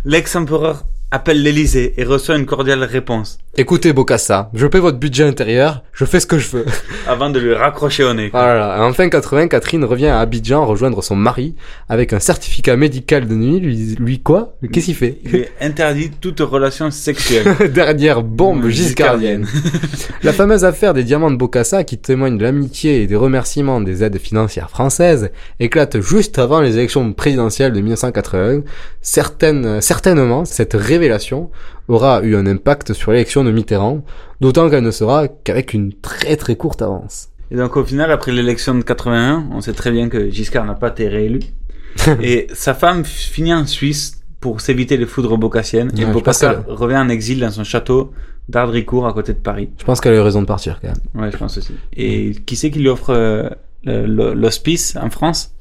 l'ex-empereur 0.06 0.86
appelle 1.12 1.42
l'Élysée 1.42 1.94
et 1.98 2.04
reçoit 2.04 2.38
une 2.38 2.46
cordiale 2.46 2.84
réponse, 2.84 3.40
Écoutez 3.58 3.92
Bocassa, 3.92 4.50
je 4.54 4.68
paie 4.68 4.80
votre 4.80 5.00
budget 5.00 5.26
intérieur, 5.26 5.84
je 5.92 6.06
fais 6.06 6.22
ce 6.22 6.28
que 6.28 6.38
je 6.38 6.48
veux. 6.50 6.66
avant 7.08 7.30
de 7.30 7.40
lui 7.40 7.54
raccrocher 7.54 8.06
au 8.06 8.14
nez. 8.14 8.30
Voilà. 8.32 8.82
En 8.86 8.94
fin 8.94 9.10
80, 9.10 9.50
Catherine 9.50 9.84
revient 9.84 10.08
à 10.08 10.20
Abidjan 10.20 10.66
rejoindre 10.66 11.04
son 11.04 11.18
mari 11.18 11.56
avec 11.90 12.14
un 12.14 12.20
certificat 12.20 12.78
médical 12.78 13.28
de 13.28 13.36
nuit. 13.36 13.60
Lui, 13.60 13.96
lui 14.00 14.20
quoi? 14.20 14.54
Qu'est-ce 14.72 14.86
qu'il 14.86 14.96
fait? 14.96 15.18
Il 15.26 15.36
est 15.36 15.52
interdit 15.60 16.12
toute 16.12 16.40
relation 16.40 16.90
sexuelle. 16.92 17.54
Dernière 17.74 18.22
bombe 18.22 18.70
giscardienne. 18.70 19.46
La 20.24 20.32
fameuse 20.32 20.64
affaire 20.64 20.94
des 20.94 21.04
diamants 21.04 21.32
de 21.32 21.36
Bocassa, 21.36 21.84
qui 21.84 21.98
témoigne 21.98 22.38
de 22.38 22.44
l'amitié 22.44 23.02
et 23.02 23.08
des 23.08 23.16
remerciements 23.18 23.82
des 23.82 24.04
aides 24.04 24.20
financières 24.20 24.70
françaises, 24.70 25.32
éclate 25.60 26.00
juste 26.00 26.40
avant 26.40 26.62
les 26.62 26.78
élections 26.78 27.12
présidentielles 27.12 27.74
de 27.74 27.82
1981. 27.82 28.62
Certaines, 29.02 29.82
certainement, 29.82 30.46
cette 30.46 30.76
révélation 31.00 31.50
aura 31.88 32.22
eu 32.24 32.36
un 32.36 32.46
impact 32.46 32.94
sur 32.94 33.12
l'élection 33.12 33.44
de 33.44 33.52
Mitterrand, 33.52 34.04
d'autant 34.42 34.70
qu'elle 34.70 34.84
ne 34.84 34.92
sera 34.92 35.28
qu'avec 35.28 35.74
une 35.74 35.94
très 35.94 36.36
très 36.36 36.56
courte 36.56 36.82
avance. 36.82 37.30
Et 37.52 37.56
donc 37.56 37.78
au 37.78 37.84
final, 37.84 38.12
après 38.12 38.32
l'élection 38.32 38.76
de 38.76 38.84
81, 38.84 39.48
on 39.52 39.62
sait 39.62 39.74
très 39.74 39.92
bien 39.92 40.10
que 40.10 40.30
Giscard 40.30 40.66
n'a 40.66 40.76
pas 40.76 40.90
été 40.90 41.08
réélu. 41.08 41.40
et 42.22 42.48
sa 42.54 42.74
femme 42.74 43.04
finit 43.06 43.54
en 43.54 43.66
Suisse 43.66 44.22
pour 44.40 44.62
s'éviter 44.62 44.98
les 44.98 45.06
foudres 45.06 45.38
bocassiennes. 45.38 45.92
Ouais, 45.96 46.04
et 46.04 46.06
Bocassa 46.06 46.64
revient 46.68 46.98
en 46.98 47.10
exil 47.10 47.40
dans 47.40 47.50
son 47.50 47.64
château 47.64 48.12
d'Ardricourt 48.48 49.08
à 49.08 49.14
côté 49.14 49.34
de 49.34 49.40
Paris. 49.40 49.70
Je 49.78 49.84
pense 49.84 50.00
qu'elle 50.00 50.14
a 50.14 50.18
eu 50.18 50.22
raison 50.22 50.42
de 50.42 50.48
partir 50.48 50.80
quand 50.82 50.90
même. 50.90 51.24
Ouais, 51.24 51.32
je 51.32 51.38
pense 51.38 51.58
aussi. 51.58 51.74
Et 51.96 52.32
qui 52.46 52.56
c'est 52.56 52.72
qui 52.72 52.80
lui 52.80 52.90
offre 52.90 53.12
euh, 53.12 53.50
l'hospice 53.86 54.98
en 55.02 55.10
France? 55.10 55.54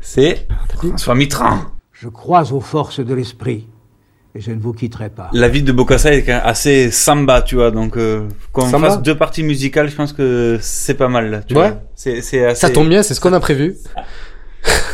C'est 0.00 0.48
François 0.68 1.14
Mitterrand. 1.14 1.60
Je 1.92 2.08
crois 2.08 2.52
aux 2.52 2.60
forces 2.60 3.00
de 3.00 3.14
l'esprit 3.14 3.66
et 4.34 4.40
je 4.40 4.52
ne 4.52 4.60
vous 4.60 4.72
quitterai 4.72 5.10
pas. 5.10 5.28
La 5.32 5.48
vie 5.48 5.62
de 5.62 5.72
Bocassa 5.72 6.12
est 6.14 6.22
quand 6.22 6.40
assez 6.44 6.90
samba, 6.90 7.42
tu 7.42 7.56
vois. 7.56 7.70
Donc 7.70 7.96
euh, 7.96 8.26
qu'on 8.52 8.68
Samba 8.68 8.88
fasse 8.88 9.02
deux 9.02 9.16
parties 9.16 9.42
musicales, 9.42 9.88
je 9.90 9.96
pense 9.96 10.12
que 10.12 10.58
c'est 10.60 10.94
pas 10.94 11.08
mal. 11.08 11.30
Là, 11.30 11.40
tu 11.40 11.54
Ouais. 11.54 11.70
vois. 11.70 11.80
C'est 11.94 12.20
c'est 12.22 12.44
assez. 12.44 12.60
Ça 12.60 12.70
tombe 12.70 12.88
bien, 12.88 13.02
c'est 13.02 13.14
ce 13.14 13.20
qu'on 13.20 13.32
a 13.32 13.40
prévu. 13.40 13.76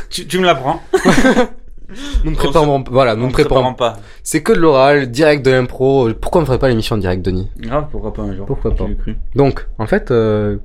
Tu, 0.09 0.27
tu 0.29 0.39
me 0.39 0.45
l'apprends. 0.45 0.81
Nous 2.25 2.31
ne 2.33 2.37
préparons, 2.37 2.83
voilà, 2.91 3.15
nous 3.15 3.25
on 3.25 3.27
ne 3.29 3.33
préparons 3.33 3.73
préparons 3.73 3.75
pas. 3.75 3.97
C'est 4.23 4.43
que 4.43 4.53
de 4.53 4.59
l'oral, 4.59 5.11
direct 5.11 5.45
de 5.45 5.51
l'impro. 5.53 6.09
Pourquoi 6.21 6.41
on 6.41 6.43
ne 6.43 6.47
ferait 6.47 6.59
pas 6.59 6.69
l'émission 6.69 6.95
en 6.97 6.99
direct, 6.99 7.25
Denis? 7.25 7.49
Grave, 7.59 7.87
pourquoi 7.91 8.13
pas 8.13 8.23
un 8.23 8.35
jour. 8.35 8.47
Pourquoi 8.47 8.75
pas 8.75 8.85
cru. 9.01 9.17
Donc, 9.37 9.67
en 9.79 9.87
fait, 9.87 10.11
euh, 10.11 10.57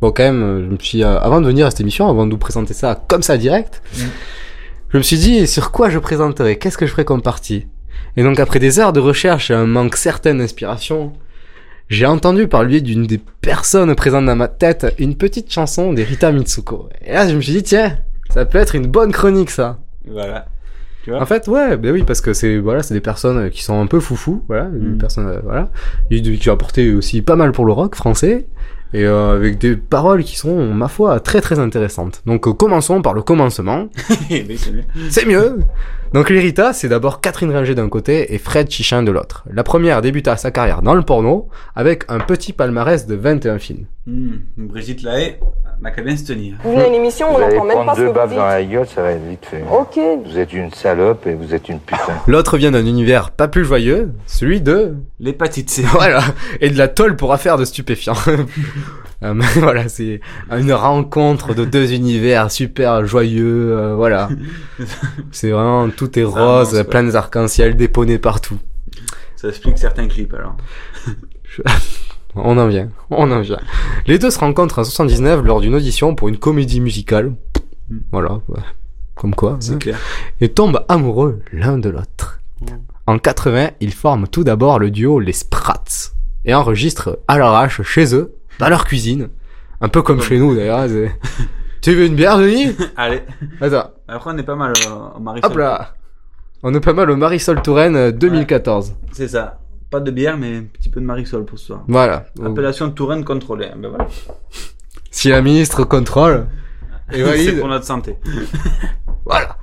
bon, 0.00 0.10
quand 0.12 0.22
même, 0.22 0.64
je 0.66 0.70
me 0.70 0.78
suis, 0.78 1.02
euh, 1.02 1.18
avant 1.18 1.40
de 1.40 1.46
venir 1.46 1.66
à 1.66 1.70
cette 1.70 1.80
émission, 1.80 2.08
avant 2.08 2.26
de 2.26 2.32
vous 2.32 2.38
présenter 2.38 2.74
ça 2.74 3.02
comme 3.08 3.22
ça 3.22 3.36
direct, 3.38 3.82
Mm. 3.94 4.00
je 4.90 4.98
me 4.98 5.02
suis 5.02 5.18
dit 5.18 5.46
sur 5.46 5.70
quoi 5.72 5.88
je 5.88 5.98
présenterais, 5.98 6.56
qu'est-ce 6.56 6.76
que 6.78 6.84
je 6.86 6.90
ferais 6.92 7.04
comme 7.06 7.22
partie? 7.22 7.66
Et 8.20 8.22
donc, 8.22 8.38
après 8.38 8.58
des 8.58 8.78
heures 8.78 8.92
de 8.92 9.00
recherche 9.00 9.50
et 9.50 9.54
un 9.54 9.64
manque 9.64 9.96
certain 9.96 10.34
d'inspiration, 10.34 11.14
j'ai 11.88 12.04
entendu 12.04 12.48
par 12.48 12.62
le 12.62 12.68
biais 12.68 12.82
d'une 12.82 13.06
des 13.06 13.16
personnes 13.16 13.94
présentes 13.94 14.26
dans 14.26 14.36
ma 14.36 14.46
tête 14.46 14.94
une 14.98 15.16
petite 15.16 15.50
chanson 15.50 15.94
des 15.94 16.04
Rita 16.04 16.30
Mitsuko. 16.30 16.90
Et 17.02 17.14
là, 17.14 17.26
je 17.26 17.34
me 17.34 17.40
suis 17.40 17.54
dit, 17.54 17.62
tiens, 17.62 17.96
ça 18.28 18.44
peut 18.44 18.58
être 18.58 18.74
une 18.74 18.88
bonne 18.88 19.10
chronique, 19.10 19.48
ça. 19.48 19.78
Voilà. 20.06 20.44
Tu 21.02 21.08
vois 21.08 21.22
En 21.22 21.24
fait, 21.24 21.48
ouais, 21.48 21.78
ben 21.78 21.92
oui, 21.92 22.02
parce 22.02 22.20
que 22.20 22.34
c'est 22.34 22.58
voilà, 22.58 22.82
c'est 22.82 22.92
des 22.92 23.00
personnes 23.00 23.48
qui 23.48 23.62
sont 23.62 23.80
un 23.80 23.86
peu 23.86 24.00
foufou, 24.00 24.44
voilà, 24.48 24.66
des 24.66 24.98
personnes, 24.98 25.26
euh, 25.28 25.40
voilà, 25.42 25.70
qui 26.10 26.50
ont 26.50 26.52
apporté 26.52 26.92
aussi 26.92 27.22
pas 27.22 27.36
mal 27.36 27.52
pour 27.52 27.64
le 27.64 27.72
rock 27.72 27.94
français 27.94 28.48
et 28.92 29.04
euh, 29.04 29.36
avec 29.36 29.58
des 29.58 29.76
paroles 29.76 30.24
qui 30.24 30.36
sont, 30.36 30.74
ma 30.74 30.88
foi, 30.88 31.20
très 31.20 31.40
très 31.40 31.58
intéressantes. 31.58 32.22
Donc 32.26 32.46
euh, 32.46 32.52
commençons 32.52 33.02
par 33.02 33.14
le 33.14 33.22
commencement. 33.22 33.88
C'est 35.08 35.26
mieux. 35.26 35.60
Donc 36.12 36.28
l'Irita, 36.28 36.72
c'est 36.72 36.88
d'abord 36.88 37.20
Catherine 37.20 37.52
Ringer 37.52 37.76
d'un 37.76 37.88
côté 37.88 38.34
et 38.34 38.38
Fred 38.38 38.68
Chichin 38.68 39.04
de 39.04 39.12
l'autre. 39.12 39.44
La 39.48 39.62
première 39.62 40.02
débuta 40.02 40.36
sa 40.36 40.50
carrière 40.50 40.82
dans 40.82 40.94
le 40.94 41.02
porno 41.02 41.48
avec 41.76 42.02
un 42.08 42.18
petit 42.18 42.52
palmarès 42.52 43.06
de 43.06 43.14
21 43.14 43.60
films. 43.60 43.84
Hmm, 44.08 44.38
Brigitte 44.56 45.04
Lahaye 45.04 45.36
n'a 45.80 45.92
qu'à 45.92 46.02
bien 46.02 46.16
se 46.16 46.24
tenir. 46.24 46.56
Vous 46.64 46.72
venez 46.72 46.84
à 46.84 46.88
l'émission, 46.88 47.28
on 47.32 47.38
n'entend 47.38 47.64
même 47.64 47.86
pas 47.86 47.94
ce 47.94 48.00
deux 48.00 48.06
vous 48.08 48.12
baffes 48.12 48.30
dites. 48.30 48.38
dans 48.38 48.46
la 48.46 48.64
gueule, 48.64 48.86
ça 48.88 49.02
va 49.02 49.12
être 49.12 49.24
vite 49.24 49.46
fait. 49.46 49.62
Ok. 49.70 50.00
Vous 50.26 50.36
êtes 50.36 50.52
une 50.52 50.72
salope 50.72 51.28
et 51.28 51.34
vous 51.34 51.54
êtes 51.54 51.68
une 51.68 51.78
putain. 51.78 52.14
L'autre 52.26 52.58
vient 52.58 52.72
d'un 52.72 52.84
univers 52.84 53.30
pas 53.30 53.46
plus 53.46 53.64
joyeux, 53.64 54.10
celui 54.26 54.60
de 54.60 54.96
L'hépatite 55.20 55.70
C. 55.70 55.82
voilà, 55.92 56.22
et 56.60 56.70
de 56.70 56.76
la 56.76 56.88
tôle 56.88 57.14
pour 57.14 57.32
affaire 57.32 57.56
de 57.56 57.64
stupéfiants. 57.64 58.14
Euh, 59.22 59.34
voilà, 59.56 59.88
c'est 59.88 60.20
une 60.50 60.72
rencontre 60.72 61.54
de 61.54 61.64
deux 61.64 61.92
univers 61.92 62.50
super 62.50 63.06
joyeux, 63.06 63.76
euh, 63.76 63.94
voilà. 63.94 64.28
C'est 65.30 65.50
vraiment, 65.50 65.88
tout 65.90 66.18
est 66.18 66.22
Ça 66.24 66.28
rose, 66.28 66.74
avance, 66.74 66.88
plein 66.88 67.02
d'arcs-en-ciel 67.04 67.76
déponés 67.76 68.18
partout. 68.18 68.58
Ça 69.36 69.48
explique 69.48 69.78
certains 69.78 70.08
clips 70.08 70.34
alors. 70.34 70.56
On 72.36 72.56
en 72.58 72.68
vient, 72.68 72.88
on 73.10 73.28
en 73.32 73.40
vient. 73.40 73.58
Les 74.06 74.16
deux 74.20 74.30
se 74.30 74.38
rencontrent 74.38 74.78
en 74.78 74.84
79 74.84 75.44
lors 75.44 75.60
d'une 75.60 75.74
audition 75.74 76.14
pour 76.14 76.28
une 76.28 76.38
comédie 76.38 76.80
musicale. 76.80 77.34
Voilà, 78.12 78.34
ouais. 78.46 78.60
comme 79.16 79.34
quoi. 79.34 79.56
C'est 79.58 79.72
hein. 79.72 79.78
clair. 79.78 79.98
Et 80.40 80.48
tombent 80.48 80.84
amoureux 80.88 81.42
l'un 81.52 81.76
de 81.76 81.88
l'autre. 81.88 82.40
En 83.08 83.18
80, 83.18 83.70
ils 83.80 83.92
forment 83.92 84.28
tout 84.28 84.44
d'abord 84.44 84.78
le 84.78 84.92
duo 84.92 85.18
Les 85.18 85.32
Sprats 85.32 86.12
et 86.44 86.54
enregistrent 86.54 87.18
à 87.26 87.36
l'arrache 87.36 87.82
chez 87.82 88.14
eux, 88.14 88.36
dans 88.60 88.68
leur 88.68 88.84
cuisine. 88.84 89.28
Un 89.80 89.88
peu 89.88 90.02
comme 90.02 90.20
chez 90.20 90.38
nous 90.38 90.54
d'ailleurs. 90.54 90.86
tu 91.82 91.94
veux 91.94 92.04
une 92.04 92.14
bière, 92.14 92.38
Denis? 92.38 92.76
Allez. 92.96 93.22
Attends. 93.60 93.90
Après, 94.06 94.30
on 94.32 94.38
est 94.38 94.42
pas 94.42 94.54
mal 94.54 94.72
euh, 94.86 95.16
au 95.16 95.20
Marisol. 95.20 95.50
Hop 95.50 95.56
là 95.56 95.94
On 96.62 96.74
est 96.74 96.80
pas 96.80 96.92
mal 96.92 97.10
au 97.10 97.16
Marisol 97.16 97.62
Touraine 97.62 97.96
euh, 97.96 98.12
2014. 98.12 98.94
C'est 99.12 99.28
ça. 99.28 99.58
Pas 99.90 100.00
de 100.00 100.10
bière, 100.10 100.36
mais 100.36 100.58
un 100.58 100.64
petit 100.64 100.90
peu 100.90 101.00
de 101.00 101.06
Marisol 101.06 101.44
pour 101.44 101.58
ce 101.58 101.66
soir. 101.66 101.84
Voilà. 101.88 102.26
Appellation 102.44 102.90
Touraine 102.90 103.24
contrôlée. 103.24 103.70
Ben 103.76 103.88
voilà. 103.88 104.06
Si 105.10 105.30
la 105.30 105.42
ministre 105.42 105.84
contrôle 105.84 106.46
et 107.12 107.24
C'est 107.24 107.58
pour 107.58 107.68
notre 107.68 107.86
santé. 107.86 108.16
Voilà. 109.24 109.56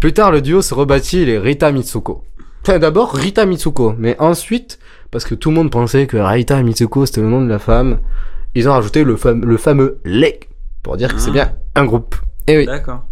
Plus 0.00 0.12
tard, 0.14 0.32
le 0.32 0.40
duo 0.40 0.62
se 0.62 0.72
rebâtit 0.72 1.26
les 1.26 1.38
Rita 1.38 1.70
Mitsuko. 1.70 2.24
Enfin, 2.62 2.78
d'abord 2.78 3.14
Rita 3.14 3.44
Mitsuko, 3.44 3.94
mais 3.98 4.16
ensuite, 4.18 4.78
parce 5.10 5.24
que 5.24 5.34
tout 5.34 5.50
le 5.50 5.56
monde 5.56 5.70
pensait 5.70 6.06
que 6.06 6.16
Rita 6.16 6.62
Mitsuko 6.62 7.06
c'était 7.06 7.20
le 7.20 7.28
nom 7.28 7.42
de 7.42 7.48
la 7.48 7.58
femme, 7.58 7.98
ils 8.54 8.68
ont 8.68 8.72
rajouté 8.72 9.04
le, 9.04 9.16
fam- 9.16 9.44
le 9.44 9.56
fameux 9.56 10.00
les 10.04 10.40
pour 10.82 10.96
dire 10.96 11.14
que 11.14 11.20
c'est 11.20 11.30
Ah. 11.30 11.32
bien 11.32 11.52
un 11.76 11.84
groupe. 11.84 12.16
Et 12.46 12.56
oui. 12.58 12.66
D'accord. 12.66 13.04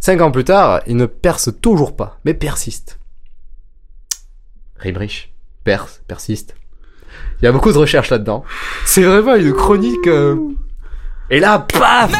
Cinq 0.00 0.20
ans 0.20 0.30
plus 0.30 0.44
tard, 0.44 0.80
ils 0.86 0.96
ne 0.96 1.06
percent 1.06 1.52
toujours 1.60 1.94
pas, 1.96 2.18
mais 2.24 2.34
persistent. 2.34 2.98
Ribrich, 4.76 5.32
perce, 5.64 6.02
persiste. 6.08 6.54
Il 7.40 7.44
y 7.44 7.48
a 7.48 7.52
beaucoup 7.52 7.72
de 7.72 7.78
recherches 7.78 8.10
là-dedans. 8.10 8.44
C'est 8.84 9.02
vraiment 9.02 9.34
une 9.36 9.52
chronique. 9.52 10.06
euh, 10.06 10.36
Et 11.30 11.40
là, 11.40 11.58
paf 11.60 12.10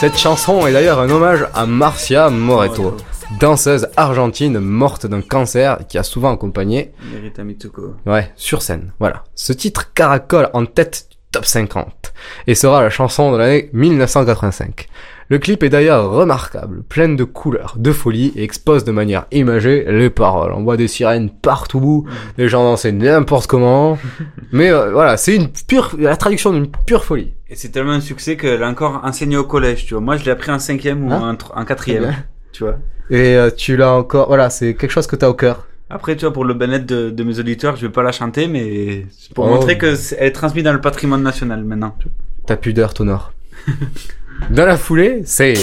Cette 0.00 0.18
chanson 0.18 0.66
est 0.66 0.72
d'ailleurs 0.72 1.00
un 1.00 1.08
hommage 1.08 1.46
à 1.54 1.64
Marcia 1.64 2.28
Moreto, 2.28 2.96
danseuse 3.40 3.88
argentine 3.96 4.58
morte 4.58 5.06
d'un 5.06 5.20
cancer 5.20 5.78
qui 5.88 5.98
a 5.98 6.02
souvent 6.02 6.32
accompagné, 6.32 6.92
Rita 7.22 7.44
Mitsuko. 7.44 7.94
ouais, 8.06 8.30
sur 8.36 8.62
scène. 8.62 8.92
Voilà. 8.98 9.24
Ce 9.34 9.52
titre 9.52 9.92
caracole 9.92 10.48
en 10.52 10.64
tête 10.66 11.06
du 11.10 11.16
top 11.32 11.44
50 11.44 12.12
et 12.46 12.54
sera 12.54 12.82
la 12.82 12.90
chanson 12.90 13.32
de 13.32 13.36
l'année 13.38 13.70
1985. 13.72 14.86
Le 15.28 15.38
clip 15.38 15.64
est 15.64 15.68
d'ailleurs 15.70 16.08
remarquable, 16.12 16.84
plein 16.84 17.08
de 17.08 17.24
couleurs, 17.24 17.74
de 17.76 17.90
folie 17.90 18.32
et 18.36 18.44
expose 18.44 18.84
de 18.84 18.92
manière 18.92 19.26
imagée 19.32 19.84
les 19.88 20.08
paroles. 20.08 20.52
On 20.52 20.62
voit 20.62 20.76
des 20.76 20.86
sirènes 20.86 21.30
partout, 21.30 22.06
les 22.38 22.48
gens 22.48 22.62
danser 22.62 22.92
n'importe 22.92 23.48
comment. 23.48 23.98
Mais 24.52 24.70
euh, 24.70 24.92
voilà, 24.92 25.16
c'est 25.16 25.34
une 25.34 25.48
pure, 25.48 25.96
la 25.98 26.16
traduction 26.16 26.52
d'une 26.52 26.70
pure 26.70 27.04
folie. 27.04 27.34
Et 27.48 27.56
c'est 27.56 27.70
tellement 27.70 27.90
un 27.92 28.00
succès 28.00 28.36
qu'elle 28.36 28.62
a 28.62 28.68
encore 28.68 29.00
enseigné 29.02 29.36
au 29.36 29.42
collège, 29.42 29.84
tu 29.86 29.94
vois. 29.94 30.00
Moi, 30.00 30.16
je 30.16 30.24
l'ai 30.24 30.30
appris 30.30 30.52
en 30.52 30.60
cinquième 30.60 31.04
ou 31.08 31.12
Ah. 31.12 31.18
en, 31.22 31.34
tr- 31.34 31.50
en 31.56 31.64
quatrième, 31.64 32.04
bien. 32.04 32.24
Tu 32.56 32.64
vois. 32.64 32.78
Et 33.10 33.36
euh, 33.36 33.50
tu 33.56 33.76
l'as 33.76 33.92
encore, 33.92 34.26
voilà, 34.28 34.50
c'est 34.50 34.74
quelque 34.74 34.90
chose 34.90 35.06
que 35.06 35.16
t'as 35.16 35.28
au 35.28 35.34
cœur. 35.34 35.66
Après, 35.90 36.16
tu 36.16 36.24
vois, 36.24 36.32
pour 36.32 36.44
le 36.44 36.54
bien-être 36.54 36.84
de, 36.86 37.10
de 37.10 37.22
mes 37.24 37.38
auditeurs, 37.38 37.76
je 37.76 37.82
vais 37.86 37.92
pas 37.92 38.02
la 38.02 38.10
chanter, 38.12 38.48
mais 38.48 39.06
c'est 39.16 39.32
pour 39.32 39.44
Oh. 39.46 39.50
montrer 39.50 39.78
que 39.78 39.94
elle 40.18 40.26
est 40.26 40.32
transmise 40.32 40.64
dans 40.64 40.72
le 40.72 40.80
patrimoine 40.80 41.22
national 41.22 41.62
maintenant. 41.64 41.94
tu 42.00 42.04
vois. 42.08 42.12
Ta 42.46 42.56
pudeur 42.56 42.92
t'honore. 42.94 43.32
Dans 44.50 44.66
la 44.66 44.76
foulée, 44.76 45.22
c'est... 45.24 45.54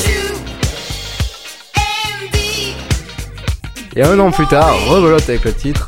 Et 3.96 4.02
un 4.04 4.18
an 4.20 4.32
plus 4.32 4.48
tard, 4.48 4.74
rebelote 4.88 5.28
avec 5.30 5.44
le 5.44 5.54
titre. 5.54 5.88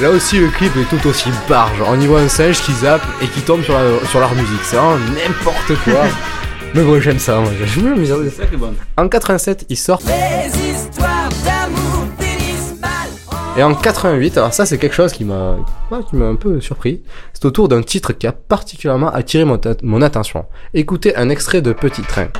Là 0.00 0.10
aussi, 0.10 0.38
le 0.40 0.48
clip 0.48 0.72
est 0.76 0.88
tout 0.96 1.06
aussi 1.08 1.28
barge. 1.48 1.78
On 1.86 2.00
y 2.00 2.06
voit 2.06 2.20
un 2.20 2.28
singe 2.28 2.60
qui 2.62 2.72
zappe 2.72 3.02
et 3.22 3.26
qui 3.26 3.42
tombe 3.42 3.62
sur, 3.62 3.74
la- 3.74 4.06
sur 4.08 4.20
leur 4.20 4.34
musique. 4.34 4.60
C'est 4.64 4.76
vraiment 4.76 4.96
n'importe 4.98 5.74
quoi. 5.84 6.04
Mais 6.74 6.82
bon, 6.82 7.00
j'aime 7.00 7.20
ça, 7.20 7.38
moi. 7.38 7.50
J'aime 7.56 8.00
la 8.00 8.30
ça 8.30 8.46
qui 8.46 8.54
est 8.54 8.58
bon. 8.58 8.74
En 8.96 9.08
87, 9.08 9.66
ils 9.68 9.76
sortent. 9.76 10.04
Et 13.56 13.62
en 13.62 13.72
88, 13.72 14.36
alors 14.36 14.52
ça 14.52 14.66
c'est 14.66 14.78
quelque 14.78 14.96
chose 14.96 15.12
qui 15.12 15.24
m'a 15.24 15.56
ouais, 15.92 15.98
qui 16.10 16.16
m'a 16.16 16.24
un 16.24 16.34
peu 16.34 16.60
surpris, 16.60 17.04
c'est 17.32 17.44
autour 17.44 17.68
d'un 17.68 17.82
titre 17.82 18.12
qui 18.12 18.26
a 18.26 18.32
particulièrement 18.32 19.12
attiré 19.12 19.44
mon 19.44 20.02
attention. 20.02 20.46
Écoutez 20.74 21.14
un 21.14 21.28
extrait 21.28 21.62
de 21.62 21.72
Petit 21.72 22.02
Train. 22.02 22.30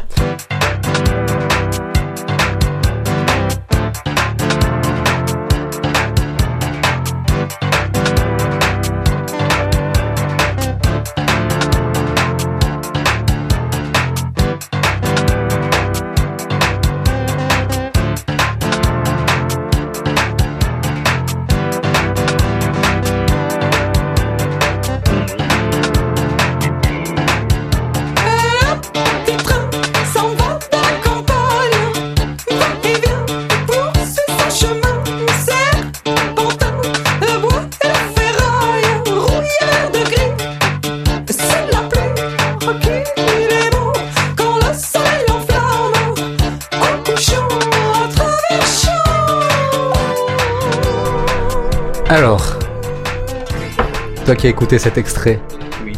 Qui 54.45 54.49
as 54.49 54.51
écouté 54.51 54.79
cet 54.79 54.99
extrait, 54.99 55.41
Oui. 55.87 55.95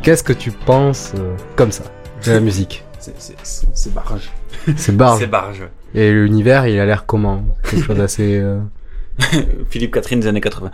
qu'est-ce 0.00 0.22
que 0.22 0.32
tu 0.32 0.52
penses 0.52 1.12
euh, 1.18 1.34
comme 1.56 1.72
ça 1.72 1.82
de 2.24 2.30
la 2.30 2.38
musique 2.38 2.84
C'est- 3.00 3.14
c'est- 3.18 3.34
C'est 3.42 3.66
c'est 3.74 3.92
barge. 3.92 4.30
C'est 4.76 4.96
barge. 4.96 5.18
C'est 5.18 5.26
barge. 5.26 5.62
Et 5.92 6.12
l'univers, 6.12 6.68
il 6.68 6.78
a 6.78 6.86
l'air 6.86 7.06
comment 7.06 7.44
Quelque 7.68 7.84
chose 7.86 7.96
d'assez... 7.96 8.36
euh, 8.38 8.60
Philippe 9.68 9.94
Catherine 9.94 10.20
des 10.20 10.28
années 10.28 10.40
80. 10.40 10.70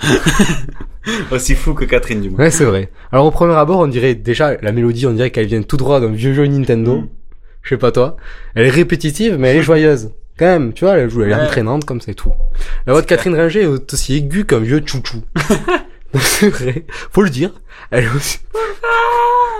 Aussi 1.30 1.54
fou 1.54 1.72
que 1.72 1.86
Catherine, 1.86 2.20
du 2.20 2.28
moins. 2.28 2.40
Ouais, 2.40 2.50
c'est 2.50 2.66
vrai. 2.66 2.90
Alors 3.10 3.24
au 3.24 3.30
premier 3.30 3.54
abord, 3.54 3.78
on 3.80 3.86
dirait 3.86 4.14
déjà 4.14 4.58
la 4.60 4.72
mélodie, 4.72 5.06
on 5.06 5.12
dirait 5.14 5.30
qu'elle 5.30 5.46
vient 5.46 5.62
tout 5.62 5.78
droit 5.78 5.98
d'un 5.98 6.12
vieux 6.12 6.34
jeu 6.34 6.44
Nintendo. 6.46 6.96
Mm. 6.98 7.08
Je 7.62 7.68
sais 7.70 7.78
pas 7.78 7.90
toi. 7.90 8.18
Elle 8.54 8.66
est 8.66 8.70
répétitive, 8.70 9.36
mais 9.38 9.48
elle 9.48 9.56
est 9.56 9.62
joyeuse. 9.62 10.10
Quand 10.38 10.44
même, 10.44 10.74
tu 10.74 10.84
vois, 10.84 10.98
elle, 10.98 11.08
joue, 11.08 11.22
elle 11.22 11.30
est 11.30 11.34
Ouais. 11.36 11.40
entraînante 11.40 11.86
comme 11.86 12.02
ça 12.02 12.12
et 12.12 12.14
tout. 12.14 12.32
La 12.86 12.92
voix 12.92 13.00
de 13.00 13.06
Catherine 13.06 13.34
Ringer 13.34 13.62
est 13.62 13.92
aussi 13.94 14.14
aiguë 14.16 14.44
qu'un 14.44 14.58
vieux 14.58 14.82
chouchou. 14.84 15.22
C'est 16.20 16.48
vrai. 16.48 16.84
Faut 17.10 17.22
le 17.22 17.30
dire. 17.30 17.50
Elle 17.90 18.08
aussi... 18.14 18.38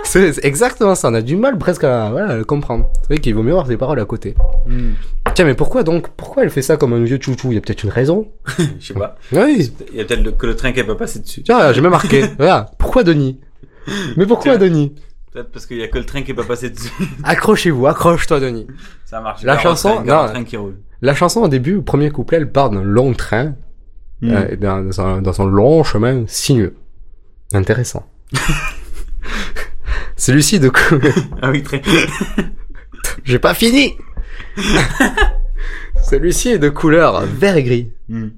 C'est 0.03 0.43
exactement 0.45 0.95
ça. 0.95 1.09
On 1.09 1.13
a 1.13 1.21
du 1.21 1.35
mal 1.35 1.57
presque 1.57 1.83
à, 1.83 2.09
voilà, 2.11 2.33
à 2.33 2.35
le 2.37 2.43
comprendre. 2.43 2.89
C'est 3.01 3.07
vrai 3.07 3.17
qu'il 3.17 3.33
vaut 3.33 3.41
mieux 3.41 3.51
avoir 3.51 3.67
ses 3.67 3.77
paroles 3.77 3.99
à 3.99 4.05
côté. 4.05 4.35
Hmm. 4.67 4.91
Tiens, 5.33 5.45
mais 5.45 5.55
pourquoi 5.55 5.83
donc 5.83 6.09
Pourquoi 6.09 6.43
elle 6.43 6.49
fait 6.49 6.61
ça 6.61 6.77
comme 6.77 6.93
un 6.93 7.03
vieux 7.03 7.19
chouchou? 7.19 7.51
Il 7.51 7.55
y 7.55 7.57
a 7.57 7.61
peut-être 7.61 7.83
une 7.83 7.89
raison. 7.89 8.27
Je 8.79 8.87
sais 8.87 8.93
pas. 8.93 9.17
Oui. 9.31 9.73
Il 9.91 9.97
y 9.97 10.01
a 10.01 10.05
peut-être 10.05 10.37
que 10.37 10.45
le 10.45 10.55
train 10.55 10.71
qui 10.71 10.81
est 10.81 10.83
pas 10.83 10.95
passé 10.95 11.19
dessus? 11.19 11.41
Tiens, 11.43 11.71
j'ai 11.73 11.81
même 11.81 11.91
marqué. 11.91 12.25
voilà. 12.37 12.69
Pourquoi 12.77 13.03
Denis? 13.03 13.39
Mais 14.17 14.25
pourquoi 14.25 14.57
Tiens. 14.57 14.67
Denis? 14.67 14.93
Peut-être 15.31 15.51
parce 15.51 15.65
qu'il 15.65 15.77
y 15.77 15.83
a 15.83 15.87
que 15.87 15.97
le 15.97 16.05
train 16.05 16.21
qui 16.21 16.31
est 16.31 16.35
pas 16.35 16.43
passé 16.43 16.69
dessus. 16.69 16.91
Accrochez-vous, 17.23 17.87
accroche-toi 17.87 18.39
Denis. 18.39 18.67
Ça 19.05 19.19
marche. 19.19 19.41
La 19.43 19.57
chanson, 19.57 20.03
train, 20.03 20.03
non, 20.03 20.31
train 20.31 20.43
qui 20.43 20.57
roule. 20.57 20.75
la 21.01 21.15
chanson 21.15 21.41
au 21.41 21.47
début, 21.47 21.77
au 21.77 21.81
premier 21.81 22.11
couplet, 22.11 22.37
elle 22.37 22.51
part 22.51 22.69
d'un 22.69 22.83
long 22.83 23.13
train, 23.13 23.55
Mm. 24.23 24.31
euh, 24.33 24.55
dans, 24.57 24.81
dans 24.85 25.01
un, 25.01 25.21
dans 25.21 25.41
un 25.41 25.45
long 25.49 25.83
chemin 25.83 26.23
sinueux. 26.27 26.75
Intéressant. 27.53 28.07
Celui-ci 30.15 30.59
de 30.59 30.69
cou- 30.69 30.99
Ah 31.41 31.49
oui, 31.51 31.61
très. 31.63 31.81
J'ai 33.23 33.39
pas 33.39 33.53
fini. 33.53 33.95
Celui-ci 36.09 36.49
est 36.49 36.59
de 36.59 36.69
couleur 36.69 37.21
vert 37.21 37.55
et 37.57 37.63
gris, 37.63 37.91
Hmm. 38.09 38.29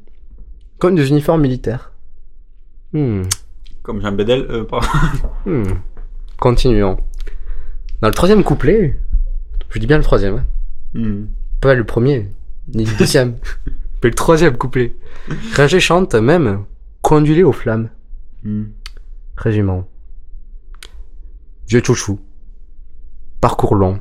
comme 0.79 0.95
des 0.95 1.09
uniformes 1.09 1.41
militaires. 1.41 1.91
Hmm. 2.93 3.23
Comme 3.83 4.01
Jean 4.01 4.11
Bedel, 4.13 4.45
euh, 4.49 4.63
pas. 4.63 4.79
Hmm. 5.45 5.63
Continuons. 6.39 6.97
Dans 8.01 8.07
le 8.07 8.13
troisième 8.13 8.43
couplet, 8.43 8.99
je 9.69 9.79
dis 9.79 9.87
bien 9.87 9.97
le 9.97 10.03
troisième, 10.03 10.37
hein, 10.37 10.45
Hmm. 10.93 11.25
pas 11.61 11.73
le 11.73 11.83
premier, 11.83 12.29
ni 12.73 12.85
le 12.85 12.97
deuxième, 12.97 13.35
mais 14.05 14.09
le 14.11 14.15
troisième 14.15 14.55
couplet. 14.55 14.93
Ringer 15.55 15.79
chante 15.79 16.13
même 16.13 16.63
Conduit 17.01 17.41
aux 17.43 17.51
flammes. 17.51 17.89
Hmm. 18.43 18.65
Régiment. 19.35 19.87
Vieux 21.67 21.81
chouchou. 21.83 22.19
Parcours 23.41 23.73
long. 23.73 23.99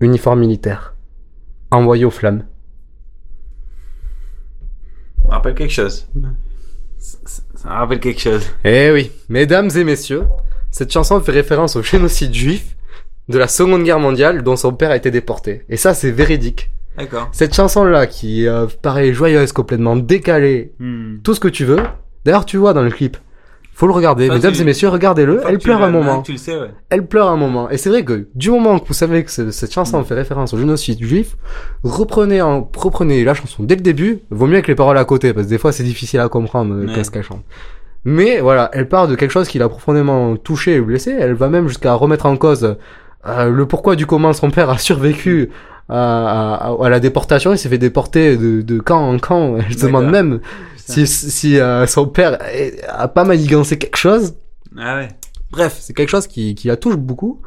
Uniforme 0.00 0.40
militaire. 0.40 0.94
Envoyé 1.70 2.04
aux 2.04 2.10
flammes. 2.10 2.44
Ça 5.22 5.28
me 5.28 5.30
rappelle 5.32 5.54
quelque 5.54 5.72
chose. 5.72 6.06
Ça, 6.98 7.18
ça- 7.24 7.42
ça 7.54 7.68
me 7.70 7.74
rappelle 7.74 8.00
quelque 8.00 8.20
chose. 8.20 8.44
Eh 8.64 8.90
oui, 8.92 9.10
mesdames 9.30 9.70
et 9.74 9.84
messieurs, 9.84 10.24
Cette 10.70 10.90
chanson 10.92 11.20
fait 11.20 11.32
référence 11.32 11.76
au 11.76 11.82
génocide 11.82 12.32
juif 12.34 12.76
de 13.28 13.36
la 13.38 13.46
Seconde 13.48 13.84
Guerre 13.84 13.98
mondiale 13.98 14.42
dont 14.42 14.56
son 14.56 14.72
père 14.74 14.90
a 14.90 14.96
été 14.96 15.10
déporté. 15.10 15.64
Et 15.70 15.76
ça, 15.78 15.92
c'est 15.94 16.10
véridique. 16.10 16.70
D'accord. 16.98 17.28
Cette 17.32 17.54
chanson-là, 17.54 18.06
qui 18.06 18.46
euh, 18.46 18.66
paraît 18.82 19.12
joyeuse, 19.12 19.52
complètement 19.52 19.96
décalée, 19.96 20.72
Hmm. 20.78 21.16
tout 21.22 21.34
ce 21.34 21.40
que 21.40 21.48
tu 21.48 21.64
veux. 21.64 21.80
D'ailleurs, 22.24 22.44
tu 22.44 22.56
vois 22.58 22.72
dans 22.74 22.82
le 22.82 22.90
clip. 22.90 23.16
Faut 23.74 23.86
le 23.86 23.94
regarder. 23.94 24.26
Enfin, 24.26 24.34
Mesdames 24.34 24.52
tu- 24.52 24.60
et 24.60 24.64
messieurs, 24.64 24.90
regardez-le. 24.90 25.40
Elle 25.48 25.58
pleure 25.58 25.78
le- 25.78 25.86
un 25.86 25.90
moment. 25.90 26.20
Tu 26.20 26.32
le 26.32 26.38
sais, 26.38 26.54
ouais. 26.54 26.70
Elle 26.90 27.06
pleure 27.06 27.28
un 27.28 27.38
moment. 27.38 27.70
Et 27.70 27.78
c'est 27.78 27.88
vrai 27.88 28.04
que 28.04 28.28
du 28.34 28.50
moment 28.50 28.78
que 28.78 28.86
vous 28.86 28.92
savez 28.92 29.24
que 29.24 29.30
ce- 29.30 29.50
cette 29.50 29.72
chanson 29.72 30.04
fait 30.04 30.12
référence 30.14 30.52
au 30.52 30.58
génocide 30.58 31.02
juif, 31.02 31.36
reprenez, 31.82 32.42
en, 32.42 32.70
reprenez 32.76 33.24
la 33.24 33.32
chanson 33.34 33.62
dès 33.62 33.76
le 33.76 33.80
début. 33.80 34.18
Vaut 34.30 34.46
mieux 34.46 34.54
avec 34.54 34.68
les 34.68 34.74
paroles 34.74 34.98
à 34.98 35.04
côté, 35.06 35.32
parce 35.32 35.46
que 35.46 35.50
des 35.50 35.58
fois 35.58 35.72
c'est 35.72 35.84
difficile 35.84 36.20
à 36.20 36.28
comprendre 36.28 36.74
euh, 36.74 36.86
Ouais. 36.86 36.92
qu'est-ce 36.94 37.10
qu'elle 37.10 37.22
chante. 37.24 37.42
Mais 38.04 38.40
voilà, 38.40 38.68
elle 38.74 38.88
part 38.88 39.08
de 39.08 39.14
quelque 39.14 39.30
chose 39.30 39.48
qui 39.48 39.58
l'a 39.58 39.68
profondément 39.70 40.36
touché 40.36 40.74
et 40.74 40.80
blessé. 40.80 41.14
Elle 41.18 41.34
va 41.34 41.48
même 41.48 41.68
jusqu'à 41.68 41.94
remettre 41.94 42.26
en 42.26 42.36
cause 42.36 42.76
euh, 43.26 43.48
le 43.48 43.66
pourquoi 43.66 43.96
du 43.96 44.04
comment 44.06 44.32
son 44.32 44.50
père 44.50 44.68
a 44.68 44.76
survécu 44.78 45.48
à, 45.88 46.54
à- 46.54 46.84
à 46.84 46.88
la 46.88 47.00
déportation. 47.00 47.52
Il 47.52 47.58
s'est 47.58 47.68
fait 47.68 47.78
déporter 47.78 48.36
de, 48.36 48.62
de 48.62 48.78
camp 48.80 49.00
en 49.08 49.18
camp. 49.18 49.58
Se 49.70 49.86
demande 49.86 50.10
même 50.10 50.40
si, 50.76 51.06
si 51.06 51.58
euh, 51.58 51.86
son 51.86 52.06
père 52.06 52.38
a 52.88 53.08
pas 53.08 53.24
manigancé 53.24 53.78
quelque 53.78 53.96
chose. 53.98 54.34
Ah 54.78 54.96
ouais. 54.96 55.08
Bref, 55.52 55.76
c'est 55.80 55.92
quelque 55.92 56.08
chose 56.08 56.26
qui, 56.26 56.54
qui 56.54 56.68
la 56.68 56.78
touche 56.78 56.96
beaucoup. 56.96 57.42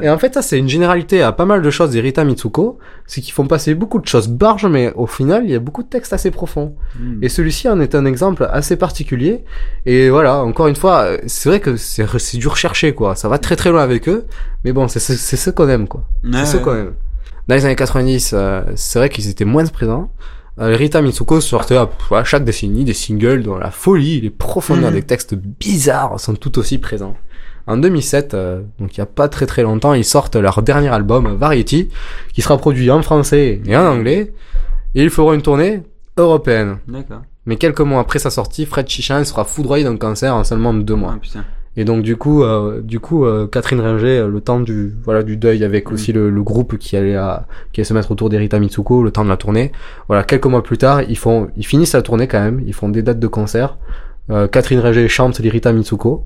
Et 0.00 0.08
en 0.08 0.16
fait, 0.16 0.32
ça, 0.32 0.40
c'est 0.40 0.58
une 0.58 0.70
généralité 0.70 1.20
à 1.20 1.32
pas 1.32 1.44
mal 1.44 1.60
de 1.60 1.68
choses 1.68 1.90
d'Erita 1.90 2.24
Mitsuko. 2.24 2.78
C'est 3.06 3.20
qu'ils 3.20 3.34
font 3.34 3.46
passer 3.46 3.74
beaucoup 3.74 3.98
de 4.00 4.06
choses 4.06 4.28
barges, 4.28 4.64
mais 4.64 4.90
au 4.94 5.06
final, 5.06 5.42
il 5.44 5.50
y 5.50 5.54
a 5.54 5.58
beaucoup 5.58 5.82
de 5.82 5.88
textes 5.88 6.14
assez 6.14 6.30
profonds. 6.30 6.74
Hmm. 6.98 7.18
Et 7.22 7.28
celui-ci 7.28 7.68
en 7.68 7.78
est 7.80 7.94
un 7.94 8.06
exemple 8.06 8.48
assez 8.50 8.76
particulier. 8.76 9.44
Et 9.84 10.08
voilà, 10.08 10.42
encore 10.42 10.66
une 10.66 10.76
fois, 10.76 11.08
c'est 11.26 11.50
vrai 11.50 11.60
que 11.60 11.76
c'est, 11.76 12.06
c'est 12.18 12.38
du 12.38 12.48
recherché, 12.48 12.94
quoi. 12.94 13.16
Ça 13.16 13.28
va 13.28 13.36
très 13.36 13.54
très 13.54 13.70
loin 13.70 13.82
avec 13.82 14.08
eux. 14.08 14.24
Mais 14.64 14.72
bon, 14.72 14.88
c'est, 14.88 14.98
c'est, 14.98 15.16
c'est 15.16 15.36
ce 15.36 15.50
qu'on 15.50 15.68
aime, 15.68 15.88
quoi. 15.88 16.04
C'est 16.32 16.46
ce 16.46 16.56
ouais. 16.56 16.62
qu'on 16.62 16.74
aime. 16.74 16.92
Dans 17.48 17.54
les 17.54 17.64
années 17.64 17.76
90, 17.76 18.32
euh, 18.34 18.62
c'est 18.76 18.98
vrai 18.98 19.08
qu'ils 19.08 19.28
étaient 19.28 19.44
moins 19.44 19.66
présents. 19.66 20.10
Euh, 20.60 20.76
Rita 20.76 21.00
Mitsuko 21.02 21.40
sortait 21.40 21.76
à, 21.76 21.88
à 22.12 22.24
chaque 22.24 22.44
décennie 22.44 22.84
des 22.84 22.92
singles 22.92 23.42
dont 23.42 23.56
la 23.56 23.70
folie, 23.70 24.20
les 24.20 24.30
profondeurs 24.30 24.90
Mhm. 24.90 24.96
des 24.96 25.02
textes 25.02 25.34
bizarres 25.34 26.20
sont 26.20 26.34
tout 26.34 26.58
aussi 26.58 26.78
présents. 26.78 27.16
En 27.66 27.76
2007, 27.76 28.34
euh, 28.34 28.60
donc 28.78 28.94
il 28.96 28.98
y 28.98 29.00
a 29.00 29.06
pas 29.06 29.28
très 29.28 29.46
très 29.46 29.62
longtemps, 29.62 29.94
ils 29.94 30.04
sortent 30.04 30.36
leur 30.36 30.62
dernier 30.62 30.88
album 30.88 31.36
Variety, 31.36 31.88
qui 32.32 32.42
sera 32.42 32.58
produit 32.58 32.90
en 32.90 33.02
français 33.02 33.60
et 33.64 33.76
en 33.76 33.86
anglais, 33.86 34.32
et 34.94 35.02
ils 35.02 35.10
feront 35.10 35.32
une 35.32 35.42
tournée 35.42 35.82
européenne. 36.16 36.78
D'accord. 36.88 37.22
Mais 37.46 37.56
quelques 37.56 37.80
mois 37.80 38.00
après 38.00 38.18
sa 38.18 38.30
sortie, 38.30 38.66
Fred 38.66 38.88
Chichan 38.88 39.24
sera 39.24 39.44
foudroyé 39.44 39.84
d'un 39.84 39.96
cancer 39.96 40.34
en 40.34 40.44
seulement 40.44 40.74
deux 40.74 40.94
mois. 40.96 41.14
Ah, 41.16 41.18
putain. 41.20 41.44
Et 41.76 41.84
donc 41.84 42.02
du 42.02 42.16
coup, 42.16 42.42
euh, 42.42 42.82
du 42.82 43.00
coup, 43.00 43.24
euh, 43.24 43.46
Catherine 43.46 43.80
Ringer, 43.80 44.18
euh, 44.18 44.28
le 44.28 44.40
temps 44.42 44.60
du 44.60 44.94
voilà 45.04 45.22
du 45.22 45.36
deuil 45.38 45.64
avec 45.64 45.90
Mm. 45.90 45.94
aussi 45.94 46.12
le, 46.12 46.28
le 46.28 46.42
groupe 46.42 46.76
qui 46.76 46.96
allait 46.98 47.16
à, 47.16 47.46
qui 47.72 47.80
allait 47.80 47.86
se 47.88 47.94
mettre 47.94 48.10
autour 48.10 48.28
d'Erita 48.28 48.58
Mitsuko, 48.58 49.02
le 49.02 49.10
temps 49.10 49.24
de 49.24 49.30
la 49.30 49.38
tournée. 49.38 49.72
Voilà, 50.08 50.22
quelques 50.22 50.46
mois 50.46 50.62
plus 50.62 50.76
tard, 50.76 51.02
ils 51.02 51.16
font, 51.16 51.48
ils 51.56 51.64
finissent 51.66 51.94
la 51.94 52.02
tournée 52.02 52.28
quand 52.28 52.40
même. 52.40 52.60
Ils 52.66 52.74
font 52.74 52.90
des 52.90 53.02
dates 53.02 53.18
de 53.20 53.26
concert. 53.26 53.78
Euh, 54.30 54.46
Catherine 54.48 54.80
Ringer 54.80 55.08
chante 55.08 55.38
l'Erita 55.40 55.72
Mitsuko, 55.72 56.24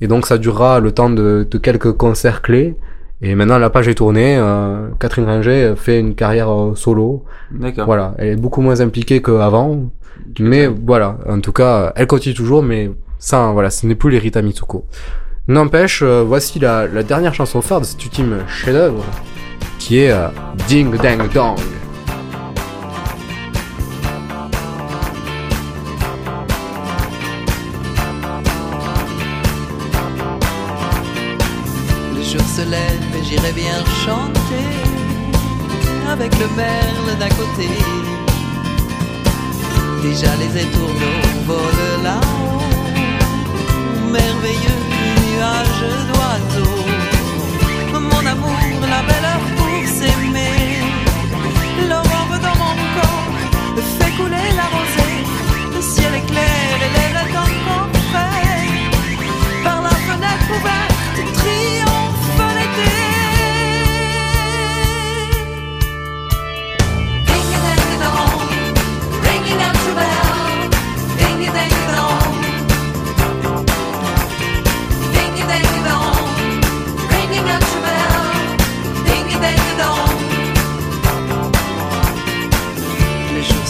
et 0.00 0.08
donc 0.08 0.26
ça 0.26 0.36
durera 0.38 0.80
le 0.80 0.90
temps 0.92 1.08
de, 1.08 1.46
de 1.48 1.58
quelques 1.58 1.92
concerts 1.92 2.42
clés. 2.42 2.74
Et 3.22 3.34
maintenant 3.34 3.58
la 3.58 3.70
page 3.70 3.86
est 3.86 3.94
tournée. 3.94 4.36
euh, 4.38 4.88
Catherine 4.98 5.24
Ringer 5.26 5.74
fait 5.76 6.00
une 6.00 6.14
carrière 6.14 6.50
euh, 6.50 6.74
solo. 6.74 7.24
D'accord. 7.52 7.86
Voilà, 7.86 8.14
elle 8.18 8.28
est 8.28 8.36
beaucoup 8.36 8.60
moins 8.60 8.80
impliquée 8.80 9.22
qu'avant. 9.22 9.90
Mais 10.38 10.66
voilà, 10.66 11.18
en 11.28 11.40
tout 11.40 11.52
cas, 11.52 11.92
elle 11.96 12.06
continue 12.06 12.34
toujours, 12.34 12.62
mais 12.62 12.90
ça, 13.20 13.50
voilà, 13.52 13.68
ce 13.70 13.86
n'est 13.86 13.94
plus 13.94 14.10
l'Erita 14.10 14.40
Mitsuko. 14.40 14.86
N'empêche, 15.46 16.00
euh, 16.02 16.24
voici 16.26 16.58
la, 16.58 16.88
dernière 17.02 17.34
chanson 17.34 17.60
phare 17.60 17.80
de 17.80 17.84
cet 17.84 18.02
ultime 18.02 18.44
chef-d'œuvre, 18.48 19.04
qui 19.78 19.98
est 19.98 20.10
euh, 20.10 20.28
Ding 20.68 20.96
Dang 20.96 21.30
Dong. 21.32 21.58
Le 32.16 32.22
jour 32.22 32.40
se 32.40 32.62
lève 32.62 33.16
et 33.18 33.24
j'irai 33.24 33.52
bien 33.52 33.84
chanter 34.06 34.40
avec 36.08 36.32
le 36.38 36.46
merle 36.56 37.18
d'un 37.18 37.28
côté. 37.28 37.68
Déjà 40.02 40.34
les 40.36 40.62
étourneaux 40.62 41.44
volent 41.46 42.02
là-haut, 42.02 42.39
merveilleux 44.10 44.82
nuage 45.24 45.82
d'oiseaux. 46.08 46.84
Mon 47.92 48.26
amour, 48.26 48.80
la 48.88 49.02
belle 49.08 49.29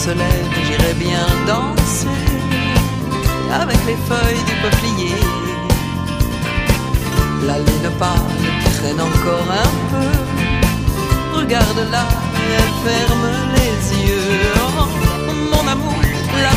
se 0.05 0.09
lève, 0.09 0.51
j'irai 0.65 0.93
bien 0.95 1.27
danser 1.45 2.07
avec 3.61 3.77
les 3.85 3.97
feuilles 4.09 4.45
du 4.49 4.55
peuplier. 4.63 5.15
La 7.45 7.57
lune 7.59 7.89
pâle 7.99 8.41
traîne 8.77 9.01
encore 9.09 9.49
un 9.65 9.71
peu. 9.91 10.11
Regarde-la, 11.37 12.05
elle 12.57 12.73
ferme 12.85 13.27
les 13.55 13.77
yeux. 14.07 14.53
Oh, 14.63 14.87
mon 15.51 15.67
amour, 15.67 16.01
la 16.45 16.51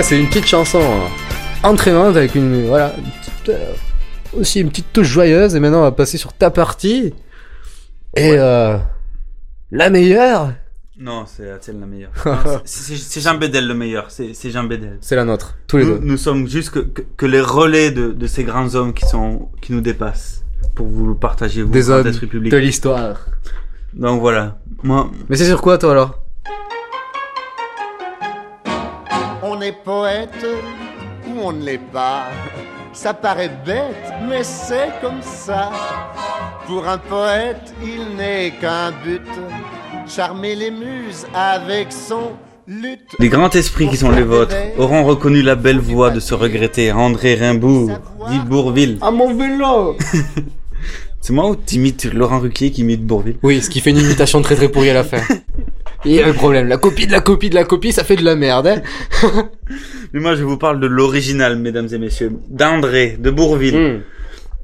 voilà, 0.00 0.08
c'est 0.08 0.18
une 0.20 0.28
petite 0.28 0.46
chanson 0.46 0.80
euh, 0.80 1.68
entraînante 1.68 2.16
avec 2.16 2.34
une 2.34 2.66
voilà 2.66 2.94
une 2.96 3.04
petite, 3.04 3.48
euh, 3.50 3.72
aussi 4.38 4.60
une 4.60 4.70
petite 4.70 4.92
touche 4.92 5.08
joyeuse. 5.08 5.54
Et 5.54 5.60
maintenant, 5.60 5.80
on 5.80 5.82
va 5.82 5.92
passer 5.92 6.16
sur 6.16 6.32
ta 6.32 6.50
partie. 6.50 7.12
Et 8.16 8.32
euh, 8.38 8.78
la 9.70 9.90
meilleure, 9.90 10.52
Non, 10.98 11.24
c'est 11.26 11.44
la 11.44 11.86
meilleure. 11.86 12.12
C'est- 12.64 13.20
Jean 13.20 13.34
Bédel 13.36 13.66
le 13.68 13.74
meilleur. 13.74 14.10
C'est 14.10 14.50
Jean 14.50 14.64
Bédel. 14.64 14.98
c'est 15.02 15.16
la 15.16 15.24
nôtre, 15.24 15.56
tous 15.66 15.76
les 15.76 15.84
nous, 15.84 15.98
deux. 15.98 16.04
nous 16.06 16.16
sommes 16.16 16.48
juste 16.48 16.70
que, 16.70 16.80
que, 16.80 17.02
que 17.16 17.26
les 17.26 17.40
relais 17.40 17.90
de, 17.90 18.12
de 18.12 18.26
ces 18.26 18.44
grands 18.44 18.74
hommes 18.74 18.94
qui 18.94 19.06
sont 19.06 19.50
qui 19.60 19.72
nous 19.72 19.80
dépassent 19.82 20.44
pour 20.74 20.86
vous 20.86 21.06
le 21.08 21.14
partager. 21.14 21.62
Vous, 21.62 21.72
Des 21.72 21.90
hommes 21.90 22.04
de 22.10 22.56
l'histoire. 22.56 23.26
Donc 23.92 24.20
voilà. 24.20 24.58
Moi, 24.82 25.10
Mais 25.28 25.36
c'est 25.36 25.46
sur 25.46 25.60
quoi 25.60 25.76
toi 25.76 25.92
alors? 25.92 26.19
On 29.60 29.62
est 29.62 29.72
poète 29.84 30.46
ou 31.28 31.38
on 31.38 31.52
ne 31.52 31.62
l'est 31.62 31.86
pas. 31.92 32.28
Ça 32.94 33.12
paraît 33.12 33.50
bête, 33.66 34.10
mais 34.26 34.42
c'est 34.42 34.88
comme 35.02 35.20
ça. 35.20 35.70
Pour 36.66 36.88
un 36.88 36.96
poète, 36.96 37.74
il 37.82 38.16
n'est 38.16 38.52
qu'un 38.52 38.90
but. 39.04 39.20
Charmer 40.08 40.54
les 40.54 40.70
muses 40.70 41.26
avec 41.34 41.92
son 41.92 42.30
lutte. 42.66 43.14
les 43.18 43.28
grands 43.28 43.50
esprits 43.50 43.90
qui 43.90 43.98
sont 43.98 44.10
les 44.10 44.22
vôtres 44.22 44.56
auront 44.78 45.04
reconnu 45.04 45.42
la 45.42 45.56
belle 45.56 45.78
voix 45.78 46.08
de 46.08 46.20
ce 46.20 46.32
regretté 46.32 46.90
André 46.90 47.34
Rimbaud, 47.34 47.90
dit 48.30 48.38
Bourville. 48.48 48.96
À 49.02 49.10
mon 49.10 49.34
vélo 49.34 49.94
C'est 51.20 51.34
moi 51.34 51.50
ou 51.50 51.54
t'imites 51.54 52.06
Laurent 52.06 52.38
Ruquier 52.38 52.70
qui 52.70 52.80
imite 52.80 53.04
Bourville? 53.04 53.36
Oui, 53.42 53.60
ce 53.60 53.68
qui 53.68 53.80
fait 53.80 53.90
une 53.90 53.98
imitation 53.98 54.40
très 54.40 54.56
très 54.56 54.70
pourrie 54.70 54.88
à 54.88 54.94
la 54.94 55.04
fin. 55.04 55.18
Il 56.04 56.12
y 56.12 56.20
a 56.22 56.26
un 56.28 56.32
problème, 56.32 56.66
la 56.68 56.78
copie 56.78 57.06
de 57.06 57.12
la 57.12 57.20
copie 57.20 57.50
de 57.50 57.54
la 57.54 57.64
copie, 57.64 57.92
ça 57.92 58.04
fait 58.04 58.16
de 58.16 58.24
la 58.24 58.34
merde. 58.36 58.66
Hein 58.68 58.82
Mais 60.12 60.20
moi, 60.20 60.34
je 60.34 60.42
vous 60.44 60.56
parle 60.56 60.80
de 60.80 60.86
l'original, 60.86 61.58
mesdames 61.58 61.88
et 61.92 61.98
messieurs, 61.98 62.32
d'André, 62.48 63.16
de 63.18 63.30
Bourville. 63.30 64.02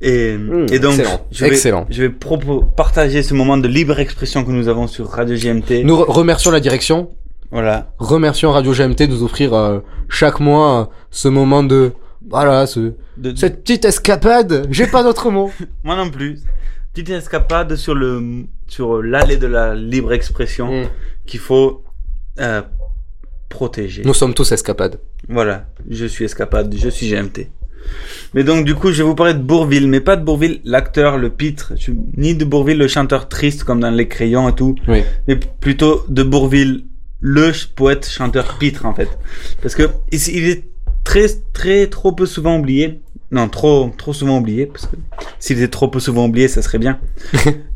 Et, 0.02 0.36
Mm, 0.36 0.66
et 0.70 0.78
donc, 0.78 0.92
excellent, 0.98 1.26
je 1.32 1.40
vais, 1.44 1.50
excellent. 1.50 1.86
je 1.88 2.02
vais 2.02 2.08
propo- 2.10 2.64
partager 2.76 3.22
ce 3.22 3.32
moment 3.32 3.56
de 3.56 3.66
libre 3.66 3.98
expression 3.98 4.44
que 4.44 4.50
nous 4.50 4.68
avons 4.68 4.86
sur 4.86 5.08
Radio 5.08 5.34
GMT. 5.36 5.84
Nous 5.84 5.96
re- 5.96 6.04
remercions 6.10 6.50
la 6.50 6.60
direction. 6.60 7.08
Voilà. 7.50 7.92
Remercions 7.98 8.50
Radio 8.52 8.72
GMT 8.72 9.06
de 9.06 9.12
nous 9.12 9.22
offrir 9.22 9.54
euh, 9.54 9.78
chaque 10.10 10.38
mois 10.40 10.80
euh, 10.80 10.84
ce 11.10 11.28
moment 11.28 11.62
de 11.62 11.92
voilà, 12.28 12.66
ce, 12.66 12.92
cette 13.36 13.62
petite 13.62 13.84
escapade. 13.86 14.66
J'ai 14.70 14.86
pas 14.86 15.02
d'autre 15.02 15.30
mot. 15.30 15.50
Moi 15.84 15.96
non 15.96 16.10
plus. 16.10 16.40
Petite 16.92 17.10
escapade 17.10 17.76
sur 17.76 17.94
le 17.94 18.44
sur 18.68 19.02
l'allée 19.02 19.36
de 19.38 19.46
la 19.46 19.74
libre 19.74 20.12
expression 20.12 20.82
Mm. 20.82 20.86
Qu'il 21.26 21.40
faut 21.40 21.84
euh, 22.40 22.62
protéger. 23.48 24.02
Nous 24.04 24.14
sommes 24.14 24.34
tous 24.34 24.52
escapades. 24.52 24.98
Voilà, 25.28 25.66
je 25.90 26.06
suis 26.06 26.24
escapade, 26.24 26.74
je 26.76 26.88
suis 26.88 27.08
GMT. 27.08 27.48
Mais 28.34 28.42
donc 28.42 28.64
du 28.64 28.74
coup, 28.74 28.90
je 28.90 28.98
vais 28.98 29.08
vous 29.08 29.14
parler 29.14 29.34
de 29.34 29.38
Bourville, 29.42 29.88
mais 29.88 30.00
pas 30.00 30.16
de 30.16 30.24
Bourville 30.24 30.60
l'acteur, 30.64 31.18
le 31.18 31.30
pitre, 31.30 31.72
ni 32.16 32.34
de 32.34 32.44
Bourville 32.44 32.78
le 32.78 32.88
chanteur 32.88 33.28
triste 33.28 33.62
comme 33.64 33.80
dans 33.80 33.90
Les 33.90 34.08
Crayons 34.08 34.48
et 34.48 34.54
tout, 34.54 34.74
Oui. 34.88 35.02
mais 35.28 35.36
plutôt 35.36 36.04
de 36.08 36.22
Bourville 36.24 36.84
le 37.20 37.52
poète 37.74 38.08
chanteur 38.08 38.58
pitre 38.58 38.84
en 38.86 38.94
fait, 38.94 39.08
parce 39.62 39.74
que 39.74 39.84
il 40.12 40.48
est 40.48 40.64
très 41.04 41.26
très 41.52 41.86
trop 41.86 42.12
peu 42.12 42.26
souvent 42.26 42.58
oublié. 42.58 43.00
Non, 43.32 43.48
trop 43.48 43.92
trop 43.96 44.12
souvent 44.12 44.38
oublié 44.38 44.66
parce 44.66 44.86
que 44.86 44.96
s'il 45.40 45.56
était 45.58 45.68
trop 45.68 45.88
peu 45.88 45.98
souvent 45.98 46.26
oublié, 46.26 46.46
ça 46.48 46.62
serait 46.62 46.78
bien. 46.78 46.98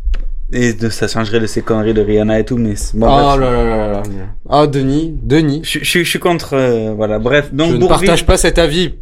et 0.53 0.73
de, 0.73 0.89
ça 0.89 1.07
changerait 1.09 1.41
de 1.41 1.47
ces 1.47 1.63
conneries 1.63 1.95
de 1.95 2.01
Rihanna 2.03 2.41
et 2.41 2.45
tout, 2.45 2.57
mais 2.57 2.77
c'est- 2.77 2.97
bon, 2.97 3.07
oh 3.07 3.37
bref. 3.37 3.41
là 3.41 3.51
là 3.53 3.65
là 3.77 3.93
là. 3.93 4.03
Ah 4.49 4.67
Denis, 4.67 5.17
Denis. 5.23 5.61
Je, 5.65 5.79
je, 5.83 5.99
je 6.03 6.09
suis 6.09 6.19
contre, 6.19 6.55
euh, 6.55 6.93
voilà, 6.95 7.19
bref. 7.19 7.53
Donc 7.53 7.71
je 7.71 7.75
ne 7.77 7.81
Bourville- 7.81 8.07
partage 8.07 8.27
pas 8.27 8.37
cet 8.37 8.59
avis. 8.59 8.95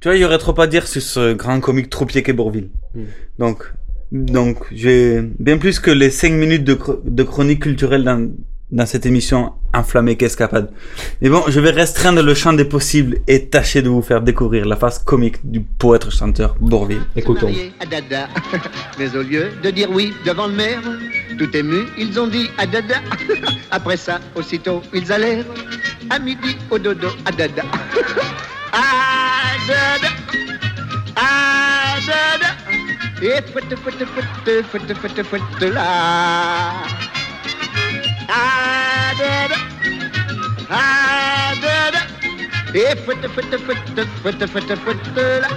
Tu 0.00 0.08
vois, 0.08 0.16
il 0.16 0.20
y 0.20 0.24
aurait 0.24 0.38
trop 0.38 0.58
à 0.60 0.66
dire 0.66 0.86
sur 0.88 1.00
ce 1.02 1.32
grand 1.34 1.60
comique 1.60 1.88
troupier 1.90 2.22
qu'est 2.24 2.32
Bourville. 2.32 2.70
Mm. 2.94 3.00
Donc, 3.38 3.64
donc, 4.10 4.58
j'ai 4.72 5.22
bien 5.38 5.56
plus 5.58 5.78
que 5.78 5.90
les 5.90 6.10
5 6.10 6.32
minutes 6.32 6.64
de, 6.64 6.76
de 7.04 7.22
chronique 7.22 7.60
culturelle 7.62 8.04
dans, 8.04 8.28
dans 8.72 8.86
cette 8.86 9.04
émission 9.04 9.52
inflammée 9.74 10.16
qu'escapade. 10.16 10.72
Mais 11.20 11.28
bon, 11.28 11.44
je 11.48 11.60
vais 11.60 11.70
restreindre 11.70 12.22
le 12.22 12.34
champ 12.34 12.54
des 12.54 12.64
possibles 12.64 13.18
et 13.28 13.46
tâcher 13.46 13.82
de 13.82 13.88
vous 13.90 14.02
faire 14.02 14.22
découvrir 14.22 14.64
la 14.66 14.76
face 14.76 14.98
comique 14.98 15.36
du 15.44 15.60
poète 15.60 16.10
chanteur 16.10 16.56
Bourville. 16.58 17.02
Écoutons. 17.14 17.52
Mais 18.98 19.16
au 19.16 19.22
lieu 19.22 19.50
de 19.62 19.70
dire 19.70 19.90
oui 19.90 20.14
devant 20.24 20.46
le 20.46 20.54
maire, 20.54 20.80
tout 21.38 21.54
ému, 21.54 21.84
ils 21.98 22.18
ont 22.18 22.26
dit 22.26 22.48
à 22.56 22.66
Dada. 22.66 22.96
Après 23.70 23.98
ça, 23.98 24.20
aussitôt, 24.34 24.82
ils 24.94 25.12
allèrent 25.12 25.44
à 26.08 26.18
midi 26.18 26.56
au 26.70 26.78
dodo 26.78 27.08
à 27.24 27.30
Dada. 27.30 27.62
À 28.74 29.58
Dada, 29.68 30.08
à 31.14 32.00
Dada. 32.06 32.56
Et 33.20 33.42
fouette, 33.52 33.76
fouette, 33.76 34.02
fouette, 34.06 34.64
fouette, 34.64 34.96
fouette, 34.96 35.22
fouette 35.26 35.74
là. 35.74 36.72
À 38.28 38.61
Et 42.74 42.96
fouette, 43.04 43.18
fouette, 43.28 44.76
fouette 44.76 44.96
là. 45.16 45.48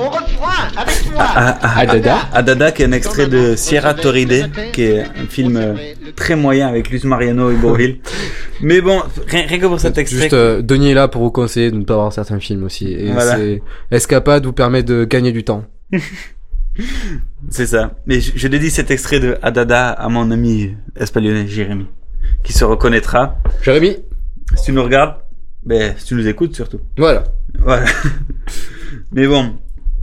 On 0.00 0.10
refrain 0.10 0.68
avec 0.76 1.12
moi. 1.12 1.22
À, 1.24 1.48
à- 1.66 1.78
Adada. 1.80 2.18
Adada, 2.32 2.72
qui 2.72 2.82
est 2.82 2.84
un 2.86 2.92
extrait 2.92 3.26
de 3.26 3.56
Sierra 3.56 3.94
Torride, 3.94 4.50
qui 4.72 4.82
est 4.82 5.00
un 5.00 5.26
film 5.28 5.56
euh, 5.56 5.74
très 6.14 6.36
moyen 6.36 6.68
avec 6.68 6.90
Luis 6.90 7.00
Mariano 7.04 7.50
et 7.50 7.56
Bourville. 7.56 7.98
Mais 8.60 8.80
bon, 8.80 9.02
rien, 9.26 9.46
rien 9.46 9.58
que 9.58 9.66
pour 9.66 9.80
cet 9.80 9.98
extrait. 9.98 10.20
Juste, 10.22 10.34
euh, 10.34 10.62
Denis 10.62 10.90
est 10.90 10.94
là 10.94 11.08
pour 11.08 11.22
vous 11.22 11.30
conseiller 11.30 11.70
de 11.72 11.76
ne 11.76 11.84
pas 11.84 11.94
voir 11.94 12.12
certains 12.12 12.38
films 12.38 12.64
aussi. 12.64 12.92
Et 12.92 13.10
Voilà. 13.10 13.36
c'est 13.36 13.62
Escapade 13.90 14.44
vous 14.44 14.52
permet 14.52 14.82
de 14.82 15.04
gagner 15.04 15.32
du 15.32 15.42
temps. 15.44 15.64
C'est 17.50 17.66
ça. 17.66 17.96
Mais 18.06 18.20
je, 18.20 18.32
je 18.36 18.46
dédie 18.46 18.70
cet 18.70 18.92
extrait 18.92 19.18
de 19.18 19.36
Adada 19.42 19.90
à 19.90 20.08
mon 20.08 20.30
ami 20.30 20.76
espagnol 20.96 21.44
Jérémy, 21.48 21.86
qui 22.42 22.52
se 22.52 22.64
reconnaîtra. 22.64 23.36
Jérémy 23.62 23.96
Si 24.56 24.64
tu 24.66 24.72
nous 24.72 24.82
regardes, 24.82 25.16
ben, 25.64 25.94
si 25.98 26.06
tu 26.06 26.14
nous 26.14 26.26
écoutes 26.26 26.54
surtout. 26.54 26.80
Voilà. 26.96 27.24
Voilà. 27.58 27.86
mais 29.12 29.26
bon. 29.26 29.54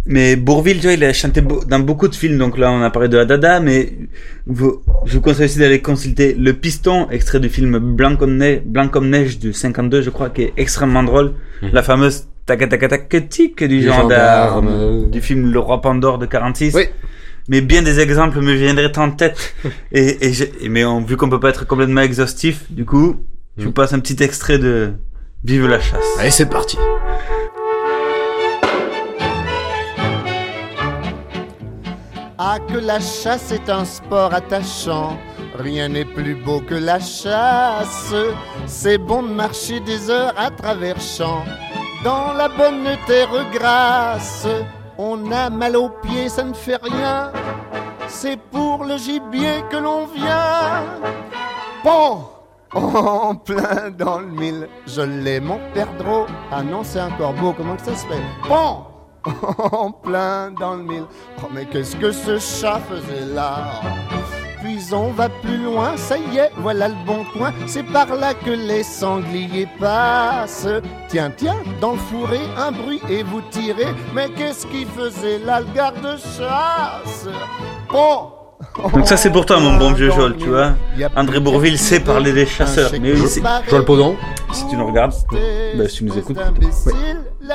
Mais 0.07 0.36
Bourville, 0.36 0.78
tu 0.78 0.84
vois, 0.84 0.93
il 0.93 1.03
a 1.03 1.11
chanté 1.13 1.41
dans 1.41 1.80
beaucoup 1.80 2.07
de 2.07 2.13
films, 2.13 2.38
donc 2.38 2.59
là 2.59 2.71
on 2.71 2.80
a 2.84 2.91
parlé 2.91 3.07
de 3.09 3.17
Adada, 3.17 3.59
mais 3.59 3.91
vous- 4.45 4.84
je 5.05 5.15
vous 5.15 5.21
conseille 5.21 5.45
aussi 5.45 5.57
d'aller 5.57 5.82
consulter 5.82 6.36
Le 6.38 6.53
Piston, 6.53 7.07
extrait 7.09 7.39
du 7.39 7.49
film 7.49 7.80
Blanc 7.80 8.15
comme, 8.15 8.38
neige, 8.38 8.61
Blanc 8.65 8.88
comme 8.88 9.09
neige 9.09 9.39
du 9.39 9.51
52, 9.51 10.03
je 10.03 10.11
crois, 10.11 10.30
qui 10.30 10.43
est 10.43 10.53
extrêmement 10.57 11.01
drôle. 11.01 11.34
La 11.73 11.82
fameuse 11.82 12.28
tac-tac-tac-tic 12.45 13.63
du 13.63 13.82
gendarme, 13.82 14.67
gendarmes. 14.69 15.09
du 15.09 15.21
film 15.21 15.51
Le 15.51 15.57
Roi 15.57 15.82
Pandore 15.82 16.19
de 16.19 16.28
46. 16.28 16.76
Oui. 16.76 16.84
Mais 17.47 17.61
bien 17.61 17.81
des 17.83 17.99
exemples 17.99 18.41
me 18.41 18.53
viendraient 18.53 18.97
en 18.97 19.11
tête. 19.11 19.37
et, 19.91 20.25
et, 20.27 20.33
j'ai- 20.33 20.51
et 20.61 20.69
mais 20.69 20.83
on- 20.85 21.01
vu 21.01 21.15
qu'on 21.17 21.29
peut 21.29 21.39
pas 21.39 21.49
être 21.49 21.65
complètement 21.67 22.01
exhaustif, 22.01 22.71
du 22.71 22.85
coup, 22.85 23.17
je 23.57 23.65
vous 23.65 23.71
passe 23.71 23.93
un 23.93 23.99
petit 23.99 24.21
extrait 24.23 24.57
de 24.59 24.93
Vive 25.43 25.67
la 25.67 25.79
chasse. 25.79 26.03
Allez, 26.17 26.31
c'est 26.31 26.47
parti. 26.49 26.75
Ah, 32.37 32.57
que 32.67 32.77
la 32.77 32.99
chasse 32.99 33.51
est 33.51 33.69
un 33.69 33.85
sport 33.85 34.33
attachant. 34.33 35.17
Rien 35.57 35.87
n'est 35.89 36.05
plus 36.05 36.35
beau 36.35 36.59
que 36.59 36.75
la 36.75 36.99
chasse. 36.99 38.13
C'est 38.67 38.97
bon 38.97 39.23
de 39.23 39.29
marcher 39.33 39.79
des 39.79 40.09
heures 40.09 40.33
à 40.37 40.51
travers 40.51 40.99
champs. 40.99 41.45
Dans 42.03 42.33
la 42.33 42.49
bonne 42.49 42.85
terre 43.07 43.29
grasse, 43.53 44.47
on 44.97 45.31
a 45.31 45.49
mal 45.49 45.75
aux 45.75 45.89
pieds, 45.89 46.29
ça 46.29 46.43
ne 46.43 46.53
fait 46.53 46.79
rien. 46.81 47.31
C'est 48.07 48.37
pour 48.37 48.83
le 48.85 48.97
gibier 48.97 49.63
que 49.69 49.77
l'on 49.77 50.05
vient. 50.05 50.83
Bon, 51.83 52.25
en 52.73 53.35
plein 53.35 53.89
dans 53.97 54.19
le 54.19 54.27
mille, 54.27 54.67
je 54.87 55.01
l'ai 55.01 55.39
mon 55.39 55.59
perdreau. 55.73 56.25
Ah 56.51 56.63
non, 56.63 56.83
c'est 56.83 56.99
un 56.99 57.11
corbeau, 57.11 57.53
comment 57.53 57.75
que 57.75 57.83
ça 57.83 57.95
se 57.95 58.05
fait? 58.05 58.21
Bon, 58.47 58.85
en 59.71 59.91
plein 59.91 60.51
dans 60.51 60.75
le 60.75 60.83
mille. 60.83 61.05
Oh, 61.39 61.47
mais 61.51 61.65
qu'est-ce 61.65 61.95
que 61.95 62.11
ce 62.11 62.37
chat 62.37 62.79
faisait 62.89 63.33
là? 63.33 63.81
Puis 64.66 64.80
on 64.93 65.11
va 65.11 65.30
plus 65.30 65.63
loin, 65.63 65.95
ça 65.95 66.18
y 66.18 66.38
est, 66.38 66.49
voilà 66.57 66.88
le 66.88 66.95
bon 67.05 67.24
coin. 67.38 67.53
C'est 67.68 67.84
par 67.84 68.16
là 68.16 68.34
que 68.34 68.49
les 68.49 68.82
sangliers 68.82 69.68
passent. 69.80 70.68
Tiens, 71.07 71.32
tiens, 71.38 71.57
dans 71.80 71.91
le 71.91 71.99
fourré, 71.99 72.39
un 72.57 72.72
bruit 72.72 72.99
et 73.07 73.22
vous 73.22 73.41
tirez. 73.51 73.93
Mais 74.16 74.28
qu'est-ce 74.36 74.66
qu'il 74.66 74.88
faisait 74.88 75.38
là, 75.38 75.59
le 75.59 75.68
garde-chasse 75.76 77.28
Bon, 77.91 78.32
Donc 78.91 79.07
ça 79.07 79.18
c'est 79.18 79.30
pour 79.30 79.45
toi 79.45 79.59
mon 79.59 79.78
bon 79.78 79.93
vieux 79.93 80.09
Joel, 80.09 80.36
tu 80.36 80.47
vois. 80.47 80.72
André 81.16 81.39
Bourville 81.39 81.78
sait 81.78 81.99
parler 81.99 82.34
des 82.34 82.47
chasseurs, 82.47 82.89
mais 82.99 83.13
oui, 83.13 83.28
c'est... 83.28 83.43
Joel 83.70 83.86
Podon. 83.86 84.16
Si 84.51 84.68
tu 84.68 84.78
nous 84.78 84.88
regardes, 84.88 85.13
bah, 85.78 85.88
si 85.88 85.97
tu 85.97 86.05
nous 86.05 86.18
écoutes. 86.18 86.38
Ouais. 86.38 86.93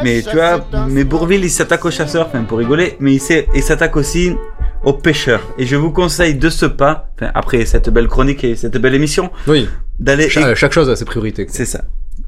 Mais 0.04 0.22
tu 0.22 0.36
vois, 0.36 0.60
mais 0.88 1.02
Bourville 1.02 1.42
il 1.42 1.50
s'attaque 1.50 1.84
aux 1.84 1.90
chasseurs, 1.90 2.28
enfin 2.28 2.44
pour 2.44 2.58
rigoler, 2.58 2.96
mais 3.00 3.14
il 3.14 3.20
sait, 3.20 3.48
il 3.52 3.64
s'attaque 3.64 3.96
aussi 3.96 4.36
aux 4.84 4.92
pêcheurs. 4.92 5.42
Et 5.58 5.66
je 5.66 5.76
vous 5.76 5.90
conseille 5.90 6.34
de 6.34 6.48
ce 6.48 6.66
pas, 6.66 7.12
après 7.34 7.64
cette 7.66 7.90
belle 7.90 8.08
chronique 8.08 8.44
et 8.44 8.56
cette 8.56 8.76
belle 8.78 8.94
émission, 8.94 9.30
Oui. 9.46 9.68
d'aller 9.98 10.28
Cha- 10.28 10.54
chaque 10.54 10.72
chose 10.72 10.88
a 10.88 10.96
ses 10.96 11.04
priorités. 11.04 11.46
c'est 11.48 11.64
ça. 11.66 11.84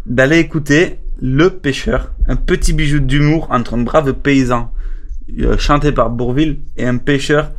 d'aller 0.06 0.38
écouter 0.38 0.98
Le 1.20 1.48
Pêcheur, 1.50 2.10
un 2.26 2.36
petit 2.36 2.72
bijou 2.72 2.98
d'humour 2.98 3.48
entre 3.50 3.74
un 3.74 3.82
brave 3.82 4.12
paysan 4.14 4.72
euh, 5.40 5.56
chanté 5.56 5.92
par 5.92 6.10
Bourville 6.10 6.58
et 6.76 6.84
un 6.84 6.96
pêcheur 6.98 7.52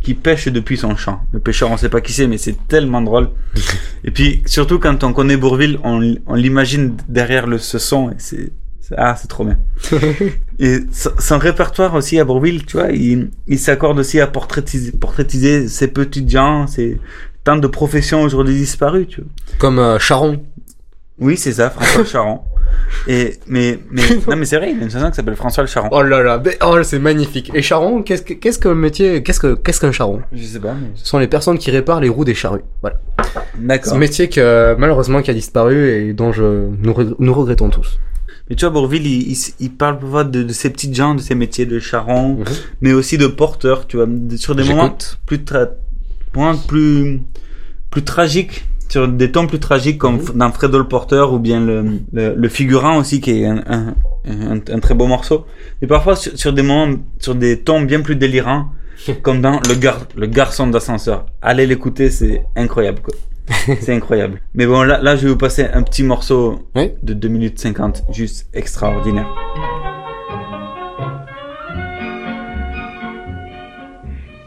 qui 0.00 0.14
pêche 0.14 0.48
depuis 0.48 0.78
son 0.78 0.96
champ. 0.96 1.20
Le 1.30 1.40
pêcheur, 1.40 1.70
on 1.70 1.76
sait 1.76 1.90
pas 1.90 2.00
qui 2.00 2.14
c'est, 2.14 2.26
mais 2.26 2.38
c'est 2.38 2.56
tellement 2.68 3.02
drôle. 3.02 3.28
et 4.04 4.10
puis, 4.10 4.42
surtout 4.46 4.78
quand 4.78 5.04
on 5.04 5.12
connaît 5.12 5.36
Bourville, 5.36 5.78
on, 5.84 6.14
on 6.26 6.34
l'imagine 6.34 6.96
derrière 7.08 7.46
le, 7.46 7.58
ce 7.58 7.78
son, 7.78 8.10
et 8.10 8.14
c'est- 8.18 8.50
ah, 8.96 9.14
c'est 9.16 9.28
trop 9.28 9.44
bien. 9.44 9.58
et 10.58 10.78
son, 10.92 11.38
répertoire 11.38 11.94
aussi 11.94 12.18
à 12.18 12.24
Bourville, 12.24 12.66
tu 12.66 12.76
vois, 12.76 12.90
il, 12.90 13.30
il 13.46 13.58
s'accorde 13.58 13.98
aussi 13.98 14.20
à 14.20 14.26
portraitiser, 14.26 14.92
portraitiser 14.92 15.68
ces 15.68 15.88
petites 15.88 16.28
gens, 16.28 16.66
ces 16.66 16.98
tant 17.44 17.56
de 17.56 17.66
professions 17.66 18.22
aujourd'hui 18.22 18.54
disparues, 18.54 19.06
tu 19.06 19.20
vois. 19.20 19.30
Comme 19.58 19.78
euh, 19.78 19.98
Charon. 19.98 20.42
Oui, 21.18 21.36
c'est 21.36 21.52
ça, 21.52 21.70
François 21.70 22.04
Charon. 22.12 22.40
Et, 23.06 23.34
mais, 23.46 23.78
mais, 23.90 24.02
non, 24.28 24.36
mais 24.36 24.44
c'est 24.44 24.56
vrai, 24.56 24.70
il 24.70 24.78
y 24.78 24.80
a 24.80 24.84
une 24.84 24.90
chanson 24.90 25.10
qui 25.10 25.16
s'appelle 25.16 25.36
François 25.36 25.62
le 25.62 25.68
Charon. 25.68 25.88
Oh 25.92 26.02
là 26.02 26.22
là, 26.22 26.40
mais- 26.44 26.58
oh, 26.64 26.82
c'est 26.82 26.98
magnifique. 26.98 27.50
Et 27.54 27.62
Charon, 27.62 28.02
qu'est-ce 28.02 28.22
que 28.22 28.34
qu'est-ce 28.34 28.58
qu'un 28.58 28.74
métier, 28.74 29.22
qu'est-ce 29.22 29.40
que 29.40 29.54
qu'est-ce 29.54 29.80
qu'un 29.80 29.92
charron 29.92 30.22
Je 30.32 30.42
sais 30.42 30.60
pas, 30.60 30.74
mais... 30.74 30.88
Ce 30.94 31.06
sont 31.06 31.18
les 31.18 31.28
personnes 31.28 31.58
qui 31.58 31.70
réparent 31.70 32.00
les 32.00 32.08
roues 32.08 32.24
des 32.24 32.34
charrues. 32.34 32.64
Voilà. 32.80 33.00
D'accord. 33.58 33.94
un 33.94 33.98
métier 33.98 34.28
que 34.28 34.74
malheureusement 34.78 35.22
qui 35.22 35.30
a 35.30 35.34
disparu 35.34 35.90
et 35.90 36.12
dont 36.12 36.32
je 36.32 36.42
nous, 36.42 36.94
nous 37.18 37.34
regrettons 37.34 37.68
tous. 37.68 37.98
Mais 38.50 38.56
tu 38.56 38.64
vois, 38.64 38.70
Bourville, 38.74 39.06
il, 39.06 39.30
il, 39.32 39.38
il 39.60 39.70
parle 39.72 39.98
parfois 40.00 40.24
de, 40.24 40.42
de 40.42 40.52
ces 40.52 40.70
petites 40.70 40.94
gens, 40.94 41.14
de 41.14 41.20
ces 41.20 41.36
métiers 41.36 41.66
de 41.66 41.78
charron, 41.78 42.34
Mhm. 42.38 42.44
mais 42.80 42.92
aussi 42.92 43.16
de 43.16 43.28
porteurs, 43.28 43.86
tu 43.86 43.96
vois, 43.96 44.08
sur 44.36 44.54
des 44.56 44.64
moments 44.64 44.96
plus, 45.26 45.38
moments 46.34 46.56
plus, 46.66 47.22
plus 47.90 48.02
tragiques, 48.02 48.64
sur 48.88 49.06
des 49.06 49.30
tons 49.30 49.46
plus 49.46 49.60
tragiques 49.60 49.98
comme 49.98 50.16
Mhm. 50.16 50.32
dans 50.36 50.50
Fredo 50.52 50.78
le 50.78 50.88
porteur 50.88 51.32
ou 51.32 51.38
bien 51.38 51.60
le, 51.64 51.84
le, 52.12 52.34
le 52.34 52.48
figurant 52.48 52.96
aussi 52.98 53.20
qui 53.20 53.30
est 53.42 53.46
un, 53.46 53.62
un, 53.68 53.94
un, 54.26 54.56
un 54.56 54.78
très 54.80 54.94
beau 54.94 55.06
morceau. 55.06 55.46
Mais 55.80 55.86
parfois 55.86 56.16
sur, 56.16 56.36
sur 56.36 56.52
des 56.52 56.62
moments, 56.62 56.96
sur 57.20 57.36
des 57.36 57.60
tons 57.60 57.82
bien 57.82 58.00
plus 58.00 58.16
délirants, 58.16 58.66
comme 59.22 59.40
dans 59.40 59.60
le, 59.68 59.74
gar, 59.76 60.00
le 60.16 60.26
garçon 60.26 60.66
d'ascenseur. 60.66 61.24
Allez 61.40 61.66
l'écouter, 61.68 62.10
c'est 62.10 62.42
incroyable, 62.56 63.00
quoi. 63.00 63.14
c'est 63.80 63.94
incroyable. 63.94 64.40
Mais 64.54 64.66
bon, 64.66 64.82
là, 64.82 65.00
là, 65.02 65.16
je 65.16 65.22
vais 65.22 65.32
vous 65.32 65.38
passer 65.38 65.64
un 65.72 65.82
petit 65.82 66.02
morceau 66.02 66.68
de 66.74 67.14
2 67.14 67.28
minutes 67.28 67.58
50, 67.58 68.04
juste 68.10 68.48
extraordinaire. 68.54 69.28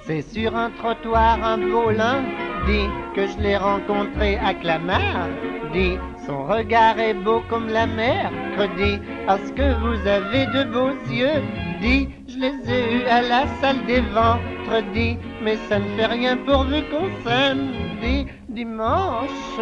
C'est 0.06 0.22
sur 0.22 0.56
un 0.56 0.70
trottoir 0.72 1.44
un 1.44 1.58
beau 1.58 1.90
lundi 1.90 2.90
que 3.16 3.26
je 3.28 3.42
l'ai 3.42 3.58
rencontré 3.58 4.38
à 4.38 4.54
Clamart. 4.54 5.30
Dit, 5.74 5.98
son 6.26 6.46
regard 6.46 7.00
est 7.00 7.14
beau 7.14 7.42
comme 7.50 7.70
la 7.70 7.86
mer. 7.86 8.32
Dit, 8.78 9.00
parce 9.26 9.52
que 9.52 9.74
vous 9.82 10.08
avez 10.08 10.46
de 10.48 10.64
beaux 10.72 10.96
yeux? 11.12 11.42
Dit, 11.82 12.10
je 12.28 12.38
les 12.38 12.72
ai 12.72 12.94
eus 12.96 13.06
à 13.06 13.22
la 13.22 13.48
salle 13.60 13.86
des 13.86 14.02
ventres. 14.02 14.84
Dit, 14.94 15.18
mais 15.42 15.58
ça 15.68 15.80
ne 15.80 15.88
fait 15.96 16.06
rien 16.06 16.38
pourvu 16.38 16.82
qu'on 16.90 17.10
s'aime. 17.24 17.72
Dit, 18.02 18.26
dimanche, 18.50 19.60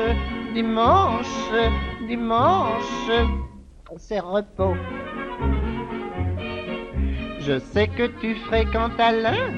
dimanche, 0.54 1.52
dimanche, 2.08 3.12
c'est 3.98 4.20
repos. 4.20 4.76
Je 7.40 7.58
sais 7.58 7.88
que 7.88 8.06
tu 8.20 8.36
fréquentes 8.36 9.00
Alain, 9.00 9.50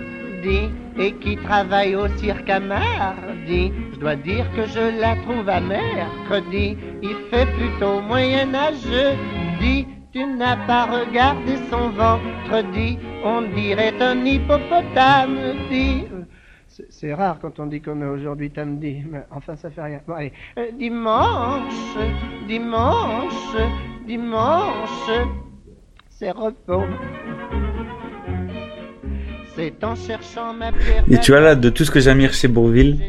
et 0.46 1.14
qui 1.14 1.38
travaille 1.38 1.96
au 1.96 2.08
cirque 2.18 2.50
à 2.50 2.60
mardi. 2.60 3.72
Je 3.94 4.00
dois 4.00 4.16
dire 4.16 4.46
que 4.56 4.66
je 4.66 5.00
la 5.00 5.16
trouve 5.18 5.48
à 5.50 5.60
mercredi. 5.60 6.78
Il 7.02 7.16
fait 7.30 7.46
plutôt 7.58 8.02
moyen-âgeux, 8.02 9.14
dit. 9.60 9.88
Tu 10.12 10.24
n'as 10.26 10.58
pas 10.68 10.86
regardé 10.86 11.56
son 11.72 11.90
ventre, 11.90 12.72
dit. 12.74 13.00
On 13.24 13.42
dirait 13.42 14.00
un 14.00 14.24
hippopotame. 14.26 15.38
C'est- 16.90 17.14
rare 17.14 17.38
quand 17.40 17.60
on 17.60 17.68
dit 17.68 17.82
comme 17.82 18.02
aujourd'hui 18.02 18.52
samedi, 18.54 19.04
mais 19.10 19.24
enfin 19.30 19.56
ça 19.56 19.70
fait 19.70 19.84
rien. 19.84 20.02
Euh, 20.58 20.72
dimanche, 20.74 21.98
dimanche, 22.48 23.56
dimanche, 24.08 25.12
c'est 26.10 26.32
repos. 26.32 26.84
Et 31.10 31.18
tu 31.20 31.32
vois 31.32 31.42
là, 31.42 31.56
de 31.56 31.70
tout 31.70 31.86
ce 31.86 31.92
que 31.92 32.00
j'admire 32.00 32.34
chez 32.34 32.48
Bourville, 32.48 33.00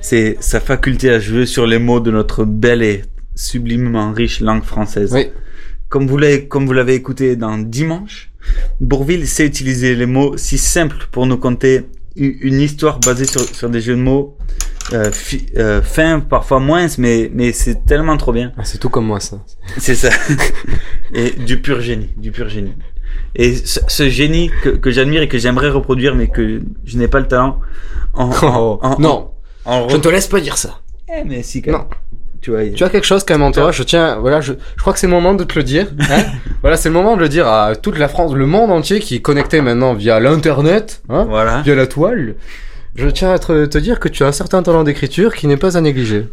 c'est 0.00 0.36
sa 0.40 0.60
faculté 0.60 1.10
à 1.10 1.18
jouer 1.18 1.46
sur 1.46 1.66
les 1.66 1.78
mots 1.78 2.00
de 2.00 2.10
notre 2.10 2.44
belle 2.44 2.82
et 2.82 3.02
sublimement 3.34 4.12
riche 4.12 4.40
langue 4.40 4.62
française. 4.64 5.12
Oui. 5.12 5.28
Comme 5.88 6.06
vous 6.06 6.18
l'avez, 6.18 6.46
comme 6.46 6.66
vous 6.66 6.72
l'avez 6.74 6.94
écouté 6.94 7.36
dans 7.36 7.56
Dimanche, 7.58 8.30
Bourville 8.80 9.26
sait 9.26 9.46
utiliser 9.46 9.94
les 9.94 10.06
mots 10.06 10.36
si 10.36 10.58
simples 10.58 11.08
pour 11.10 11.26
nous 11.26 11.38
conter 11.38 11.86
une 12.16 12.60
histoire 12.60 12.98
basée 13.00 13.26
sur, 13.26 13.40
sur 13.40 13.70
des 13.70 13.80
jeux 13.80 13.94
de 13.96 14.00
mots 14.00 14.36
euh, 14.92 15.10
fi- 15.12 15.46
euh, 15.56 15.80
fins, 15.82 16.20
parfois 16.20 16.58
moins, 16.60 16.86
mais, 16.98 17.30
mais 17.32 17.52
c'est 17.52 17.84
tellement 17.86 18.16
trop 18.16 18.32
bien. 18.32 18.52
Ah, 18.58 18.64
c'est 18.64 18.78
tout 18.78 18.88
comme 18.88 19.06
moi 19.06 19.20
ça. 19.20 19.42
C'est 19.78 19.94
ça. 19.94 20.10
et 21.14 21.30
du 21.30 21.60
pur 21.60 21.80
génie, 21.80 22.08
du 22.16 22.32
pur 22.32 22.48
génie. 22.48 22.74
Et 23.34 23.54
ce, 23.54 23.80
ce 23.86 24.08
génie 24.08 24.50
que, 24.62 24.70
que 24.70 24.90
j'admire 24.90 25.22
et 25.22 25.28
que 25.28 25.38
j'aimerais 25.38 25.68
reproduire, 25.70 26.14
mais 26.14 26.28
que 26.28 26.60
je 26.84 26.98
n'ai 26.98 27.08
pas 27.08 27.20
le 27.20 27.28
talent. 27.28 27.60
En, 28.14 28.30
Oh, 28.42 28.78
en- 28.82 28.92
en- 28.94 28.98
non. 28.98 29.30
en- 29.64 29.88
Je 29.88 29.96
ne 29.96 30.00
te 30.00 30.08
laisse 30.08 30.26
pas 30.26 30.40
dire 30.40 30.56
ça. 30.58 30.80
Eh, 31.08 31.24
mais 31.24 31.42
si, 31.42 31.62
quand 31.62 31.72
même. 31.72 31.80
Non. 31.82 31.86
Tu 32.40 32.50
vois, 32.50 32.64
Tu 32.68 32.84
as 32.84 32.88
quelque 32.88 33.04
chose 33.06 33.24
quand 33.24 33.34
même 33.34 33.42
en 33.42 33.50
toi, 33.50 33.72
je 33.72 33.82
tiens, 33.82 34.16
voilà, 34.20 34.40
je, 34.40 34.52
je 34.76 34.80
crois 34.80 34.92
que 34.92 34.98
c'est 35.00 35.08
le 35.08 35.12
moment 35.12 35.34
de 35.34 35.42
te 35.42 35.58
le 35.58 35.64
dire. 35.64 35.88
Hein 36.10 36.22
voilà, 36.62 36.76
c'est 36.76 36.88
le 36.88 36.94
moment 36.94 37.16
de 37.16 37.20
le 37.20 37.28
dire 37.28 37.48
à 37.48 37.74
toute 37.74 37.98
la 37.98 38.06
France, 38.08 38.32
le 38.32 38.46
monde 38.46 38.70
entier 38.70 39.00
qui 39.00 39.16
est 39.16 39.20
connecté 39.20 39.60
maintenant 39.60 39.92
via 39.94 40.20
l'internet, 40.20 41.02
hein, 41.08 41.26
Voilà. 41.28 41.62
via 41.62 41.74
la 41.74 41.86
toile. 41.88 42.36
Je 42.94 43.08
tiens 43.08 43.32
à 43.32 43.38
te, 43.40 43.66
te 43.66 43.78
dire 43.78 43.98
que 43.98 44.08
tu 44.08 44.22
as 44.22 44.28
un 44.28 44.32
certain 44.32 44.62
talent 44.62 44.84
d'écriture 44.84 45.34
qui 45.34 45.46
n'est 45.48 45.56
pas 45.56 45.76
à 45.76 45.80
négliger. 45.80 46.26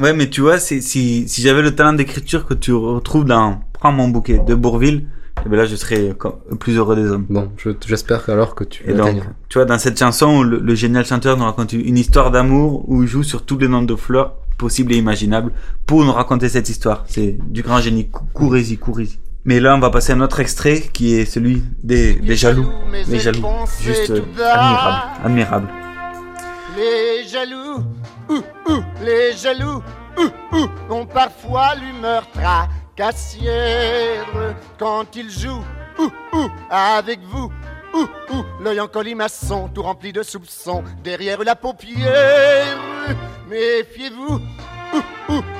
Ouais, 0.00 0.12
mais 0.12 0.28
tu 0.28 0.40
vois, 0.40 0.58
si, 0.58 0.82
si 0.82 1.42
j'avais 1.42 1.62
le 1.62 1.74
talent 1.74 1.92
d'écriture 1.92 2.46
que 2.46 2.54
tu 2.54 2.72
retrouves 2.72 3.24
dans 3.24 3.60
Prends 3.72 3.92
mon 3.92 4.08
bouquet 4.08 4.40
de 4.44 4.54
Bourville, 4.54 5.04
eh 5.44 5.48
ben 5.48 5.56
là, 5.56 5.64
je 5.66 5.74
le 5.74 6.56
plus 6.56 6.76
heureux 6.76 6.94
des 6.96 7.06
hommes. 7.10 7.26
Bon, 7.28 7.50
je- 7.56 7.70
j'espère 7.86 8.28
alors 8.30 8.54
que 8.54 8.64
tu 8.64 8.88
Et 8.88 8.94
donc, 8.94 9.16
tu 9.48 9.58
vois, 9.58 9.64
dans 9.64 9.78
cette 9.78 9.98
chanson, 9.98 10.42
le, 10.42 10.58
le 10.58 10.74
génial 10.74 11.04
chanteur 11.04 11.36
nous 11.36 11.44
raconte 11.44 11.72
une 11.72 11.98
histoire 11.98 12.30
d'amour 12.30 12.84
où 12.88 13.02
il 13.02 13.08
joue 13.08 13.22
sur 13.22 13.44
tous 13.44 13.58
les 13.58 13.68
noms 13.68 13.82
de 13.82 13.96
fleurs 13.96 14.34
possibles 14.58 14.92
et 14.92 14.96
imaginables 14.96 15.52
pour 15.86 16.04
nous 16.04 16.12
raconter 16.12 16.48
cette 16.48 16.68
histoire. 16.68 17.04
C'est 17.08 17.36
du 17.48 17.62
grand 17.62 17.80
génie. 17.80 18.08
Cou- 18.08 18.24
Courez-y, 18.32 18.76
courez-y. 18.78 19.18
Mais 19.44 19.58
là, 19.58 19.74
on 19.74 19.80
va 19.80 19.90
passer 19.90 20.12
à 20.12 20.16
un 20.16 20.20
autre 20.20 20.38
extrait 20.38 20.80
qui 20.92 21.14
est 21.14 21.24
celui 21.24 21.64
des, 21.82 22.14
des 22.14 22.36
jaloux. 22.36 22.68
Les 23.08 23.18
jaloux. 23.18 23.42
Juste 23.80 24.10
euh, 24.10 24.20
admirable. 24.54 25.02
Admirable. 25.24 25.68
Les 26.76 27.28
jaloux, 27.28 27.82
ouh, 28.30 28.42
ouh, 28.70 28.82
les 29.04 29.32
jaloux, 29.36 29.82
ouh, 30.18 30.56
ouh, 30.56 30.68
ont 30.94 31.06
parfois 31.06 31.74
l'humeur 31.74 32.22
quand 34.78 35.16
ouh, 35.98 36.10
ouh, 36.32 36.50
avec 36.70 37.20
vous. 37.20 37.52
L'œil 38.60 38.80
en 38.80 38.88
colimaçon, 38.88 39.68
tout 39.68 39.82
rempli 39.82 40.12
de 40.12 40.22
soupçons, 40.22 40.84
derrière 41.02 41.42
la 41.42 41.56
paupière. 41.56 42.78
Méfiez-vous, 43.48 44.40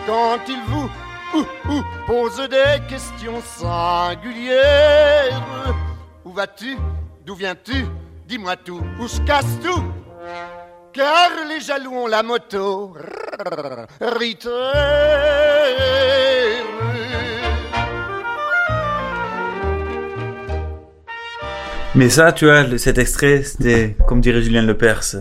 quand 0.07 0.39
ils 0.49 0.63
vous, 0.69 0.89
posent 2.07 2.49
des 2.49 2.81
questions 2.89 3.43
singulières. 3.43 5.43
Où 6.25 6.33
vas-tu 6.33 6.79
D'où 7.27 7.35
viens-tu 7.35 7.87
Dis-moi 8.27 8.57
tout, 8.57 8.81
ou 8.99 9.07
je 9.09 9.21
casse 9.23 9.59
tout 9.63 9.83
car 10.93 11.31
les 11.49 11.61
jaloux 11.61 11.95
ont 11.95 12.07
la 12.07 12.23
moto. 12.23 12.95
Mais 21.95 22.09
ça, 22.09 22.33
tu 22.33 22.47
vois, 22.47 22.65
cet 22.79 22.97
extrait, 22.97 23.43
c'était, 23.45 23.95
comme 24.09 24.23
dirait 24.23 24.41
Julien 24.41 24.63
Lepers. 24.63 25.17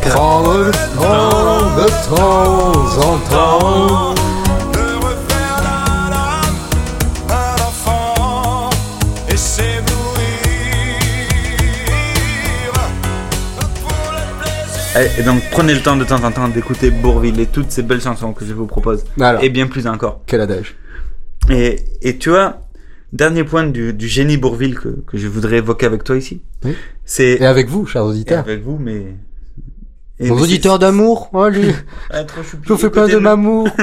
Prendre 0.00 0.58
le 0.58 0.70
temps 0.96 1.76
de 1.76 1.86
temps 2.08 3.02
en 3.02 3.18
temps. 3.28 4.14
et. 9.28 9.36
Allez, 14.94 15.10
Et 15.18 15.22
donc, 15.22 15.42
prenez 15.50 15.74
le 15.74 15.80
temps 15.82 15.96
de 15.96 16.04
temps 16.04 16.24
en 16.24 16.32
temps 16.32 16.48
d'écouter 16.48 16.90
Bourville 16.90 17.38
et 17.40 17.46
toutes 17.46 17.70
ces 17.70 17.82
belles 17.82 18.00
chansons 18.00 18.32
que 18.32 18.46
je 18.46 18.54
vous 18.54 18.64
propose. 18.64 19.04
Et 19.42 19.50
bien 19.50 19.66
plus 19.66 19.86
encore. 19.86 20.22
Quel 20.26 20.40
adage. 20.40 20.74
Et, 21.50 21.80
et 22.02 22.16
tu 22.18 22.30
vois, 22.30 22.60
dernier 23.12 23.44
point 23.44 23.66
du, 23.66 23.92
du 23.92 24.08
génie 24.08 24.36
Bourville 24.36 24.74
que, 24.78 24.88
que 25.06 25.16
je 25.18 25.28
voudrais 25.28 25.58
évoquer 25.58 25.86
avec 25.86 26.04
toi 26.04 26.16
ici. 26.16 26.40
Oui. 26.64 26.74
C'est, 27.04 27.34
Et 27.40 27.44
avec 27.46 27.68
vous, 27.68 27.86
chers 27.86 28.02
et 28.02 28.06
auditeurs. 28.06 28.40
avec 28.40 28.62
vous, 28.64 28.78
mais 28.78 29.14
Et 30.18 30.30
mais 30.30 30.30
auditeurs 30.30 30.78
d'amour, 30.78 31.30
oh, 31.32 31.48
lui, 31.48 31.68
Ah, 32.10 32.24
trop 32.24 32.42
je 32.42 32.68
vous 32.68 32.76
fais 32.78 32.90
plein 32.90 33.06
de 33.08 33.18
m'amour. 33.18 33.68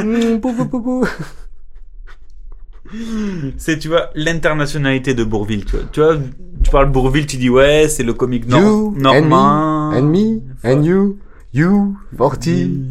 Mmh. 2.94 3.52
C'est, 3.58 3.80
tu 3.80 3.88
vois, 3.88 4.10
l'internationalité 4.14 5.16
de 5.16 5.24
Bourville, 5.24 5.66
tu 5.66 5.78
vois. 5.78 5.86
Tu 5.92 6.00
vois, 6.02 6.16
tu 6.64 6.70
parles 6.70 6.92
Bourville, 6.92 7.26
tu 7.26 7.38
dis 7.38 7.50
ouais, 7.50 7.88
c'est 7.90 8.04
le 8.04 8.14
comique 8.14 8.48
nor- 8.48 8.62
You, 8.62 8.96
normand. 9.00 9.90
and 9.94 10.02
me, 10.04 10.04
and 10.04 10.04
me, 10.12 10.42
and 10.64 10.84
you, 10.84 11.18
you, 11.54 11.98
40, 12.18 12.50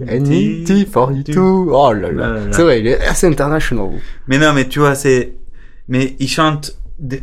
and 0.08 0.20
me, 0.20 0.64
T, 0.64 0.84
42. 0.86 1.40
Oh 1.40 1.92
là 1.92 2.10
Là. 2.12 2.36
C'est 2.52 2.62
vrai, 2.62 2.80
il 2.80 2.86
est 2.86 3.00
assez 3.04 3.26
international. 3.26 3.90
Mais 4.28 4.38
non, 4.38 4.52
mais 4.52 4.68
tu 4.68 4.78
vois, 4.78 4.94
c'est, 4.94 5.34
mais 5.88 6.14
il 6.18 6.28
chante 6.28 6.76
des- 6.98 7.22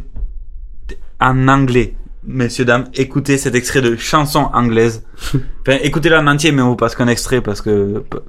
en 1.20 1.48
anglais. 1.48 1.96
Messieurs, 2.26 2.66
dames, 2.66 2.86
écoutez 2.96 3.38
cet 3.38 3.56
extrait 3.56 3.82
de 3.82 3.96
chanson 3.96 4.50
anglaise. 4.54 5.04
enfin, 5.34 5.78
écoutez-le 5.82 6.18
en 6.18 6.28
entier, 6.28 6.52
mais 6.52 6.62
on 6.62 6.70
vous 6.70 6.76
passe 6.76 6.94
qu'un 6.96 7.08
extrait 7.08 7.42
parce 7.42 7.62
que, 7.62 8.00
pour, 8.10 8.22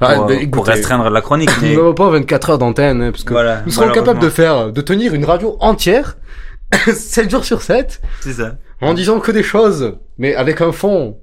Ah, 0.00 0.16
bah, 0.26 0.34
écoutez. 0.34 0.72
restreindre 0.72 1.10
la 1.10 1.20
chronique. 1.20 1.50
Nous 1.62 1.68
Mais 1.68 1.76
n'avons 1.76 1.94
pas 1.94 2.08
24 2.10 2.50
heures 2.50 2.58
d'antenne, 2.58 3.02
hein, 3.02 3.10
parce 3.12 3.24
que 3.24 3.32
Voilà, 3.34 3.62
nous 3.66 3.70
serons 3.72 3.92
capables 3.92 4.20
de 4.20 4.30
faire, 4.30 4.72
de 4.72 4.80
tenir 4.80 5.14
une 5.14 5.24
radio 5.26 5.56
entière, 5.60 6.16
7 6.92 7.30
jours 7.30 7.44
sur 7.44 7.60
7, 7.62 8.00
c'est 8.20 8.32
ça. 8.32 8.56
en 8.80 8.94
disant 8.94 9.20
que 9.20 9.30
des 9.30 9.42
choses, 9.44 9.98
mais 10.18 10.34
avec 10.34 10.60
un 10.62 10.72
fond. 10.72 11.18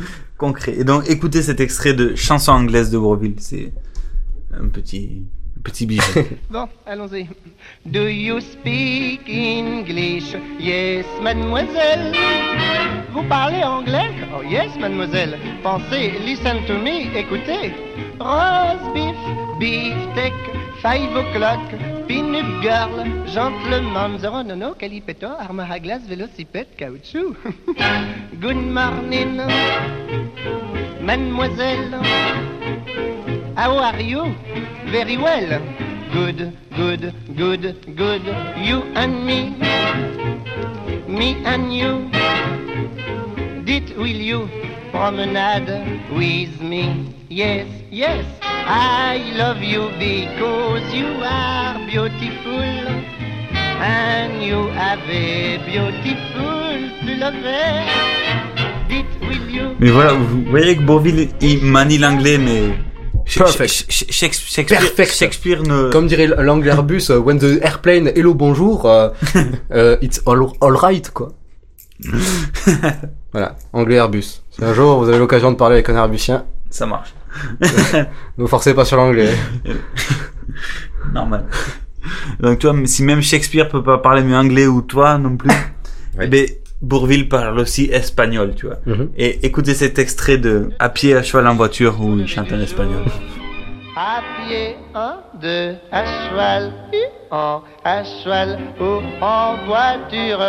Concret. 0.38 0.74
Et 0.78 0.84
donc, 0.84 1.08
écoutez 1.08 1.42
cet 1.42 1.60
extrait 1.60 1.94
de 1.94 2.14
chanson 2.14 2.52
anglaise 2.52 2.90
de 2.90 2.98
Bourville. 2.98 3.36
C'est 3.38 3.72
un 4.52 4.68
petit, 4.68 5.22
un 5.58 5.62
petit 5.62 5.86
bijou. 5.86 6.02
Bon, 6.50 6.68
allons-y. 6.86 7.28
Do 7.86 8.06
you 8.08 8.40
speak 8.40 9.28
English? 9.28 10.34
Yes, 10.60 11.06
mademoiselle. 11.22 12.12
Vous 13.12 13.22
parlez 13.28 13.62
anglais? 13.62 14.10
Oh, 14.36 14.42
yes, 14.42 14.76
mademoiselle. 14.78 15.38
Pensez, 15.62 16.12
listen 16.24 16.64
to 16.66 16.74
me, 16.74 17.16
écoutez. 17.16 17.72
Roast 18.20 18.92
beef, 18.92 19.16
beefsteak, 19.58 20.34
five 20.86 21.16
o'clock, 21.16 21.66
peanut 22.06 22.62
girl, 22.62 22.94
gentleman, 23.26 24.20
zero, 24.20 24.42
no, 24.42 24.54
no, 24.54 24.74
calipetto, 24.74 25.26
arme 25.26 25.64
à 25.68 25.80
glace, 25.80 26.06
vélocipède, 26.06 26.68
caoutchouc. 26.78 27.36
Good 28.40 28.62
morning, 28.78 29.40
mademoiselle. 31.00 31.90
How 33.56 33.76
are 33.78 34.00
you? 34.00 34.32
Very 34.92 35.16
well. 35.16 35.60
Good, 36.12 36.56
good, 36.76 37.12
good, 37.36 37.64
good. 37.96 38.24
You 38.56 38.82
and 38.94 39.26
me. 39.26 39.40
Me 41.08 41.42
and 41.44 41.74
you. 41.74 42.08
Dites, 43.64 43.90
will 43.96 44.20
you? 44.30 44.48
Promenade 45.00 45.68
with 46.10 46.60
me? 46.60 47.12
Yes, 47.28 47.66
yes. 47.90 48.24
I 48.42 49.20
love 49.36 49.60
you 49.62 49.90
because 49.98 50.84
you 50.94 51.10
are 51.22 51.76
beautiful. 51.86 52.64
And 53.78 54.42
you 54.42 54.68
have 54.72 55.00
a 55.04 55.58
beautiful 55.68 56.64
lover. 57.20 57.84
Dites, 58.88 59.14
will 59.20 59.50
you 59.50 59.76
Mais 59.78 59.90
voilà, 59.90 60.14
vous 60.14 60.42
voyez 60.50 60.76
que 60.76 60.82
Bourville, 60.82 61.28
il 61.42 61.62
manie 61.64 61.98
l'anglais, 61.98 62.38
mais... 62.38 62.72
Perfect. 63.36 63.68
sh- 63.70 63.84
sh- 63.88 64.04
Shakespeare, 64.10 64.48
Shakespeare, 64.54 64.80
Perfect. 64.80 65.12
Shakespeare 65.12 65.62
ne... 65.62 65.90
Comme 65.90 66.06
dirait 66.06 66.26
l'anglais 66.28 66.70
Airbus, 66.70 67.10
euh, 67.10 67.18
when 67.18 67.38
the 67.38 67.60
airplane, 67.62 68.08
hello, 68.14 68.32
bonjour, 68.34 68.86
euh, 68.86 69.10
euh, 69.72 69.96
it's 70.00 70.20
all, 70.26 70.46
all 70.62 70.72
right, 70.76 71.10
quoi. 71.12 71.28
voilà, 73.36 73.54
anglais 73.74 73.96
Airbus. 73.96 74.40
Si 74.50 74.64
un 74.64 74.72
jour 74.72 74.98
vous 74.98 75.10
avez 75.10 75.18
l'occasion 75.18 75.50
de 75.52 75.56
parler 75.56 75.74
avec 75.74 75.90
un 75.90 75.96
Airbusien, 75.96 76.46
Ça 76.70 76.86
marche. 76.86 77.12
ne 77.60 78.04
vous 78.38 78.46
forcez 78.46 78.72
pas 78.72 78.86
sur 78.86 78.96
l'anglais. 78.96 79.28
Normal. 81.12 81.44
Donc 82.40 82.60
tu 82.60 82.66
vois, 82.66 82.74
si 82.86 83.02
même 83.02 83.20
Shakespeare 83.20 83.68
peut 83.68 83.82
pas 83.82 83.98
parler 83.98 84.22
mieux 84.22 84.36
anglais 84.36 84.66
ou 84.66 84.80
toi 84.80 85.18
non 85.18 85.36
plus, 85.36 85.50
eh 86.18 86.26
ben, 86.28 86.46
Bourville 86.80 87.28
parle 87.28 87.58
aussi 87.58 87.90
espagnol, 87.92 88.54
tu 88.56 88.68
vois. 88.68 88.78
Mhm. 88.86 89.10
Et 89.18 89.44
écoutez 89.44 89.74
cet 89.74 89.98
extrait 89.98 90.38
de 90.38 90.70
À 90.78 90.88
pied, 90.88 91.14
à 91.14 91.22
cheval, 91.22 91.46
en 91.46 91.56
voiture 91.56 92.00
où 92.00 92.18
il 92.18 92.26
chante 92.26 92.50
en 92.52 92.60
espagnol. 92.60 93.04
À 93.98 94.22
pied, 94.46 94.76
un, 94.94 95.16
deux, 95.42 95.74
à 95.92 96.04
cheval, 96.06 96.72
en, 97.30 97.60
à 97.84 98.02
cheval 98.02 98.58
ou 98.80 99.02
en 99.22 99.56
voiture. 99.66 100.40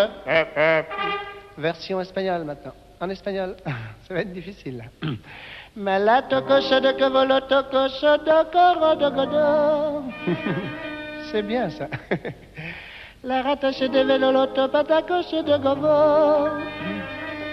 Version 1.58 2.00
espagnole 2.02 2.44
maintenant. 2.44 2.74
En 3.00 3.10
espagnol, 3.10 3.56
ça 4.08 4.14
va 4.14 4.22
être 4.22 4.34
difficile. 4.34 4.84
Malato 5.76 6.42
coche 6.42 6.70
de 6.82 6.92
cavoloto 6.98 7.64
coche 7.72 8.02
de 8.02 8.52
coro 8.52 8.96
de 8.96 9.10
godo. 9.16 10.04
C'est 11.32 11.44
bien 11.44 11.70
ça. 11.70 11.88
La 13.24 13.42
rattache 13.42 13.80
de 13.82 14.00
véloloto 14.04 14.68
patacoche 14.70 15.32
de 15.44 15.58
gobo. 15.58 15.88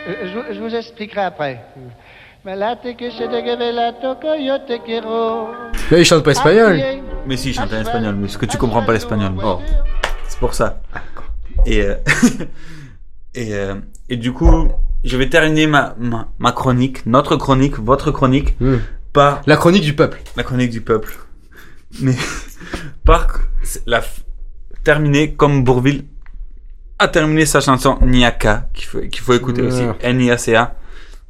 Euh, 0.06 0.52
Je, 0.52 0.60
vous- 0.60 0.74
expliquerai 0.74 1.22
après. 1.22 1.60
Là, 2.44 2.76
il 5.98 6.04
chante 6.04 6.22
pas 6.24 6.30
espagnol. 6.32 6.78
Mais 7.26 7.36
si, 7.38 7.48
il 7.50 7.54
chante 7.54 7.72
en 7.72 7.80
espagnol, 7.80 8.14
mais 8.16 8.28
ce 8.28 8.36
que 8.36 8.44
tu 8.46 8.58
comprends 8.58 8.82
pas 8.84 8.92
l'espagnol. 8.92 9.32
Oh. 9.42 9.60
C'est 10.28 10.38
pour 10.38 10.52
ça. 10.54 10.80
Et, 11.64 11.80
euh, 11.82 11.94
et, 13.34 13.54
euh, 13.54 13.74
et 14.08 14.16
du 14.16 14.32
coup, 14.32 14.68
je 15.04 15.16
vais 15.16 15.28
terminer 15.28 15.66
ma, 15.66 15.94
ma, 15.98 16.28
ma 16.38 16.52
chronique, 16.52 17.04
notre 17.06 17.36
chronique, 17.36 17.78
votre 17.78 18.10
chronique, 18.10 18.56
par... 19.12 19.40
La 19.46 19.56
chronique 19.56 19.82
du 19.82 19.94
peuple. 19.94 20.20
La 20.36 20.42
chronique 20.42 20.70
du 20.70 20.80
peuple. 20.80 21.16
Mais 22.00 22.14
par 23.04 23.28
la 23.86 24.02
terminer 24.82 25.32
comme 25.34 25.64
Bourville 25.64 26.04
a 26.98 27.08
terminé 27.08 27.46
sa 27.46 27.60
chanson 27.60 27.98
Niaka, 28.02 28.68
qu'il 28.74 28.86
faut, 28.86 29.00
qu'il 29.00 29.20
faut 29.20 29.34
écouter 29.34 29.62
aussi. 29.62 29.82
N-I-A-C-A, 30.00 30.74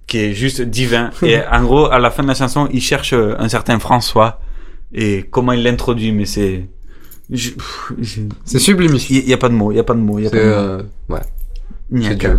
qui 0.07 0.19
est 0.19 0.35
juste 0.35 0.61
divin. 0.63 1.11
Et 1.23 1.41
en 1.47 1.63
gros, 1.63 1.87
à 1.91 1.99
la 1.99 2.11
fin 2.11 2.23
de 2.23 2.29
la 2.29 2.35
chanson, 2.35 2.69
il 2.73 2.81
cherche 2.83 3.13
un 3.15 3.49
certain 3.49 3.79
François 3.79 4.41
et 4.93 5.25
comment 5.31 5.53
il 5.53 5.63
l'introduit, 5.63 6.13
mais 6.13 6.25
c'est... 6.27 6.69
je- 7.31 7.51
C'est 8.45 8.59
sublime. 8.61 8.97
Il 9.11 9.25
n'y 9.27 9.33
a 9.33 9.37
pas 9.39 9.49
de 9.49 9.55
mots, 9.55 9.71
il 9.73 9.75
n'y 9.75 9.81
a 9.81 9.85
pas 9.85 9.95
de 9.95 9.99
mots. 10.01 10.19
il 10.19 10.25
Y 10.25 10.27
a 10.27 10.31
pas 10.31 10.37
de 10.37 10.43
mots. 10.43 10.49
euh, 10.51 10.83
ouais. 11.09 11.21
Niaka. 11.91 12.37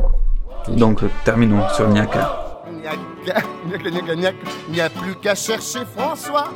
Donc, 0.69 1.03
euh, 1.03 1.09
terminons 1.23 1.67
sur 1.75 1.87
Niaka. 1.89 2.63
Il 3.67 4.73
n'y 4.73 4.81
a 4.81 4.89
plus 4.89 5.15
qu'à 5.15 5.35
chercher 5.35 5.79
François. 5.95 6.49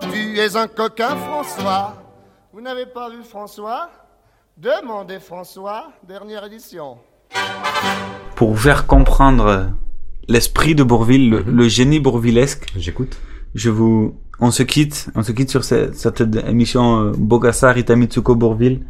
Tu 0.00 0.38
es 0.38 0.56
un 0.56 0.68
coquin, 0.68 1.16
François. 1.16 1.94
Vous 2.52 2.60
n'avez 2.60 2.86
pas 2.86 3.10
vu 3.10 3.22
François 3.22 3.90
Demandez 4.56 5.20
François, 5.20 5.92
dernière 6.08 6.44
édition. 6.46 6.96
Pour 8.36 8.52
vous 8.52 8.56
faire 8.56 8.86
comprendre 8.86 9.68
l'esprit 10.28 10.74
de 10.74 10.82
Bourville, 10.82 11.28
le, 11.28 11.42
le 11.42 11.68
génie 11.68 12.00
bourvillesque. 12.00 12.72
J'écoute. 12.74 13.18
Je 13.54 13.68
vous, 13.68 14.16
on 14.40 14.50
se 14.50 14.62
quitte, 14.62 15.08
on 15.14 15.22
se 15.22 15.32
quitte 15.32 15.50
sur 15.50 15.64
cette, 15.64 15.94
cette 15.94 16.20
émission 16.20 17.00
euh, 17.06 17.12
Bogassa 17.16 17.70
Rita 17.72 17.96
Mitsuko 17.96 18.34
Bourville, 18.34 18.86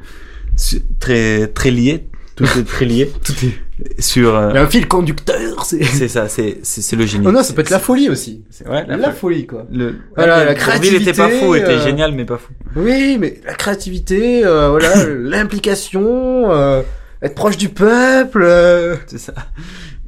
très 1.01 1.49
très 1.49 1.70
lié, 1.70 2.09
tout 2.37 2.45
est 2.45 2.64
très 2.64 2.84
lié. 2.84 3.11
Tout 3.24 3.32
est. 3.45 4.01
Sur. 4.01 4.34
euh, 4.34 4.51
Il 4.53 4.55
y 4.57 4.59
a 4.59 4.62
un 4.62 4.66
fil 4.68 4.87
conducteur, 4.89 5.64
c'est. 5.64 5.82
c'est 5.84 6.09
ça, 6.09 6.28
c'est 6.28 6.59
c'est 6.62 6.80
c'est 6.82 6.97
le 6.97 7.05
génie. 7.07 7.26
Oh 7.26 7.32
non, 7.32 7.43
ça 7.43 7.53
peut 7.55 7.61
être 7.62 7.70
la 7.70 7.78
folie 7.78 8.09
aussi. 8.09 8.45
C'est 8.51 8.68
ouais, 8.68 8.87
La, 8.87 9.12
folie, 9.12 9.47
quoi. 9.47 9.66
Le, 9.72 9.97
Voilà, 10.14 10.45
la 10.45 10.55
Bourville 10.55 10.95
était 10.95 11.12
pas 11.12 11.28
créativité, 11.28 11.45
fou, 11.47 11.55
était 11.57 11.66
euh, 11.72 11.82
génial 11.84 12.12
mais 12.12 12.24
pas 12.24 12.39
fou. 12.39 12.53
Oui, 12.76 13.16
mais 13.18 13.41
la 13.45 13.55
créativité, 13.55 14.45
euh, 14.47 14.70
voilà, 14.70 15.05
l'implication, 15.09 16.51
euh, 16.53 16.82
être 17.22 17.34
proche 17.34 17.57
du 17.57 17.68
peuple. 17.68 18.43
euh. 18.45 18.97
C'est 19.07 19.18
ça. 19.18 19.34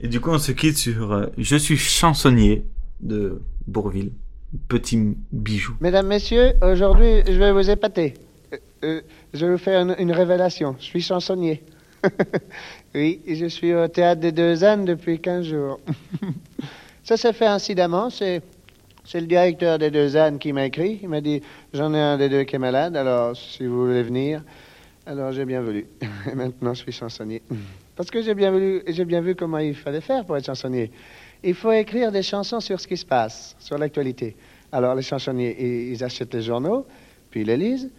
Et 0.00 0.08
du 0.08 0.20
coup, 0.20 0.30
on 0.30 0.38
se 0.38 0.52
quitte 0.52 0.76
sur 0.76 1.12
euh, 1.12 1.26
Je 1.38 1.56
suis 1.56 1.76
chansonnier 1.76 2.64
de 3.00 3.40
Bourville, 3.66 4.12
petit 4.68 4.98
bijou. 5.32 5.74
Mesdames, 5.80 6.06
Messieurs, 6.06 6.52
aujourd'hui, 6.62 7.22
je 7.26 7.38
vais 7.38 7.52
vous 7.52 7.68
épater. 7.70 8.14
Euh, 8.52 8.56
euh, 8.84 9.00
je 9.34 9.44
vais 9.46 9.52
vous 9.52 9.58
faire 9.58 9.80
une, 9.82 9.94
une 9.98 10.12
révélation. 10.12 10.76
Je 10.78 10.84
suis 10.84 11.00
chansonnier. 11.02 11.62
Oui, 12.94 13.20
je 13.26 13.46
suis 13.46 13.74
au 13.74 13.88
théâtre 13.88 14.20
des 14.20 14.32
Deux 14.32 14.64
Ânes 14.64 14.84
depuis 14.84 15.20
15 15.20 15.46
jours. 15.46 15.80
Ça 17.04 17.16
s'est 17.16 17.32
fait 17.32 17.46
incidemment. 17.46 18.10
C'est, 18.10 18.42
c'est 19.04 19.20
le 19.20 19.26
directeur 19.26 19.78
des 19.78 19.90
Deux 19.90 20.16
Ânes 20.16 20.38
qui 20.38 20.52
m'a 20.52 20.66
écrit. 20.66 21.00
Il 21.02 21.08
m'a 21.08 21.20
dit 21.20 21.42
J'en 21.72 21.94
ai 21.94 22.00
un 22.00 22.18
des 22.18 22.28
deux 22.28 22.44
qui 22.44 22.56
est 22.56 22.58
malade, 22.58 22.96
alors 22.96 23.36
si 23.36 23.66
vous 23.66 23.86
voulez 23.86 24.02
venir. 24.02 24.42
Alors 25.06 25.32
j'ai 25.32 25.44
bien 25.44 25.62
voulu. 25.62 25.86
Et 26.30 26.34
maintenant, 26.34 26.74
je 26.74 26.82
suis 26.82 26.92
chansonnier. 26.92 27.42
Parce 27.96 28.10
que 28.10 28.22
j'ai 28.22 28.34
bien, 28.34 28.50
voulu, 28.50 28.82
j'ai 28.86 29.04
bien 29.04 29.20
vu 29.20 29.34
comment 29.34 29.58
il 29.58 29.74
fallait 29.74 30.02
faire 30.02 30.24
pour 30.24 30.36
être 30.36 30.44
chansonnier. 30.44 30.90
Il 31.42 31.54
faut 31.54 31.72
écrire 31.72 32.12
des 32.12 32.22
chansons 32.22 32.60
sur 32.60 32.78
ce 32.80 32.86
qui 32.86 32.96
se 32.96 33.06
passe, 33.06 33.56
sur 33.58 33.78
l'actualité. 33.78 34.36
Alors 34.70 34.94
les 34.94 35.02
chansonniers, 35.02 35.56
ils, 35.58 35.92
ils 35.92 36.04
achètent 36.04 36.34
les 36.34 36.42
journaux, 36.42 36.86
puis 37.30 37.40
ils 37.40 37.46
les 37.46 37.56
lisent. 37.56 37.90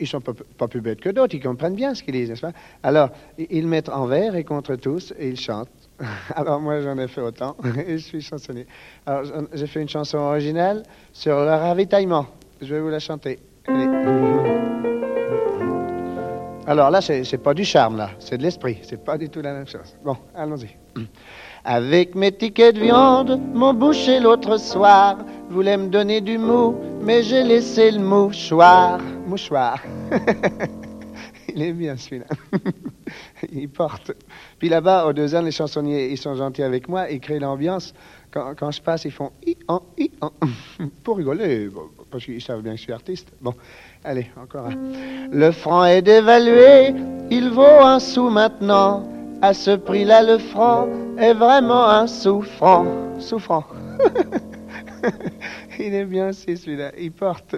Ils 0.00 0.06
sont 0.06 0.20
pas, 0.20 0.68
plus 0.68 0.80
bêtes 0.80 1.00
que 1.00 1.10
d'autres, 1.10 1.34
ils 1.34 1.42
comprennent 1.42 1.74
bien 1.74 1.94
ce 1.94 2.02
qu'ils 2.02 2.14
lisent, 2.14 2.30
n'est-ce 2.30 2.40
pas? 2.40 2.52
Alors, 2.82 3.10
ils, 3.38 3.66
mettent 3.66 3.88
en 3.88 4.06
vers 4.06 4.34
et 4.34 4.44
contre 4.44 4.76
tous, 4.76 5.12
et 5.18 5.28
ils 5.28 5.38
chantent 5.38 5.68
Alors 6.34 6.60
moi 6.60 6.80
j'en 6.80 6.98
ai 6.98 7.08
fait 7.08 7.20
autant 7.20 7.56
et 7.86 7.98
je 7.98 8.04
suis 8.04 8.20
chansonnier. 8.20 8.66
Alors 9.06 9.24
j'ai 9.52 9.66
fait 9.66 9.80
une 9.80 9.88
chanson 9.88 10.18
originale 10.18 10.82
sur 11.12 11.36
le 11.40 11.50
ravitaillement. 11.50 12.26
Je 12.60 12.74
vais 12.74 12.80
vous 12.80 12.88
la 12.88 12.98
chanter. 12.98 13.38
Alors 16.66 16.90
là 16.90 17.00
c'est 17.00 17.42
pas 17.42 17.54
du 17.54 17.64
charme 17.64 17.96
là, 17.96 18.10
c'est 18.18 18.38
de 18.38 18.42
l'esprit. 18.42 18.78
C'est 18.82 19.02
pas 19.02 19.16
du 19.16 19.28
tout 19.28 19.40
la 19.40 19.52
même 19.52 19.66
chose. 19.66 19.96
Bon, 20.04 20.16
allons-y. 20.34 20.76
Avec 21.68 22.14
mes 22.14 22.30
tickets 22.30 22.76
de 22.76 22.80
viande, 22.80 23.40
mon 23.52 23.74
boucher 23.74 24.20
l'autre 24.20 24.56
soir 24.56 25.18
voulait 25.50 25.76
me 25.76 25.88
donner 25.88 26.20
du 26.20 26.38
mou, 26.38 26.76
mais 27.02 27.24
j'ai 27.24 27.42
laissé 27.42 27.90
le 27.90 27.98
mouchoir. 27.98 29.00
Mouchoir. 29.26 29.82
Il 31.48 31.60
est 31.60 31.72
bien 31.72 31.96
celui-là. 31.96 32.26
Il 33.52 33.68
porte. 33.68 34.12
Puis 34.60 34.68
là-bas, 34.68 35.06
au 35.06 35.12
deuxième, 35.12 35.44
les 35.44 35.50
chansonniers, 35.50 36.08
ils 36.08 36.18
sont 36.18 36.36
gentils 36.36 36.62
avec 36.62 36.88
moi, 36.88 37.10
ils 37.10 37.18
créent 37.18 37.40
l'ambiance. 37.40 37.94
Quand, 38.30 38.54
quand 38.56 38.70
je 38.70 38.80
passe, 38.80 39.04
ils 39.04 39.10
font 39.10 39.32
i 39.44 39.56
en 39.66 39.82
i 39.98 40.12
en 40.20 40.30
pour 41.02 41.16
rigoler, 41.16 41.68
parce 42.12 42.24
qu'ils 42.24 42.42
savent 42.42 42.62
bien 42.62 42.74
que 42.74 42.78
je 42.78 42.82
suis 42.82 42.92
artiste. 42.92 43.32
Bon, 43.40 43.54
allez, 44.04 44.28
encore 44.40 44.66
un. 44.66 44.76
Le 45.32 45.50
franc 45.50 45.84
est 45.84 46.02
dévalué, 46.02 46.94
il 47.32 47.50
vaut 47.50 47.82
un 47.82 47.98
sou 47.98 48.30
maintenant. 48.30 49.15
À 49.42 49.52
ce 49.52 49.72
prix-là, 49.72 50.22
le 50.22 50.38
franc 50.38 50.88
est 51.18 51.34
vraiment 51.34 51.88
un 51.88 52.06
sou-franc. 52.06 52.86
Sou-franc. 53.18 53.64
il 55.78 55.94
est 55.94 56.04
bien 56.04 56.30
aussi 56.30 56.56
celui-là, 56.56 56.92
il 56.98 57.12
porte. 57.12 57.56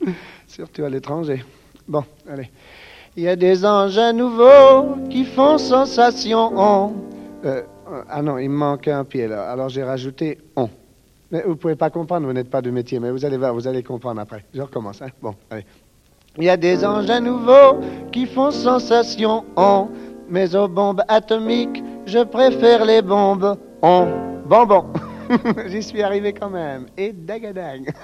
Surtout 0.46 0.84
à 0.84 0.88
l'étranger. 0.88 1.44
Bon, 1.86 2.04
allez. 2.30 2.50
Il 3.16 3.24
y 3.24 3.28
a 3.28 3.36
des 3.36 3.64
engins 3.64 4.12
nouveaux 4.12 4.96
qui 5.10 5.24
font 5.24 5.58
sensation. 5.58 6.52
On. 6.56 6.92
Euh, 7.44 7.62
ah 8.08 8.22
non, 8.22 8.38
il 8.38 8.48
me 8.48 8.56
manque 8.56 8.88
un 8.88 9.04
pied 9.04 9.26
là. 9.26 9.50
Alors 9.50 9.68
j'ai 9.68 9.82
rajouté 9.82 10.38
on. 10.56 10.68
Mais 11.30 11.42
vous 11.42 11.56
pouvez 11.56 11.76
pas 11.76 11.90
comprendre, 11.90 12.26
vous 12.26 12.32
n'êtes 12.32 12.50
pas 12.50 12.62
de 12.62 12.70
métier, 12.70 13.00
mais 13.00 13.10
vous 13.10 13.24
allez 13.24 13.36
voir, 13.36 13.52
vous 13.52 13.66
allez 13.68 13.82
comprendre 13.82 14.20
après. 14.20 14.44
Je 14.54 14.62
recommence. 14.62 15.02
Hein? 15.02 15.08
Bon, 15.20 15.34
allez. 15.50 15.66
Il 16.38 16.44
y 16.44 16.48
a 16.48 16.56
des 16.56 16.84
engins 16.84 17.20
nouveaux 17.20 17.80
qui 18.12 18.26
font 18.26 18.50
sensation. 18.50 19.44
On. 19.56 19.88
Mais 20.30 20.54
aux 20.54 20.68
bombes 20.68 21.02
atomiques, 21.08 21.82
je 22.06 22.22
préfère 22.24 22.84
les 22.84 23.02
bombes. 23.02 23.56
On. 23.82 24.08
Bonbon. 24.46 24.86
J'y 25.66 25.82
suis 25.82 26.02
arrivé 26.02 26.32
quand 26.32 26.50
même. 26.50 26.86
Et 26.96 27.12
dagadag. 27.12 27.92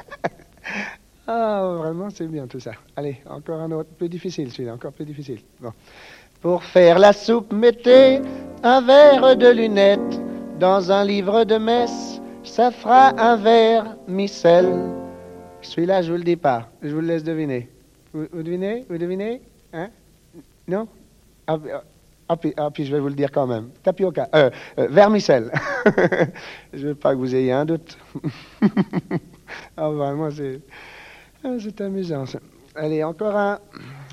Ah, 1.26 1.76
vraiment, 1.78 2.10
c'est 2.10 2.26
bien 2.26 2.46
tout 2.46 2.60
ça. 2.60 2.72
Allez, 2.96 3.16
encore 3.26 3.58
un 3.60 3.70
autre, 3.72 3.88
plus 3.96 4.10
difficile 4.10 4.52
celui-là, 4.52 4.74
encore 4.74 4.92
plus 4.92 5.06
difficile. 5.06 5.40
Pour 6.42 6.62
faire 6.64 6.98
la 6.98 7.14
soupe, 7.14 7.50
mettez 7.50 8.20
un 8.62 8.82
verre 8.82 9.34
de 9.34 9.48
lunettes 9.48 10.20
dans 10.60 10.92
un 10.92 11.02
livre 11.02 11.44
de 11.44 11.56
messe. 11.56 12.20
Ça 12.42 12.70
fera 12.70 13.18
un 13.18 13.36
verre 13.36 13.96
micelle. 14.06 14.70
Celui-là, 15.62 16.02
je 16.02 16.12
vous 16.12 16.18
le 16.18 16.24
dis 16.24 16.36
pas. 16.36 16.68
Je 16.82 16.94
vous 16.94 17.00
le 17.00 17.06
laisse 17.06 17.24
deviner. 17.24 17.70
Vous, 18.12 18.26
devinez? 18.42 18.84
Vous 18.90 18.98
devinez? 18.98 19.40
Hein? 19.72 19.88
Non? 20.68 20.86
Ah, 21.46 21.56
ah, 22.28 22.36
puis, 22.36 22.54
ah, 22.56 22.70
puis 22.70 22.86
je 22.86 22.92
vais 22.92 23.00
vous 23.00 23.08
le 23.08 23.14
dire 23.14 23.30
quand 23.30 23.46
même. 23.46 23.68
Tapioca. 23.82 24.28
Euh, 24.34 24.50
euh, 24.78 24.88
vermicelle. 24.90 25.52
je 26.72 26.88
veux 26.88 26.94
pas 26.94 27.12
que 27.12 27.18
vous 27.18 27.34
ayez 27.34 27.52
un 27.52 27.64
doute. 27.64 27.98
ah, 29.76 29.90
vraiment, 29.90 30.30
c'est... 30.30 30.60
Ah, 31.44 31.56
C'est 31.60 31.80
amusant. 31.82 32.24
Allez, 32.74 33.04
encore 33.04 33.36
un. 33.36 33.58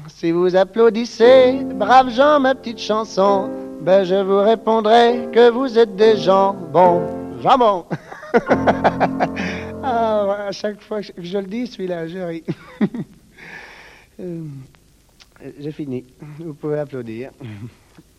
Si 0.10 0.32
vous 0.32 0.56
applaudissez, 0.56 1.64
braves 1.76 2.10
gens, 2.10 2.40
ma 2.40 2.54
petite 2.54 2.80
chanson, 2.80 3.50
ben 3.82 4.04
je 4.04 4.16
vous 4.16 4.42
répondrai 4.42 5.30
que 5.32 5.50
vous 5.50 5.80
êtes 5.80 5.96
des 5.96 6.18
gens 6.18 6.54
bons. 6.54 7.08
Jambon 7.42 7.86
Ah, 9.84 10.46
à 10.48 10.52
chaque 10.52 10.80
fois 10.82 11.02
que 11.02 11.08
je, 11.08 11.12
que 11.14 11.24
je 11.24 11.38
le 11.40 11.48
dis, 11.48 11.66
celui-là, 11.66 12.08
je 12.08 12.20
ris. 12.20 12.44
Euh, 14.20 14.44
J'ai 15.60 15.72
fini. 15.72 16.06
Vous 16.38 16.54
pouvez 16.54 16.78
applaudir. 16.78 17.32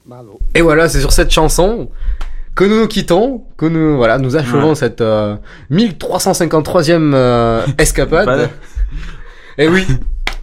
Bravo. 0.07 0.41
Et 0.55 0.61
voilà, 0.63 0.89
c'est 0.89 1.01
sur 1.01 1.13
cette 1.13 1.31
chanson 1.31 1.91
que 2.55 2.65
nous 2.65 2.81
nous 2.81 2.89
quittons, 2.89 3.45
que 3.57 3.67
nous 3.67 3.97
voilà, 3.97 4.19
nous 4.19 4.37
achevons 4.37 4.71
Ouais. 4.71 4.75
cette 4.75 5.01
euh, 5.01 5.37
1353e 5.71 7.13
euh, 7.15 7.67
escapade. 7.79 8.51
Et 9.59 9.69
oui, 9.69 9.87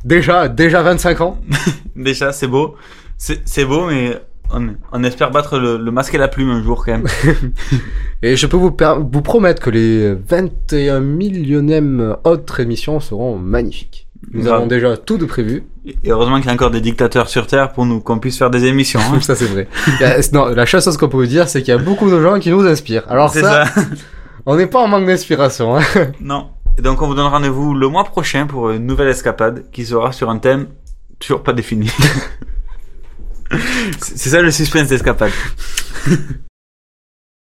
déjà 0.03 0.47
déjà 0.47 0.81
25 0.81 1.21
ans. 1.21 1.39
Déjà, 1.95 2.31
c'est 2.31 2.47
beau. 2.47 2.75
C'est 3.17 3.65
beau, 3.65 3.87
mais 3.87 4.17
on, 4.51 4.75
on 4.93 5.03
espère 5.03 5.31
battre 5.31 5.59
le, 5.59 5.77
le 5.77 5.91
masque 5.91 6.13
et 6.13 6.17
la 6.17 6.29
plume 6.29 6.49
un 6.49 6.63
jour 6.63 6.85
quand 6.85 6.93
même. 6.93 7.07
Et 8.21 8.35
je 8.37 8.47
peux 8.47 8.55
vous, 8.55 8.71
per- 8.71 8.95
vous 8.99 9.21
promettre 9.21 9.61
que 9.61 9.69
les 9.69 10.13
21 10.13 11.01
millionièmes 11.01 12.15
autres 12.23 12.59
émissions 12.61 12.99
seront 13.01 13.35
magnifiques. 13.37 14.07
Nous 14.31 14.47
avons 14.47 14.67
déjà 14.67 14.97
tout 14.97 15.17
de 15.17 15.25
prévu. 15.25 15.63
Et 15.85 16.11
heureusement 16.11 16.37
qu'il 16.37 16.47
y 16.47 16.49
a 16.49 16.53
encore 16.53 16.71
des 16.71 16.81
dictateurs 16.81 17.29
sur 17.29 17.47
Terre 17.47 17.71
pour 17.71 17.85
nous 17.85 17.99
qu'on 18.01 18.19
puisse 18.19 18.37
faire 18.37 18.49
des 18.49 18.65
émissions. 18.65 18.99
hein. 18.99 19.19
ça 19.21 19.33
c'est 19.35 19.45
vrai. 19.45 19.67
La- 19.99 20.17
non, 20.33 20.47
la 20.47 20.65
chose 20.65 20.95
qu'on 20.97 21.07
peut 21.09 21.17
vous 21.17 21.25
dire, 21.25 21.47
c'est 21.49 21.61
qu'il 21.63 21.73
y 21.73 21.77
a 21.77 21.79
beaucoup 21.79 22.09
de 22.11 22.21
gens 22.21 22.39
qui 22.39 22.51
nous 22.51 22.65
inspirent. 22.67 23.03
Alors 23.09 23.31
ça, 23.33 23.65
ça. 23.65 23.81
on 24.45 24.55
n'est 24.57 24.67
pas 24.67 24.79
en 24.79 24.87
manque 24.87 25.05
d'inspiration. 25.07 25.77
Hein. 25.77 25.81
Non. 26.21 26.49
Et 26.77 26.81
donc 26.81 27.01
on 27.01 27.07
vous 27.07 27.15
donne 27.15 27.27
rendez-vous 27.27 27.73
le 27.73 27.87
mois 27.87 28.03
prochain 28.03 28.45
pour 28.45 28.69
une 28.71 28.85
nouvelle 28.85 29.09
escapade 29.09 29.65
qui 29.71 29.85
sera 29.85 30.11
sur 30.11 30.29
un 30.29 30.37
thème 30.37 30.67
toujours 31.19 31.43
pas 31.43 31.51
défini. 31.53 31.89
c'est 34.01 34.29
ça 34.29 34.41
le 34.41 34.51
suspense 34.51 34.87
d'escapade. 34.87 35.31